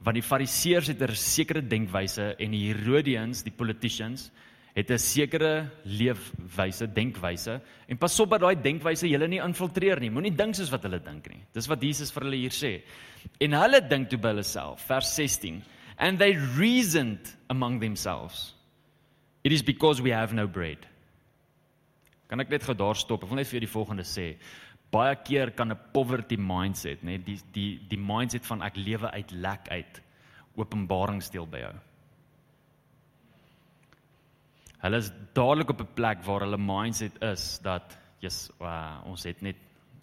want 0.04 0.20
die 0.20 0.26
Fariseërs 0.26 0.89
het 0.91 1.01
'n 1.01 1.16
sekere 1.16 1.62
denkwyse 1.62 2.36
en 2.36 2.51
die 2.51 2.74
Herodians, 2.74 3.43
die 3.43 3.56
politicians, 3.56 4.32
het 4.74 4.90
'n 4.90 4.98
sekere 4.98 5.70
leefwyse, 5.86 6.88
denkwyse 6.94 7.62
en 7.88 7.98
pas 7.98 8.20
op 8.20 8.30
dat 8.30 8.42
daai 8.42 8.56
denkwyse 8.56 9.08
julle 9.08 9.28
nie 9.28 9.40
infiltreer 9.40 10.00
nie. 10.00 10.10
Moenie 10.10 10.36
dink 10.36 10.56
soos 10.56 10.72
wat 10.72 10.84
hulle 10.84 11.00
dink 11.00 11.30
nie. 11.30 11.44
Dis 11.54 11.68
wat 11.68 11.82
Jesus 11.82 12.12
vir 12.12 12.24
hulle 12.24 12.36
hier 12.36 12.52
sê. 12.52 12.82
En 13.40 13.52
hulle 13.52 13.88
dink 13.88 14.10
toe 14.10 14.18
by 14.18 14.28
hulle 14.28 14.44
self, 14.44 14.82
vers 14.88 15.16
16, 15.16 15.64
and 15.98 16.20
they 16.20 16.36
reasoned 16.58 17.38
among 17.50 17.80
themselves. 17.80 18.56
It 19.44 19.52
is 19.52 19.62
because 19.62 20.02
we 20.02 20.12
have 20.12 20.34
no 20.34 20.48
bread. 20.48 20.88
Kan 22.28 22.40
ek 22.40 22.50
net 22.50 22.64
gou 22.64 22.74
daar 22.74 22.96
stop? 22.96 23.24
Ek 23.24 23.30
wil 23.30 23.38
net 23.38 23.48
vir 23.48 23.60
julle 23.60 23.68
die 23.68 23.74
volgende 23.74 24.04
sê. 24.04 24.38
Baie 24.92 25.16
keer 25.16 25.52
kan 25.52 25.72
'n 25.72 25.78
poverty 25.94 26.36
mindset, 26.38 27.04
nê, 27.04 27.18
die 27.24 27.40
die 27.54 27.80
die 27.90 27.98
mindset 27.98 28.46
van 28.46 28.62
ek 28.62 28.76
lewe 28.76 29.12
uit 29.12 29.32
lek 29.32 29.70
uit, 29.70 30.02
openbaring 30.56 31.22
steel 31.22 31.46
by 31.46 31.60
jou. 31.60 31.74
Hulle 34.84 35.00
is 35.00 35.12
dadelik 35.34 35.70
op 35.72 35.82
'n 35.82 35.94
plek 35.96 36.24
waar 36.24 36.44
hulle 36.44 36.60
mindset 36.60 37.22
is 37.22 37.60
dat 37.64 37.98
jy's 38.20 38.50
uh, 38.62 39.00
ons 39.06 39.24
het 39.24 39.42
net 39.42 39.56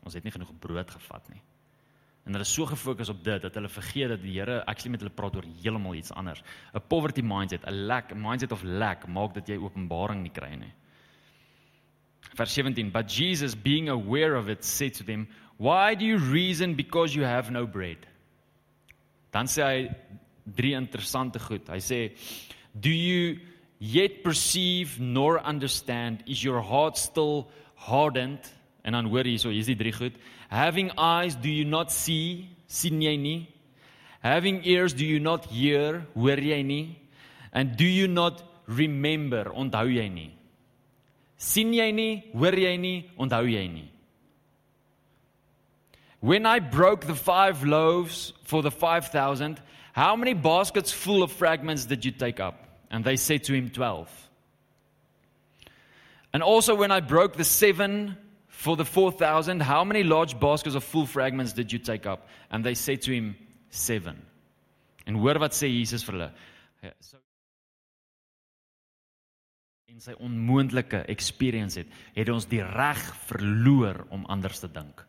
ons 0.02 0.14
het 0.14 0.24
nie 0.24 0.32
genoeg 0.32 0.52
brood 0.58 0.90
gevat 0.90 1.28
nie. 1.28 1.42
En 2.24 2.32
hulle 2.32 2.44
is 2.44 2.52
so 2.52 2.66
gefokus 2.66 3.08
op 3.08 3.24
dit 3.24 3.42
dat 3.42 3.54
hulle 3.54 3.68
vergeet 3.68 4.08
dat 4.08 4.22
die 4.22 4.38
Here 4.38 4.64
actually 4.64 4.90
met 4.90 5.00
hulle 5.00 5.12
praat 5.12 5.36
oor 5.36 5.44
heeltemal 5.62 5.94
iets 5.94 6.12
anders. 6.12 6.42
'n 6.74 6.80
Poverty 6.88 7.20
mindset, 7.20 7.66
'n 7.66 7.86
lack, 7.86 8.14
mindset 8.14 8.52
of 8.52 8.62
lack 8.62 9.06
maak 9.06 9.34
dat 9.34 9.48
jy 9.48 9.56
openbaring 9.56 10.22
nie 10.22 10.32
kry 10.32 10.54
nie. 10.54 10.72
Vers 12.36 12.54
17, 12.54 12.90
but 12.90 13.10
Jesus 13.12 13.54
being 13.54 13.88
aware 13.88 14.38
of 14.38 14.48
it 14.48 14.64
said 14.64 14.94
to 14.94 15.04
them, 15.04 15.28
"Why 15.58 15.94
do 15.94 16.04
you 16.04 16.18
reason 16.18 16.74
because 16.74 17.14
you 17.14 17.26
have 17.26 17.50
no 17.50 17.66
bread?" 17.66 18.06
Dan 19.30 19.46
sê 19.46 19.62
hy 19.62 19.90
drie 20.44 20.74
interessante 20.74 21.38
goed. 21.38 21.68
Hy 21.68 21.78
sê, 21.78 22.16
"Do 22.72 22.90
you 22.90 23.40
yet 23.80 24.22
perceive 24.22 25.00
nor 25.00 25.40
understand 25.40 26.22
is 26.26 26.44
your 26.44 26.60
heart 26.60 26.96
still 26.96 27.48
hardened? 27.74 28.40
En 28.84 28.92
dan 28.92 29.08
hoor 29.08 29.24
hierso 29.24 29.50
hier's 29.50 29.66
die 29.66 29.76
drie 29.76 29.92
goed. 29.92 30.14
Having 30.48 30.92
eyes 30.96 31.34
do 31.34 31.48
you 31.48 31.64
not 31.64 31.90
see? 31.92 32.48
sien 32.70 33.00
jy 33.02 33.16
nie? 33.16 33.48
Having 34.22 34.62
ears 34.64 34.94
do 34.94 35.04
you 35.04 35.18
not 35.18 35.46
hear? 35.46 36.06
hoor 36.14 36.38
jy 36.38 36.62
nie? 36.62 36.98
And 37.52 37.76
do 37.76 37.84
you 37.84 38.06
not 38.06 38.44
remember? 38.66 39.50
onthou 39.50 39.88
jy 39.90 40.08
nie? 40.08 40.30
sien 41.36 41.72
jy 41.72 41.90
nie? 41.90 42.24
hoor 42.34 42.52
jy 42.52 42.76
nie? 42.76 43.10
onthou 43.18 43.48
jy 43.48 43.66
nie? 43.68 43.88
When 46.20 46.44
i 46.44 46.60
broke 46.60 47.06
the 47.06 47.16
five 47.16 47.64
loaves 47.64 48.34
for 48.44 48.62
the 48.62 48.70
5000 48.70 49.60
how 49.92 50.14
many 50.16 50.34
baskets 50.34 50.92
full 50.92 51.22
of 51.22 51.32
fragments 51.32 51.86
did 51.86 52.04
you 52.04 52.12
take 52.12 52.40
up 52.40 52.69
And 52.90 53.04
they 53.04 53.16
said 53.16 53.44
to 53.44 53.54
him, 53.54 53.70
12. 53.70 54.08
And 56.32 56.42
also, 56.42 56.74
when 56.74 56.90
I 56.90 57.00
broke 57.00 57.36
the 57.36 57.44
seven 57.44 58.16
for 58.48 58.76
the 58.76 58.84
4,000, 58.84 59.60
how 59.60 59.84
many 59.84 60.02
large 60.02 60.38
baskets 60.38 60.74
of 60.74 60.84
full 60.84 61.06
fragments 61.06 61.52
did 61.52 61.72
you 61.72 61.78
take 61.78 62.06
up? 62.06 62.28
And 62.50 62.64
they 62.64 62.74
said 62.74 63.02
to 63.02 63.12
him, 63.12 63.36
Seven. 63.70 64.16
En 65.06 65.14
hoor 65.14 65.38
wat 65.38 65.54
sê 65.54 65.68
Jesus 65.70 66.02
vir 66.02 66.16
hulle. 66.16 66.30
So 67.00 67.18
in 69.90 69.98
sy 70.02 70.14
onmoontlike 70.22 71.02
experience 71.12 71.76
het, 71.80 71.88
het 72.14 72.28
ons 72.32 72.46
die 72.48 72.62
reg 72.64 73.00
verloor 73.26 74.04
om 74.14 74.22
anders 74.32 74.62
te 74.62 74.70
dink. 74.72 75.02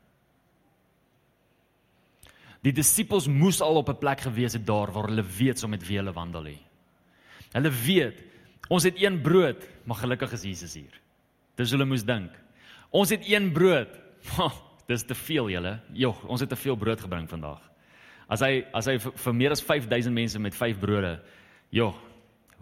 Die 2.66 2.74
disippels 2.76 3.30
moes 3.32 3.62
al 3.62 3.80
op 3.80 3.90
'n 3.90 4.02
plek 4.02 4.26
gewees 4.26 4.54
het 4.54 4.66
daar 4.66 4.92
waar 4.92 5.08
hulle 5.08 5.24
weet 5.24 5.60
so 5.60 5.68
met 5.68 5.86
wie 5.88 5.98
hulle 5.98 6.14
wandel 6.14 6.46
het. 6.46 6.71
Hulle 7.56 7.72
weet 7.86 8.22
ons 8.72 8.86
het 8.88 8.96
een 8.96 9.18
brood, 9.22 9.66
maar 9.84 10.00
gelukkig 10.00 10.32
is 10.38 10.44
Jesus 10.48 10.74
hier. 10.80 10.94
Dis 11.60 11.74
hulle 11.76 11.86
moes 11.86 12.06
dink. 12.08 12.32
Ons 12.96 13.12
het 13.12 13.26
een 13.28 13.52
brood. 13.52 13.92
dis 14.92 15.04
te 15.08 15.16
veel 15.16 15.50
julle. 15.52 15.74
Jog, 15.96 16.24
ons 16.32 16.40
het 16.44 16.50
te 16.52 16.60
veel 16.60 16.78
brood 16.80 17.02
gebring 17.04 17.28
vandag. 17.30 17.60
As 18.32 18.44
hy 18.46 18.64
as 18.76 18.88
hy 18.88 18.96
vir, 19.02 19.36
meer 19.36 19.56
as 19.56 19.64
5000 19.64 20.16
mense 20.16 20.40
met 20.40 20.56
5 20.56 20.80
brode. 20.80 21.18
Jog, 21.76 21.98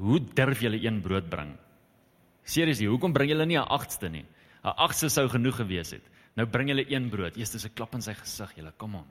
hoe 0.02 0.20
durf 0.34 0.64
julle 0.66 0.80
een 0.82 1.02
brood 1.06 1.30
bring? 1.30 1.54
Seriously, 2.50 2.88
hoekom 2.90 3.14
bring 3.14 3.30
julle 3.30 3.46
nie 3.46 3.58
'n 3.58 3.70
agste 3.70 4.10
nie? 4.10 4.26
'n 4.64 4.74
Agste 4.78 5.10
sou 5.10 5.28
genoeg 5.30 5.56
gewees 5.62 5.92
het. 5.92 6.04
Nou 6.36 6.48
bring 6.48 6.70
julle 6.70 6.86
een 6.90 7.10
brood. 7.10 7.38
Eers 7.38 7.54
is 7.56 7.66
'n 7.66 7.74
klap 7.74 7.94
in 7.94 8.02
sy 8.02 8.14
gesig, 8.14 8.56
julle. 8.56 8.74
Kom 8.78 8.96
on. 8.96 9.08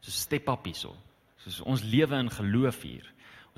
So 0.00 0.10
step 0.10 0.48
up 0.48 0.64
hierso. 0.64 0.96
Soos 1.38 1.60
ons 1.60 1.82
lewe 1.82 2.16
in 2.16 2.30
geloof 2.30 2.82
hier. 2.82 3.06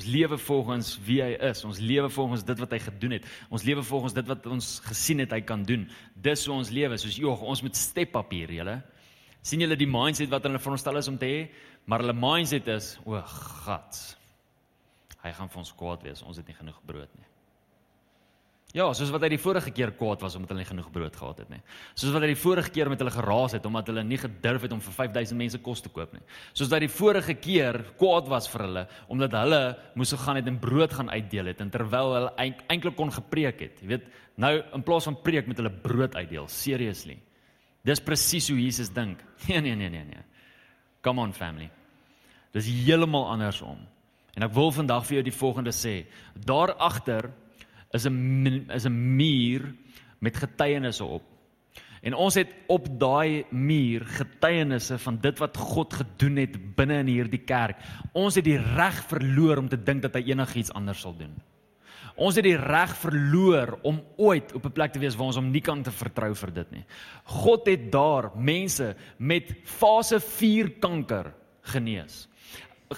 Ons 0.01 0.07
lewe 0.09 0.39
volgens 0.41 0.95
wie 1.05 1.19
hy 1.23 1.33
is. 1.51 1.65
Ons 1.69 1.81
lewe 1.83 2.09
volgens 2.11 2.45
dit 2.49 2.63
wat 2.63 2.73
hy 2.73 2.79
gedoen 2.81 3.17
het. 3.19 3.27
Ons 3.53 3.67
lewe 3.69 3.85
volgens 3.85 4.17
dit 4.17 4.31
wat 4.31 4.47
ons 4.49 4.71
gesien 4.87 5.21
het 5.21 5.35
hy 5.37 5.43
kan 5.45 5.67
doen. 5.69 5.85
Dis 6.15 6.47
hoe 6.49 6.57
ons 6.57 6.73
lewe. 6.73 6.99
Soos 7.01 7.19
joh, 7.21 7.45
ons 7.45 7.63
moet 7.65 7.77
step 7.77 8.17
up 8.17 8.33
hier, 8.33 8.53
julle. 8.61 8.81
sien 9.43 9.61
julle 9.61 9.75
die 9.75 9.91
mindset 9.91 10.31
wat 10.31 10.45
hulle 10.47 10.61
veronderstel 10.63 11.01
is 11.01 11.09
om 11.11 11.19
te 11.19 11.27
hê? 11.27 11.39
Maar 11.91 12.05
hulle 12.05 12.15
mindset 12.15 12.69
is, 12.71 12.93
o, 13.05 13.19
God. 13.67 14.01
Hy 15.23 15.33
gaan 15.35 15.51
vir 15.51 15.63
ons 15.65 15.75
kwaad 15.79 16.07
wees. 16.07 16.23
Ons 16.23 16.39
het 16.39 16.47
nie 16.47 16.57
genoeg 16.57 16.79
brood 16.87 17.11
nie. 17.19 17.32
Ja, 18.73 18.87
soos 18.97 19.11
wat 19.13 19.21
hy 19.27 19.35
die 19.35 19.41
vorige 19.41 19.69
keer 19.75 19.91
kwaad 19.99 20.23
was 20.25 20.33
omdat 20.39 20.55
hulle 20.55 20.63
nie 20.63 20.69
genoeg 20.71 20.87
brood 20.95 21.17
gehad 21.17 21.43
het 21.43 21.51
nie. 21.53 21.59
Soos 21.93 22.15
wat 22.15 22.25
hy 22.25 22.31
die 22.31 22.39
vorige 22.41 22.71
keer 22.73 22.89
met 22.89 23.03
hulle 23.03 23.13
geraas 23.13 23.53
het 23.53 23.67
omdat 23.69 23.91
hulle 23.91 24.05
nie 24.09 24.17
gedurf 24.21 24.65
het 24.65 24.73
om 24.73 24.81
vir 24.81 24.95
5000 24.97 25.41
mense 25.43 25.61
kos 25.67 25.83
te 25.85 25.93
koop 25.93 26.15
nie. 26.17 26.23
Soos 26.57 26.71
dat 26.71 26.79
hy 26.79 26.87
die 26.87 26.95
vorige 26.95 27.37
keer 27.37 27.83
kwaad 28.01 28.31
was 28.33 28.49
vir 28.49 28.65
hulle 28.65 28.87
omdat 29.13 29.37
hulle 29.37 29.61
moes 30.01 30.15
gegaan 30.17 30.41
het 30.41 30.49
en 30.49 30.57
brood 30.63 30.97
gaan 30.97 31.13
uitdeel 31.13 31.53
het 31.53 31.61
en 31.61 31.75
terwyl 31.75 32.17
hulle 32.17 32.33
eintlik 32.41 32.97
kon 32.97 33.13
gepreek 33.13 33.61
het. 33.67 33.85
Jy 33.85 33.91
weet, 33.93 34.09
nou 34.41 34.55
in 34.63 34.87
plaas 34.89 35.11
van 35.11 35.21
preek 35.21 35.53
met 35.53 35.61
hulle 35.61 35.75
brood 35.85 36.17
uitdeel. 36.17 36.49
Seriously. 36.49 37.19
Dis 37.85 38.01
presies 38.01 38.49
hoe 38.49 38.61
Jesus 38.63 38.93
dink. 38.95 39.21
Nee, 39.51 39.61
nee, 39.61 39.75
nee, 39.77 39.91
nee, 39.91 40.05
nee. 40.07 40.25
Come 41.05 41.21
on 41.21 41.33
family. 41.35 41.69
Dis 42.55 42.69
heeltemal 42.71 43.27
andersom. 43.35 43.81
En 44.33 44.47
ek 44.47 44.53
wil 44.57 44.71
vandag 44.73 45.05
vir 45.09 45.19
jou 45.19 45.25
die 45.29 45.35
volgende 45.37 45.73
sê. 45.77 46.07
Daar 46.33 46.73
agter 46.81 47.33
is 47.93 48.07
'n 48.07 48.71
is 48.71 48.85
'n 48.87 49.17
muur 49.17 49.75
met 50.19 50.37
getuienisse 50.37 51.05
op. 51.05 51.23
En 52.03 52.15
ons 52.15 52.35
het 52.35 52.51
op 52.67 52.89
daai 52.99 53.45
muur 53.51 54.03
getuienisse 54.07 54.99
van 54.99 55.19
dit 55.23 55.39
wat 55.39 55.57
God 55.57 55.93
gedoen 55.95 56.37
het 56.37 56.75
binne 56.75 56.99
in 56.99 57.07
hierdie 57.07 57.45
kerk. 57.47 57.79
Ons 58.13 58.35
het 58.35 58.45
die 58.45 58.59
reg 58.59 59.05
verloor 59.07 59.57
om 59.57 59.69
te 59.69 59.83
dink 59.83 60.03
dat 60.03 60.15
hy 60.15 60.25
enigiets 60.33 60.73
anders 60.73 61.01
sal 61.01 61.15
doen. 61.17 61.35
Ons 62.17 62.37
het 62.37 62.45
die 62.45 62.59
reg 62.59 62.97
verloor 62.97 63.79
om 63.83 64.03
ooit 64.17 64.53
op 64.55 64.67
'n 64.67 64.73
plek 64.73 64.93
te 64.93 64.99
wees 64.99 65.15
waar 65.17 65.27
ons 65.27 65.37
hom 65.37 65.51
nie 65.51 65.61
kan 65.61 65.83
te 65.83 65.91
vertrou 65.91 66.35
vir 66.35 66.53
dit 66.53 66.71
nie. 66.71 66.85
God 67.25 67.67
het 67.67 67.93
daar 67.93 68.31
mense 68.37 68.97
met 69.19 69.55
fase 69.65 70.21
4 70.21 70.71
kanker 70.81 71.33
genees 71.63 72.29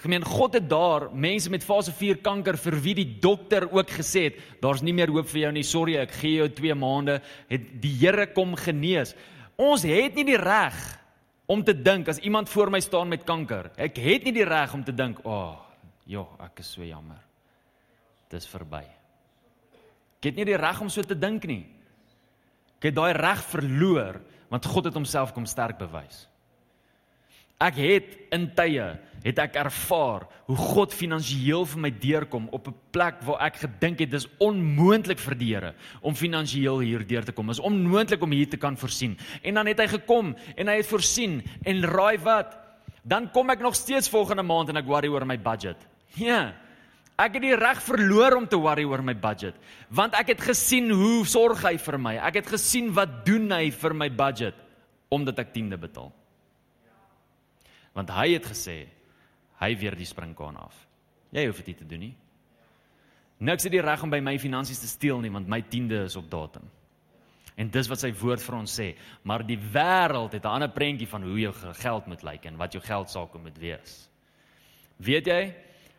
gemeen 0.00 0.24
God 0.24 0.54
het 0.56 0.66
daar 0.70 1.08
mense 1.12 1.50
met 1.52 1.64
fase 1.64 1.92
4 1.92 2.22
kanker 2.24 2.56
vir 2.60 2.76
wie 2.82 2.94
die 2.98 3.06
dokter 3.20 3.66
ook 3.68 3.90
gesê 3.90 4.26
het 4.28 4.40
daar's 4.62 4.82
nie 4.82 4.94
meer 4.96 5.12
hoop 5.12 5.28
vir 5.30 5.44
jou 5.44 5.52
nie 5.52 5.64
sorry 5.66 5.96
ek 6.00 6.14
gee 6.20 6.38
jou 6.38 6.48
2 6.48 6.74
maande. 6.78 7.20
Het 7.50 7.68
die 7.82 7.92
Here 8.00 8.26
kom 8.32 8.56
genees. 8.56 9.14
Ons 9.60 9.84
het 9.86 10.16
nie 10.16 10.26
die 10.28 10.40
reg 10.40 10.76
om 11.46 11.62
te 11.64 11.74
dink 11.76 12.08
as 12.08 12.18
iemand 12.18 12.48
voor 12.48 12.70
my 12.70 12.80
staan 12.80 13.08
met 13.08 13.24
kanker. 13.24 13.70
Ek 13.76 13.96
het 14.00 14.24
nie 14.24 14.34
die 14.34 14.48
reg 14.48 14.74
om 14.74 14.84
te 14.84 14.94
dink 14.94 15.20
o 15.24 15.30
oh, 15.30 15.56
ja 16.06 16.26
ek 16.48 16.64
is 16.64 16.74
so 16.74 16.84
jammer. 16.84 17.20
Dis 18.30 18.48
verby. 18.50 18.84
Ek 20.18 20.30
het 20.30 20.36
nie 20.36 20.48
die 20.48 20.58
reg 20.58 20.80
om 20.80 20.88
so 20.90 21.02
te 21.02 21.18
dink 21.18 21.44
nie. 21.46 21.64
Ek 22.80 22.90
het 22.90 22.96
daai 22.96 23.12
reg 23.12 23.44
verloor 23.52 24.22
want 24.50 24.66
God 24.66 24.90
het 24.90 24.96
homself 24.96 25.32
kom 25.34 25.46
sterk 25.46 25.78
bewys 25.80 26.26
Ek 27.62 27.76
het 27.78 28.14
in 28.34 28.48
tye 28.56 28.86
het 29.24 29.38
ek 29.40 29.54
ervaar 29.56 30.26
hoe 30.48 30.56
God 30.58 30.92
finansiëel 30.92 31.64
vir 31.70 31.80
my 31.80 31.90
deurkom 31.90 32.48
op 32.52 32.68
'n 32.68 32.74
plek 32.92 33.22
waar 33.24 33.46
ek 33.46 33.56
gedink 33.62 34.00
het 34.00 34.10
dis 34.10 34.26
onmoontlik 34.38 35.18
vir 35.18 35.34
die 35.34 35.54
Here 35.54 35.74
om 36.02 36.14
finansiëel 36.14 36.80
hier 36.80 37.06
deur 37.06 37.24
te 37.24 37.32
kom. 37.32 37.46
Dit 37.46 37.56
is 37.56 37.64
onmoontlik 37.64 38.22
om 38.22 38.30
hier 38.30 38.48
te 38.48 38.56
kan 38.56 38.76
voorsien. 38.76 39.16
En 39.42 39.54
dan 39.54 39.66
het 39.66 39.78
hy 39.78 39.86
gekom 39.86 40.36
en 40.56 40.68
hy 40.68 40.76
het 40.76 40.86
voorsien 40.86 41.42
en 41.64 41.82
raai 41.82 42.18
wat? 42.18 42.58
Dan 43.02 43.30
kom 43.30 43.50
ek 43.50 43.60
nog 43.60 43.74
steeds 43.74 44.08
volgende 44.08 44.42
maand 44.42 44.68
en 44.68 44.76
ek 44.76 44.86
worry 44.86 45.08
oor 45.08 45.26
my 45.26 45.38
budget. 45.38 45.76
Ja. 46.16 46.54
Ek 47.16 47.32
het 47.32 47.42
die 47.42 47.56
reg 47.56 47.82
verloor 47.82 48.36
om 48.36 48.48
te 48.48 48.56
worry 48.56 48.84
oor 48.84 49.02
my 49.02 49.14
budget, 49.14 49.54
want 49.88 50.14
ek 50.14 50.26
het 50.26 50.40
gesien 50.40 50.90
hoe 50.90 51.24
sorg 51.24 51.62
hy 51.62 51.78
vir 51.78 51.98
my. 51.98 52.16
Ek 52.16 52.34
het 52.34 52.46
gesien 52.46 52.92
wat 52.92 53.24
doen 53.24 53.50
hy 53.52 53.70
vir 53.70 53.94
my 53.94 54.10
budget 54.10 54.54
omdat 55.08 55.38
ek 55.38 55.52
tiende 55.52 55.78
betaal 55.78 56.12
want 57.94 58.10
hy 58.10 58.34
het 58.34 58.46
gesê 58.50 58.84
hy 59.62 59.70
weer 59.78 59.96
die 59.96 60.08
springkaan 60.08 60.58
af. 60.58 60.76
Jy 61.34 61.46
hoef 61.48 61.60
dit 61.62 61.72
nie 61.72 61.78
te 61.78 61.88
doen 61.88 62.02
nie. 62.08 62.14
Niks 63.44 63.66
het 63.66 63.74
die 63.74 63.82
reg 63.82 64.02
om 64.04 64.12
by 64.12 64.20
my 64.22 64.34
finansies 64.42 64.82
te 64.82 64.90
steel 64.90 65.22
nie 65.22 65.32
want 65.32 65.50
my 65.50 65.60
tiende 65.70 66.04
is 66.06 66.18
op 66.18 66.28
datum. 66.30 66.66
En 67.54 67.70
dis 67.70 67.88
wat 67.90 68.02
sy 68.02 68.10
woord 68.18 68.42
vir 68.42 68.56
ons 68.58 68.72
sê, 68.80 68.88
maar 69.22 69.44
die 69.46 69.58
wêreld 69.58 70.34
het 70.34 70.44
'n 70.44 70.56
ander 70.58 70.72
prentjie 70.74 71.06
van 71.06 71.22
hoe 71.22 71.38
jou 71.38 71.52
geld 71.52 72.06
moet 72.06 72.22
lyk 72.22 72.46
en 72.46 72.56
wat 72.56 72.72
jou 72.72 72.82
geld 72.82 73.10
sake 73.10 73.38
moet 73.38 73.58
wees. 73.58 74.08
Weet 74.98 75.26
jy 75.26 75.54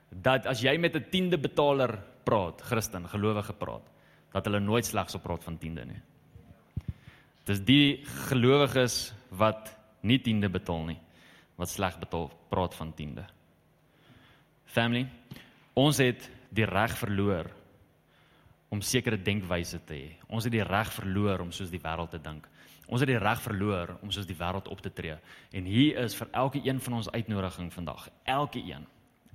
dat 0.09 0.45
as 0.45 0.61
jy 0.61 0.77
met 0.77 0.95
'n 0.95 1.09
tiende 1.09 1.37
betaler 1.37 1.99
praat, 2.23 2.61
Christen, 2.61 3.07
gelowige 3.07 3.53
praat, 3.53 3.87
dat 4.33 4.45
hulle 4.45 4.59
nooit 4.59 4.85
slegs 4.85 5.15
op 5.15 5.23
praat 5.23 5.43
van 5.43 5.57
tiende 5.57 5.85
nie. 5.85 6.01
Dis 7.45 7.59
die 7.59 8.03
gelowiges 8.27 9.13
wat 9.29 9.77
nie 10.01 10.19
tiende 10.19 10.49
betaal 10.49 10.85
nie 10.85 11.04
wat 11.55 11.71
sleg 11.71 11.99
betaal 11.99 12.29
praat 12.49 12.75
van 12.75 12.93
tiende. 12.93 13.25
Family, 14.65 15.05
ons 15.73 15.99
het 16.03 16.29
die 16.55 16.65
reg 16.67 16.95
verloor 16.99 17.51
om 18.73 18.81
sekere 18.81 19.19
denkwyse 19.21 19.79
te 19.87 19.95
hê. 19.95 20.09
Ons 20.27 20.47
het 20.47 20.55
die 20.55 20.65
reg 20.65 20.91
verloor 20.95 21.45
om 21.45 21.53
soos 21.55 21.71
die 21.71 21.81
wêreld 21.81 22.11
te 22.11 22.19
dink. 22.19 22.47
Ons 22.85 23.01
het 23.01 23.09
die 23.09 23.21
reg 23.21 23.39
verloor 23.41 23.95
om 24.01 24.11
soos 24.13 24.27
die 24.27 24.37
wêreld 24.37 24.67
op 24.71 24.81
te 24.83 24.91
tree. 24.93 25.15
En 25.55 25.69
hier 25.69 26.01
is 26.03 26.15
vir 26.17 26.29
elke 26.33 26.61
een 26.65 26.81
van 26.81 26.99
ons 26.99 27.09
uitnodiging 27.11 27.71
vandag. 27.73 28.09
Elke 28.23 28.61
een 28.61 28.85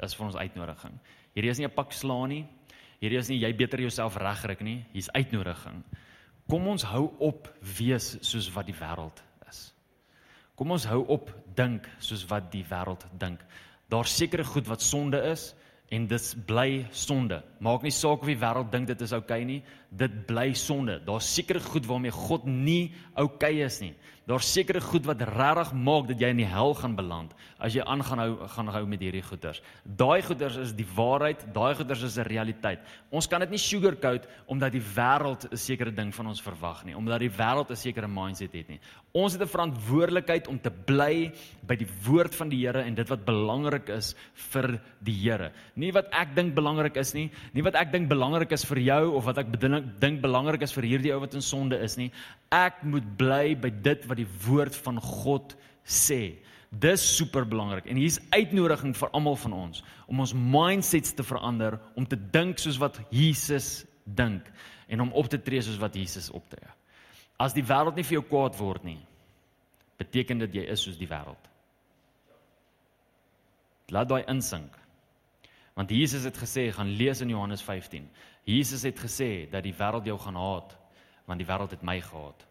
is 0.05 0.15
vir 0.17 0.27
ons 0.27 0.37
uitnodiging. 0.37 1.01
Hierdie 1.35 1.51
is 1.51 1.59
nie 1.59 1.67
'n 1.67 1.75
pak 1.75 1.93
slaan 1.93 2.29
nie. 2.29 2.47
Hierdie 3.01 3.19
is 3.19 3.29
nie 3.29 3.39
jy 3.39 3.53
beter 3.57 3.81
jouself 3.81 4.17
regkry 4.17 4.57
nie. 4.61 4.85
Hier's 4.93 5.11
uitnodiging. 5.11 5.85
Kom 6.49 6.67
ons 6.67 6.83
hou 6.83 7.15
op 7.19 7.49
wees 7.79 8.19
soos 8.21 8.53
wat 8.53 8.67
die 8.67 8.75
wêreld 8.75 9.23
Kom 10.61 10.75
ons 10.75 10.85
hou 10.85 10.99
op 11.09 11.31
dink 11.57 11.87
soos 12.05 12.27
wat 12.29 12.51
die 12.53 12.67
wêreld 12.69 13.07
dink. 13.17 13.41
Daar's 13.89 14.13
sekere 14.13 14.45
goed 14.45 14.67
wat 14.69 14.83
sonde 14.85 15.17
is 15.31 15.55
en 15.89 16.05
dit 16.07 16.27
bly 16.47 16.85
sonde. 16.93 17.39
Maak 17.65 17.87
nie 17.87 17.95
saak 17.97 18.21
of 18.21 18.29
die 18.29 18.37
wêreld 18.37 18.69
dink 18.69 18.91
dit 18.91 19.01
is 19.07 19.15
oukei 19.17 19.41
okay 19.41 19.47
nie, 19.49 19.63
dit 19.91 20.27
bly 20.27 20.53
sonde. 20.55 21.01
Daar's 21.05 21.35
sekere 21.35 21.61
goed 21.61 21.87
waarmee 21.87 22.15
God 22.15 22.47
nie 22.47 22.93
okay 23.19 23.63
is 23.65 23.81
nie. 23.81 23.95
Daar's 24.31 24.47
sekere 24.53 24.81
goed 24.81 25.07
wat 25.09 25.23
regtig 25.27 25.73
maak 25.75 26.07
dat 26.07 26.21
jy 26.23 26.29
in 26.31 26.39
die 26.39 26.47
hel 26.47 26.75
gaan 26.79 26.93
beland 26.95 27.33
as 27.59 27.75
jy 27.75 27.83
aangaan 27.83 28.21
hou 28.23 28.47
gaan 28.53 28.69
hou 28.71 28.83
met 28.89 29.03
hierdie 29.03 29.25
goeters. 29.25 29.59
Daai 29.85 30.23
goeters 30.23 30.57
is 30.61 30.75
die 30.77 30.87
waarheid, 30.87 31.43
daai 31.55 31.75
goeters 31.75 32.05
is 32.07 32.19
'n 32.19 32.29
realiteit. 32.29 32.81
Ons 33.11 33.27
kan 33.27 33.41
dit 33.41 33.51
nie 33.51 33.59
sugarcoat 33.59 34.29
omdat 34.47 34.73
die 34.73 34.81
wêreld 34.81 35.51
'n 35.51 35.57
sekere 35.57 35.91
ding 35.91 36.15
van 36.15 36.27
ons 36.27 36.41
verwag 36.41 36.85
nie, 36.85 36.97
omdat 36.97 37.21
die 37.21 37.31
wêreld 37.31 37.71
'n 37.71 37.77
sekere 37.77 38.09
mindset 38.09 38.53
het 38.53 38.69
nie. 38.69 38.81
Ons 39.13 39.33
het 39.33 39.43
'n 39.43 39.47
verantwoordelikheid 39.47 40.49
om 40.49 40.61
te 40.61 40.71
bly 40.71 41.33
by 41.67 41.77
die 41.77 41.89
woord 42.05 42.35
van 42.35 42.49
die 42.49 42.61
Here 42.61 42.83
en 42.83 42.95
dit 42.95 43.09
wat 43.09 43.25
belangrik 43.25 43.89
is 43.89 44.15
vir 44.35 44.81
die 45.03 45.29
Here. 45.29 45.53
Nie 45.75 45.93
wat 45.93 46.07
ek 46.13 46.35
dink 46.35 46.55
belangrik 46.55 46.97
is 46.97 47.15
nie, 47.15 47.31
nie 47.53 47.63
wat 47.63 47.75
ek 47.75 47.93
dink 47.93 48.09
belangrik 48.09 48.53
is 48.53 48.65
vir 48.65 48.79
jou 48.79 49.17
of 49.17 49.25
wat 49.25 49.39
ek 49.39 49.51
dink 50.03 50.21
belangrik 50.23 50.63
is 50.67 50.75
vir 50.77 50.87
hierdie 50.89 51.13
ou 51.15 51.21
wat 51.23 51.35
in 51.35 51.45
sonde 51.45 51.79
is 51.83 51.97
nie. 52.01 52.11
Ek 52.55 52.83
moet 52.87 53.07
bly 53.19 53.55
by 53.59 53.71
dit 53.71 54.07
wat 54.09 54.21
die 54.21 54.29
woord 54.47 54.77
van 54.87 55.01
God 55.03 55.55
sê. 55.85 56.39
Dis 56.71 57.03
super 57.17 57.47
belangrik 57.49 57.89
en 57.91 57.99
hier's 57.99 58.21
uitnodiging 58.31 58.95
vir 58.95 59.11
almal 59.17 59.39
van 59.43 59.57
ons 59.57 59.85
om 60.07 60.23
ons 60.23 60.35
mindsets 60.35 61.17
te 61.19 61.27
verander 61.27 61.81
om 61.99 62.07
te 62.07 62.19
dink 62.31 62.63
soos 62.63 62.79
wat 62.79 63.01
Jesus 63.11 63.85
dink 64.05 64.47
en 64.91 65.03
om 65.03 65.13
op 65.19 65.31
te 65.31 65.41
tree 65.43 65.63
soos 65.63 65.81
wat 65.83 65.99
Jesus 65.99 66.31
optree. 66.31 66.71
As 67.41 67.57
die 67.57 67.65
wêreld 67.67 67.97
nie 67.97 68.07
vir 68.07 68.21
jou 68.21 68.27
kwaad 68.29 68.59
word 68.59 68.85
nie, 68.87 69.01
beteken 69.99 70.45
dit 70.45 70.61
jy 70.61 70.67
is 70.73 70.85
soos 70.87 70.99
die 71.01 71.09
wêreld. 71.11 71.51
Laat 73.91 74.11
daai 74.11 74.23
insink. 74.31 74.77
Want 75.75 75.91
Jesus 75.91 76.27
het 76.29 76.39
gesê, 76.39 76.69
gaan 76.75 76.93
lees 76.99 77.23
in 77.25 77.33
Johannes 77.33 77.63
15. 77.63 78.07
Jesus 78.45 78.83
het 78.83 78.99
gesê 78.99 79.51
dat 79.51 79.63
die 79.63 79.75
wêreld 79.75 80.07
jou 80.07 80.19
gaan 80.19 80.37
haat 80.37 80.77
want 81.31 81.39
die 81.39 81.47
wêreld 81.47 81.71
het 81.71 81.83
my 81.87 82.01
gehaat. 82.03 82.47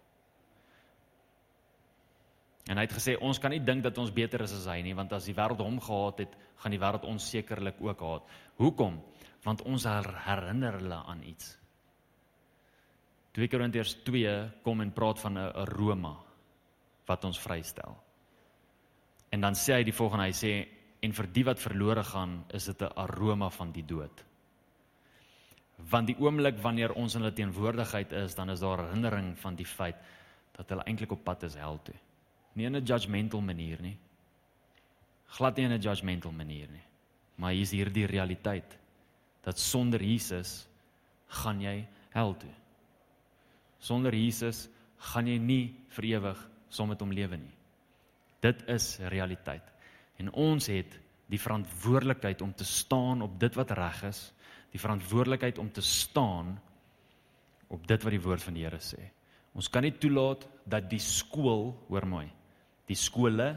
En 2.70 2.78
hy 2.78 2.86
het 2.86 2.94
gesê 2.96 3.16
ons 3.20 3.40
kan 3.42 3.52
nie 3.52 3.64
dink 3.66 3.84
dat 3.84 3.98
ons 4.00 4.14
beter 4.14 4.46
is 4.46 4.54
as 4.56 4.68
hy 4.72 4.78
nie, 4.86 4.94
want 4.96 5.12
as 5.18 5.26
die 5.28 5.36
wêreld 5.36 5.60
hom 5.60 5.82
gehaat 5.84 6.22
het, 6.24 6.36
gaan 6.62 6.72
die 6.72 6.80
wêreld 6.80 7.08
ons 7.10 7.26
sekerlik 7.34 7.82
ook 7.84 8.04
haat. 8.06 8.36
Hoekom? 8.62 9.02
Want 9.44 9.64
ons 9.68 9.88
herinner 9.90 10.78
hulle 10.80 11.00
aan 11.12 11.24
iets. 11.28 11.58
2 13.36 13.52
Korintiërs 13.52 13.98
2 14.08 14.36
kom 14.64 14.82
en 14.82 14.94
praat 14.96 15.20
van 15.20 15.38
'n 15.38 15.52
aroma 15.64 16.16
wat 17.06 17.26
ons 17.26 17.40
vrystel. 17.40 17.98
En 19.32 19.42
dan 19.42 19.54
sê 19.54 19.74
hy 19.74 19.84
die 19.84 19.94
volgende, 19.94 20.26
hy 20.26 20.34
sê 20.34 20.68
en 21.02 21.14
vir 21.14 21.28
die 21.28 21.44
wat 21.44 21.60
verlore 21.60 22.04
gaan, 22.04 22.46
is 22.54 22.66
dit 22.66 22.82
'n 22.82 22.94
aroma 22.96 23.50
van 23.50 23.72
die 23.72 23.86
dood. 23.86 24.29
Want 25.90 26.08
die 26.08 26.18
oomblik 26.20 26.60
wanneer 26.62 26.94
ons 26.94 27.16
in 27.16 27.24
hulle 27.24 27.34
teenwoordigheid 27.34 28.12
is, 28.12 28.36
dan 28.36 28.50
is 28.50 28.60
daar 28.60 28.84
herinnering 28.84 29.38
van 29.40 29.56
die 29.56 29.66
feit 29.66 29.96
dat 30.58 30.70
hulle 30.70 30.84
eintlik 30.84 31.12
op 31.16 31.24
pad 31.24 31.44
is 31.48 31.56
hel 31.56 31.80
toe. 31.84 31.96
Nie 32.54 32.66
in 32.66 32.76
'n 32.76 32.86
judgmental 32.86 33.42
manier 33.42 33.82
nie. 33.82 33.98
Glad 35.28 35.56
nie 35.56 35.66
in 35.66 35.72
'n 35.72 35.82
judgmental 35.82 36.32
manier 36.32 36.68
nie. 36.68 36.84
Maar 37.36 37.52
hier 37.52 37.62
is 37.62 37.72
hierdie 37.72 38.06
realiteit 38.06 38.78
dat 39.42 39.60
sonder 39.60 40.02
Jesus 40.04 40.68
gaan 41.28 41.62
jy 41.62 41.88
hel 42.10 42.36
toe. 42.38 42.54
Sonder 43.80 44.16
Jesus 44.16 44.68
gaan 44.98 45.28
jy 45.28 45.38
nie 45.38 45.76
vir 45.96 46.06
ewig 46.06 46.50
saam 46.70 46.90
met 46.90 47.00
hom 47.00 47.12
lewe 47.12 47.38
nie. 47.38 47.56
Dit 48.44 48.64
is 48.68 48.98
realiteit. 49.12 49.64
En 50.18 50.32
ons 50.32 50.68
het 50.68 51.00
die 51.30 51.40
verantwoordelikheid 51.40 52.42
om 52.42 52.54
te 52.54 52.66
staan 52.66 53.22
op 53.22 53.40
dit 53.40 53.56
wat 53.56 53.72
reg 53.72 54.04
is, 54.10 54.34
die 54.74 54.82
verantwoordelikheid 54.82 55.60
om 55.62 55.72
te 55.72 55.82
staan 55.82 56.56
op 57.70 57.88
dit 57.88 58.04
wat 58.04 58.14
die 58.14 58.22
woord 58.22 58.44
van 58.44 58.58
die 58.58 58.66
Here 58.66 58.82
sê. 58.82 59.02
Ons 59.54 59.70
kan 59.70 59.84
nie 59.84 59.96
toelaat 59.98 60.46
dat 60.70 60.90
die 60.90 61.02
skool, 61.02 61.74
hoor 61.90 62.06
mooi, 62.06 62.28
die 62.90 62.98
skole 62.98 63.52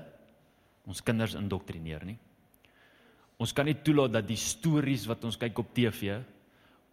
ons 0.89 1.01
kinders 1.05 1.37
indoktrineer 1.39 2.05
nie. 2.05 2.19
Ons 3.39 3.53
kan 3.55 3.67
nie 3.67 3.77
toelaat 3.85 4.13
dat 4.17 4.27
die 4.27 4.41
stories 4.41 5.07
wat 5.07 5.25
ons 5.25 5.39
kyk 5.41 5.59
op 5.63 5.75
TV 5.77 6.21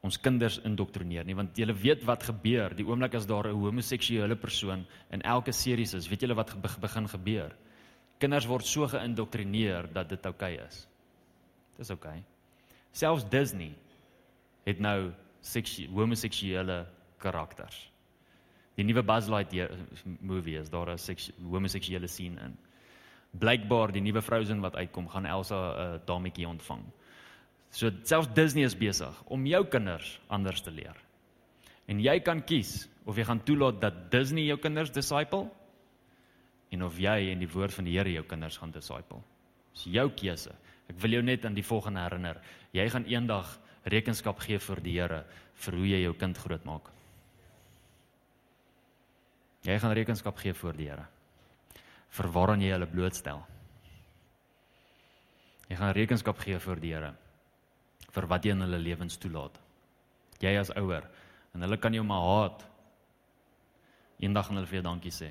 ons 0.06 0.20
kinders 0.24 0.60
indoktrineer 0.68 1.28
nie 1.28 1.36
want 1.36 1.58
julle 1.60 1.76
weet 1.76 2.06
wat 2.08 2.24
gebeur 2.30 2.76
die 2.76 2.86
oomblik 2.88 3.18
as 3.20 3.28
daar 3.28 3.48
'n 3.48 3.60
homoseksuele 3.60 4.36
persoon 4.36 4.86
in 5.12 5.22
elke 5.22 5.52
serie 5.52 5.84
is 5.84 6.08
weet 6.08 6.22
julle 6.22 6.36
wat 6.36 6.56
begin 6.82 7.08
gebeur 7.08 7.56
kinders 8.20 8.48
word 8.48 8.66
so 8.66 8.88
geïndoktrineer 8.88 9.94
dat 9.94 10.10
dit 10.10 10.26
oukei 10.26 10.56
okay 10.56 10.68
is 10.68 10.88
dis 11.78 11.92
oukei 11.92 12.20
okay. 12.20 12.24
selfs 12.92 13.30
Disney 13.30 13.76
het 14.66 14.80
nou 14.80 15.12
homoseksuele 15.94 16.86
karakters 17.18 17.92
die 18.76 18.86
nuwe 18.86 19.04
Buzz 19.04 19.30
Lightyear 19.30 19.72
movie 20.20 20.58
is 20.60 20.70
daar 20.70 20.90
'n 20.90 21.00
homoseksuele 21.52 22.08
scene 22.08 22.42
in 22.42 22.58
blykbaar 23.40 23.92
die 23.92 24.02
nuwe 24.02 24.22
Frozen 24.22 24.62
wat 24.62 24.76
uitkom 24.76 25.08
gaan 25.08 25.26
Elsa 25.26 25.56
'n 25.56 25.96
uh, 25.96 26.00
dametjie 26.06 26.48
ontvang 26.48 26.84
So 27.70 27.92
selfs 28.04 28.30
Disney 28.34 28.66
is 28.66 28.74
besig 28.78 29.14
om 29.30 29.46
jou 29.46 29.62
kinders 29.70 30.18
anders 30.34 30.64
te 30.66 30.74
leer. 30.74 30.98
En 31.90 32.02
jy 32.02 32.18
kan 32.26 32.42
kies 32.42 32.88
of 33.06 33.18
jy 33.18 33.26
gaan 33.30 33.44
toelaat 33.46 33.80
dat 33.82 34.00
Disney 34.14 34.48
jou 34.50 34.58
kinders 34.62 34.92
disciple 34.94 35.48
en 36.74 36.86
of 36.86 36.98
jy 37.02 37.32
in 37.32 37.42
die 37.42 37.50
woord 37.50 37.74
van 37.74 37.86
die 37.86 37.96
Here 37.98 38.14
jou 38.14 38.26
kinders 38.30 38.58
gaan 38.62 38.74
disciple. 38.74 39.22
Dis 39.74 39.86
jou 39.94 40.08
keuse. 40.18 40.54
Ek 40.90 40.98
wil 41.02 41.18
jou 41.18 41.24
net 41.26 41.46
aan 41.46 41.58
die 41.58 41.66
volgende 41.66 42.02
herinner. 42.02 42.42
Jy 42.74 42.88
gaan 42.90 43.06
eendag 43.10 43.54
rekenskap 43.90 44.40
gee 44.46 44.60
vir 44.60 44.82
die 44.86 44.96
Here 44.98 45.24
vir 45.60 45.76
hoe 45.76 45.88
jy 45.88 46.02
jou 46.04 46.14
kind 46.18 46.38
grootmaak. 46.38 46.90
Jy 49.68 49.76
gaan 49.80 49.96
rekenskap 49.98 50.38
gee 50.40 50.54
voor 50.54 50.78
die 50.78 50.90
Here 50.90 51.08
vir 52.10 52.32
waaraan 52.34 52.62
jy 52.64 52.72
hulle 52.74 52.88
blootstel. 52.90 53.44
Jy 55.70 55.76
gaan 55.78 55.94
rekenskap 55.94 56.40
gee 56.42 56.58
voor 56.60 56.80
die 56.82 56.94
Here 56.96 57.14
vir 58.10 58.26
wat 58.32 58.46
jy 58.46 58.56
in 58.56 58.66
hulle 58.66 58.80
lewens 58.82 59.20
toelaat. 59.22 59.60
Jy 60.42 60.56
as 60.58 60.72
ouer 60.80 61.06
en 61.54 61.66
hulle 61.66 61.78
kan 61.78 61.94
jou 61.94 62.04
maar 62.06 62.26
haat. 62.26 62.66
Eendag 64.20 64.48
gaan 64.48 64.60
hulle 64.60 64.70
vir 64.70 64.80
jou 64.80 64.88
dankie 64.88 65.14
sê. 65.14 65.30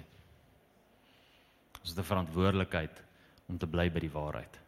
Ons 1.80 1.90
het 1.90 1.98
'n 1.98 2.10
verantwoordelikheid 2.10 3.02
om 3.48 3.58
te 3.58 3.66
bly 3.66 3.88
by 3.90 4.00
die 4.00 4.12
waarheid. 4.12 4.58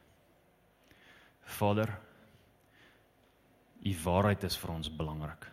Vader, 1.45 1.99
u 3.85 3.95
waarheid 4.05 4.45
is 4.45 4.57
vir 4.61 4.71
ons 4.71 4.91
belangrik. 4.97 5.47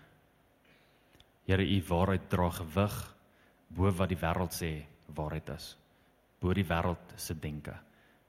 Here, 1.47 1.63
u 1.63 1.84
waarheid 1.88 2.30
dra 2.30 2.49
gewig 2.49 2.97
bo 3.67 3.91
wat 3.91 4.09
die 4.09 4.19
wêreld 4.19 4.55
sê 4.55 4.71
waarheid 5.15 5.49
is. 5.55 5.78
Bo 6.39 6.53
die 6.53 6.65
wêreld 6.67 7.15
se 7.15 7.34
denke, 7.39 7.73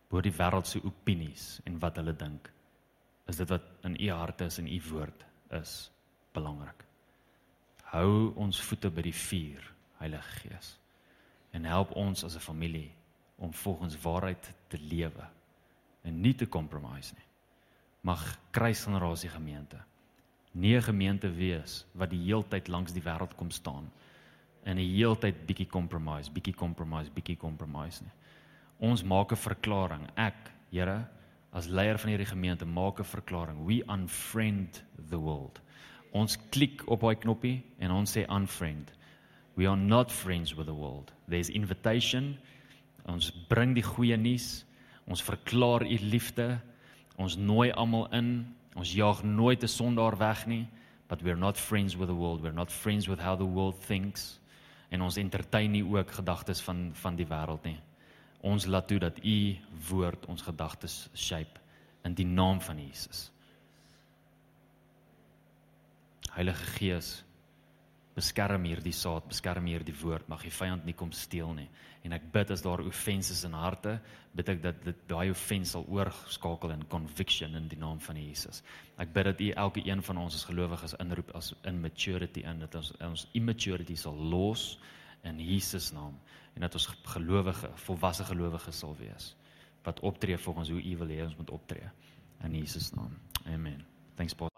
bo 0.09 0.21
die 0.21 0.33
wêreld 0.33 0.67
se 0.67 0.81
opinies 0.85 1.59
en 1.67 1.79
wat 1.83 1.99
hulle 2.01 2.15
dink 2.17 2.53
is 3.29 3.37
dit 3.37 3.51
wat 3.53 3.65
in 3.85 3.97
u 4.01 4.11
hart 4.11 4.41
is 4.41 4.59
en 4.59 4.69
u 4.73 4.79
woord 4.89 5.25
is 5.61 5.73
belangrik. 6.33 6.85
Hou 7.93 8.33
ons 8.41 8.61
voete 8.69 8.91
by 8.93 9.05
die 9.05 9.17
vuur, 9.17 9.65
Heilige 10.01 10.41
Gees. 10.43 10.75
En 11.53 11.65
help 11.65 11.93
ons 11.97 12.25
as 12.25 12.37
'n 12.37 12.45
familie 12.45 12.91
om 13.37 13.53
volgens 13.53 14.01
waarheid 14.03 14.53
te 14.69 14.79
lewe 14.79 15.27
en 16.03 16.21
nie 16.21 16.35
te 16.35 16.49
compromise 16.49 17.15
nie. 17.15 17.28
Mag 18.03 18.39
kruisgenerasie 18.51 19.31
gemeente 19.31 19.79
nie 20.59 20.77
'n 20.77 20.83
gemeente 20.83 21.31
wees 21.31 21.87
wat 21.93 22.11
die 22.11 22.25
heeltyd 22.25 22.69
langs 22.69 22.93
die 22.93 23.03
wêreld 23.03 23.35
kom 23.37 23.51
staan 23.51 23.91
en 24.65 24.77
die 24.77 24.97
heeltyd 24.97 25.47
bietjie 25.47 25.67
compromise, 25.67 26.33
bietjie 26.33 26.55
compromise, 26.55 27.11
bietjie 27.11 27.37
compromise 27.37 28.03
nie. 28.03 28.13
Ons 28.79 29.03
maak 29.03 29.33
'n 29.33 29.37
verklaring. 29.37 30.09
Ek, 30.17 30.53
Here, 30.71 31.09
as 31.53 31.67
leier 31.67 31.99
van 31.99 32.11
hierdie 32.11 32.27
gemeente 32.27 32.67
maak 32.67 33.01
'n 33.01 33.05
verklaring. 33.05 33.65
We 33.67 33.83
unfriend 33.89 34.85
the 35.09 35.17
world. 35.17 35.61
Ons 36.13 36.37
klik 36.51 36.83
op 36.87 37.01
daai 37.01 37.17
knoppie 37.17 37.63
en 37.79 37.91
ons 37.91 38.17
sê 38.17 38.27
unfriend. 38.29 38.93
We 39.55 39.67
are 39.67 39.77
not 39.77 40.13
friends 40.13 40.55
with 40.55 40.67
the 40.67 40.75
world. 40.75 41.13
There's 41.29 41.49
invitation. 41.49 42.39
Ons 43.05 43.31
bring 43.49 43.75
die 43.75 43.83
goeie 43.83 44.17
nuus. 44.17 44.65
Ons 45.07 45.23
verklaar 45.23 45.83
u 45.83 45.99
liefde. 46.01 46.61
Ons 47.19 47.37
nooi 47.37 47.71
almal 47.75 48.07
in. 48.15 48.29
Ons 48.79 48.93
jaag 48.95 49.23
nooit 49.27 49.63
'n 49.63 49.69
sondaar 49.69 50.17
weg 50.19 50.47
nie. 50.47 50.67
But 51.09 51.23
we're 51.23 51.37
not 51.39 51.59
friends 51.59 51.97
with 51.97 52.09
the 52.09 52.15
world. 52.15 52.41
We're 52.41 52.53
not 52.53 52.73
friends 52.73 53.07
with 53.07 53.21
how 53.21 53.37
the 53.37 53.45
world 53.45 53.87
thinks. 53.87 54.41
En 54.89 55.03
ons 55.03 55.17
entertain 55.17 55.71
nie 55.71 55.85
ook 55.85 56.11
gedagtes 56.11 56.61
van 56.61 56.91
van 56.95 57.17
die 57.17 57.27
wêreld 57.27 57.65
nie. 57.65 57.81
Ons 58.41 58.67
laat 58.67 58.87
toe 58.89 58.99
dat 58.99 59.25
u 59.25 59.57
woord 59.89 60.27
ons 60.27 60.43
gedagtes 60.43 61.09
shape 61.15 61.61
in 62.05 62.15
die 62.15 62.27
naam 62.27 62.61
van 62.61 62.79
Jesus. 62.79 63.31
Heilige 66.31 66.65
Gees, 66.65 67.25
beskerm 68.19 68.67
hierdie 68.67 68.95
saad, 68.97 69.27
beskerm 69.31 69.69
hierdie 69.71 69.95
woord, 70.03 70.27
mag 70.31 70.43
die 70.43 70.53
vyand 70.53 70.87
nie 70.87 70.97
kom 70.99 71.13
steel 71.15 71.53
nie. 71.57 71.69
En 72.07 72.15
ek 72.17 72.29
bid 72.35 72.51
as 72.55 72.63
daar 72.65 72.83
offenses 72.83 73.45
in 73.47 73.55
harte, 73.57 73.99
bid 74.37 74.51
ek 74.55 74.63
dat 74.65 74.83
dit 74.87 75.01
daai 75.11 75.31
offense 75.33 75.75
sal 75.75 75.87
oorskakel 75.91 76.75
in 76.75 76.85
conviction 76.91 77.57
in 77.59 77.69
die 77.71 77.79
naam 77.81 78.01
van 78.03 78.21
Jesus. 78.21 78.63
Ek 78.99 79.13
bid 79.15 79.31
dat 79.31 79.43
U 79.45 79.51
elke 79.65 79.85
een 79.87 80.03
van 80.07 80.23
ons 80.25 80.39
as 80.39 80.47
gelowiges 80.49 80.97
inroep 81.03 81.35
as 81.39 81.53
in 81.69 81.81
maturity 81.83 82.45
in 82.47 82.63
dat 82.65 82.79
ons 82.79 82.93
ons 83.05 83.27
immaturity 83.39 83.99
sal 83.99 84.19
los 84.33 84.71
in 85.27 85.41
Jesus 85.43 85.93
naam 85.93 86.17
en 86.55 86.67
dat 86.67 86.75
ons 86.75 86.89
gelowige, 87.15 87.71
volwasse 87.87 88.27
gelowiges 88.27 88.83
sal 88.83 88.97
wees 88.99 89.35
wat 89.87 90.03
optree 90.07 90.39
volgens 90.39 90.73
hoe 90.75 90.83
U 90.83 90.97
wil 91.03 91.15
hê 91.15 91.23
ons 91.25 91.39
moet 91.39 91.55
optree 91.55 91.91
in 92.45 92.59
Jesus 92.59 92.93
naam. 92.95 93.15
Amen. 93.47 93.85
Thanks 94.17 94.35
Paul. 94.35 94.58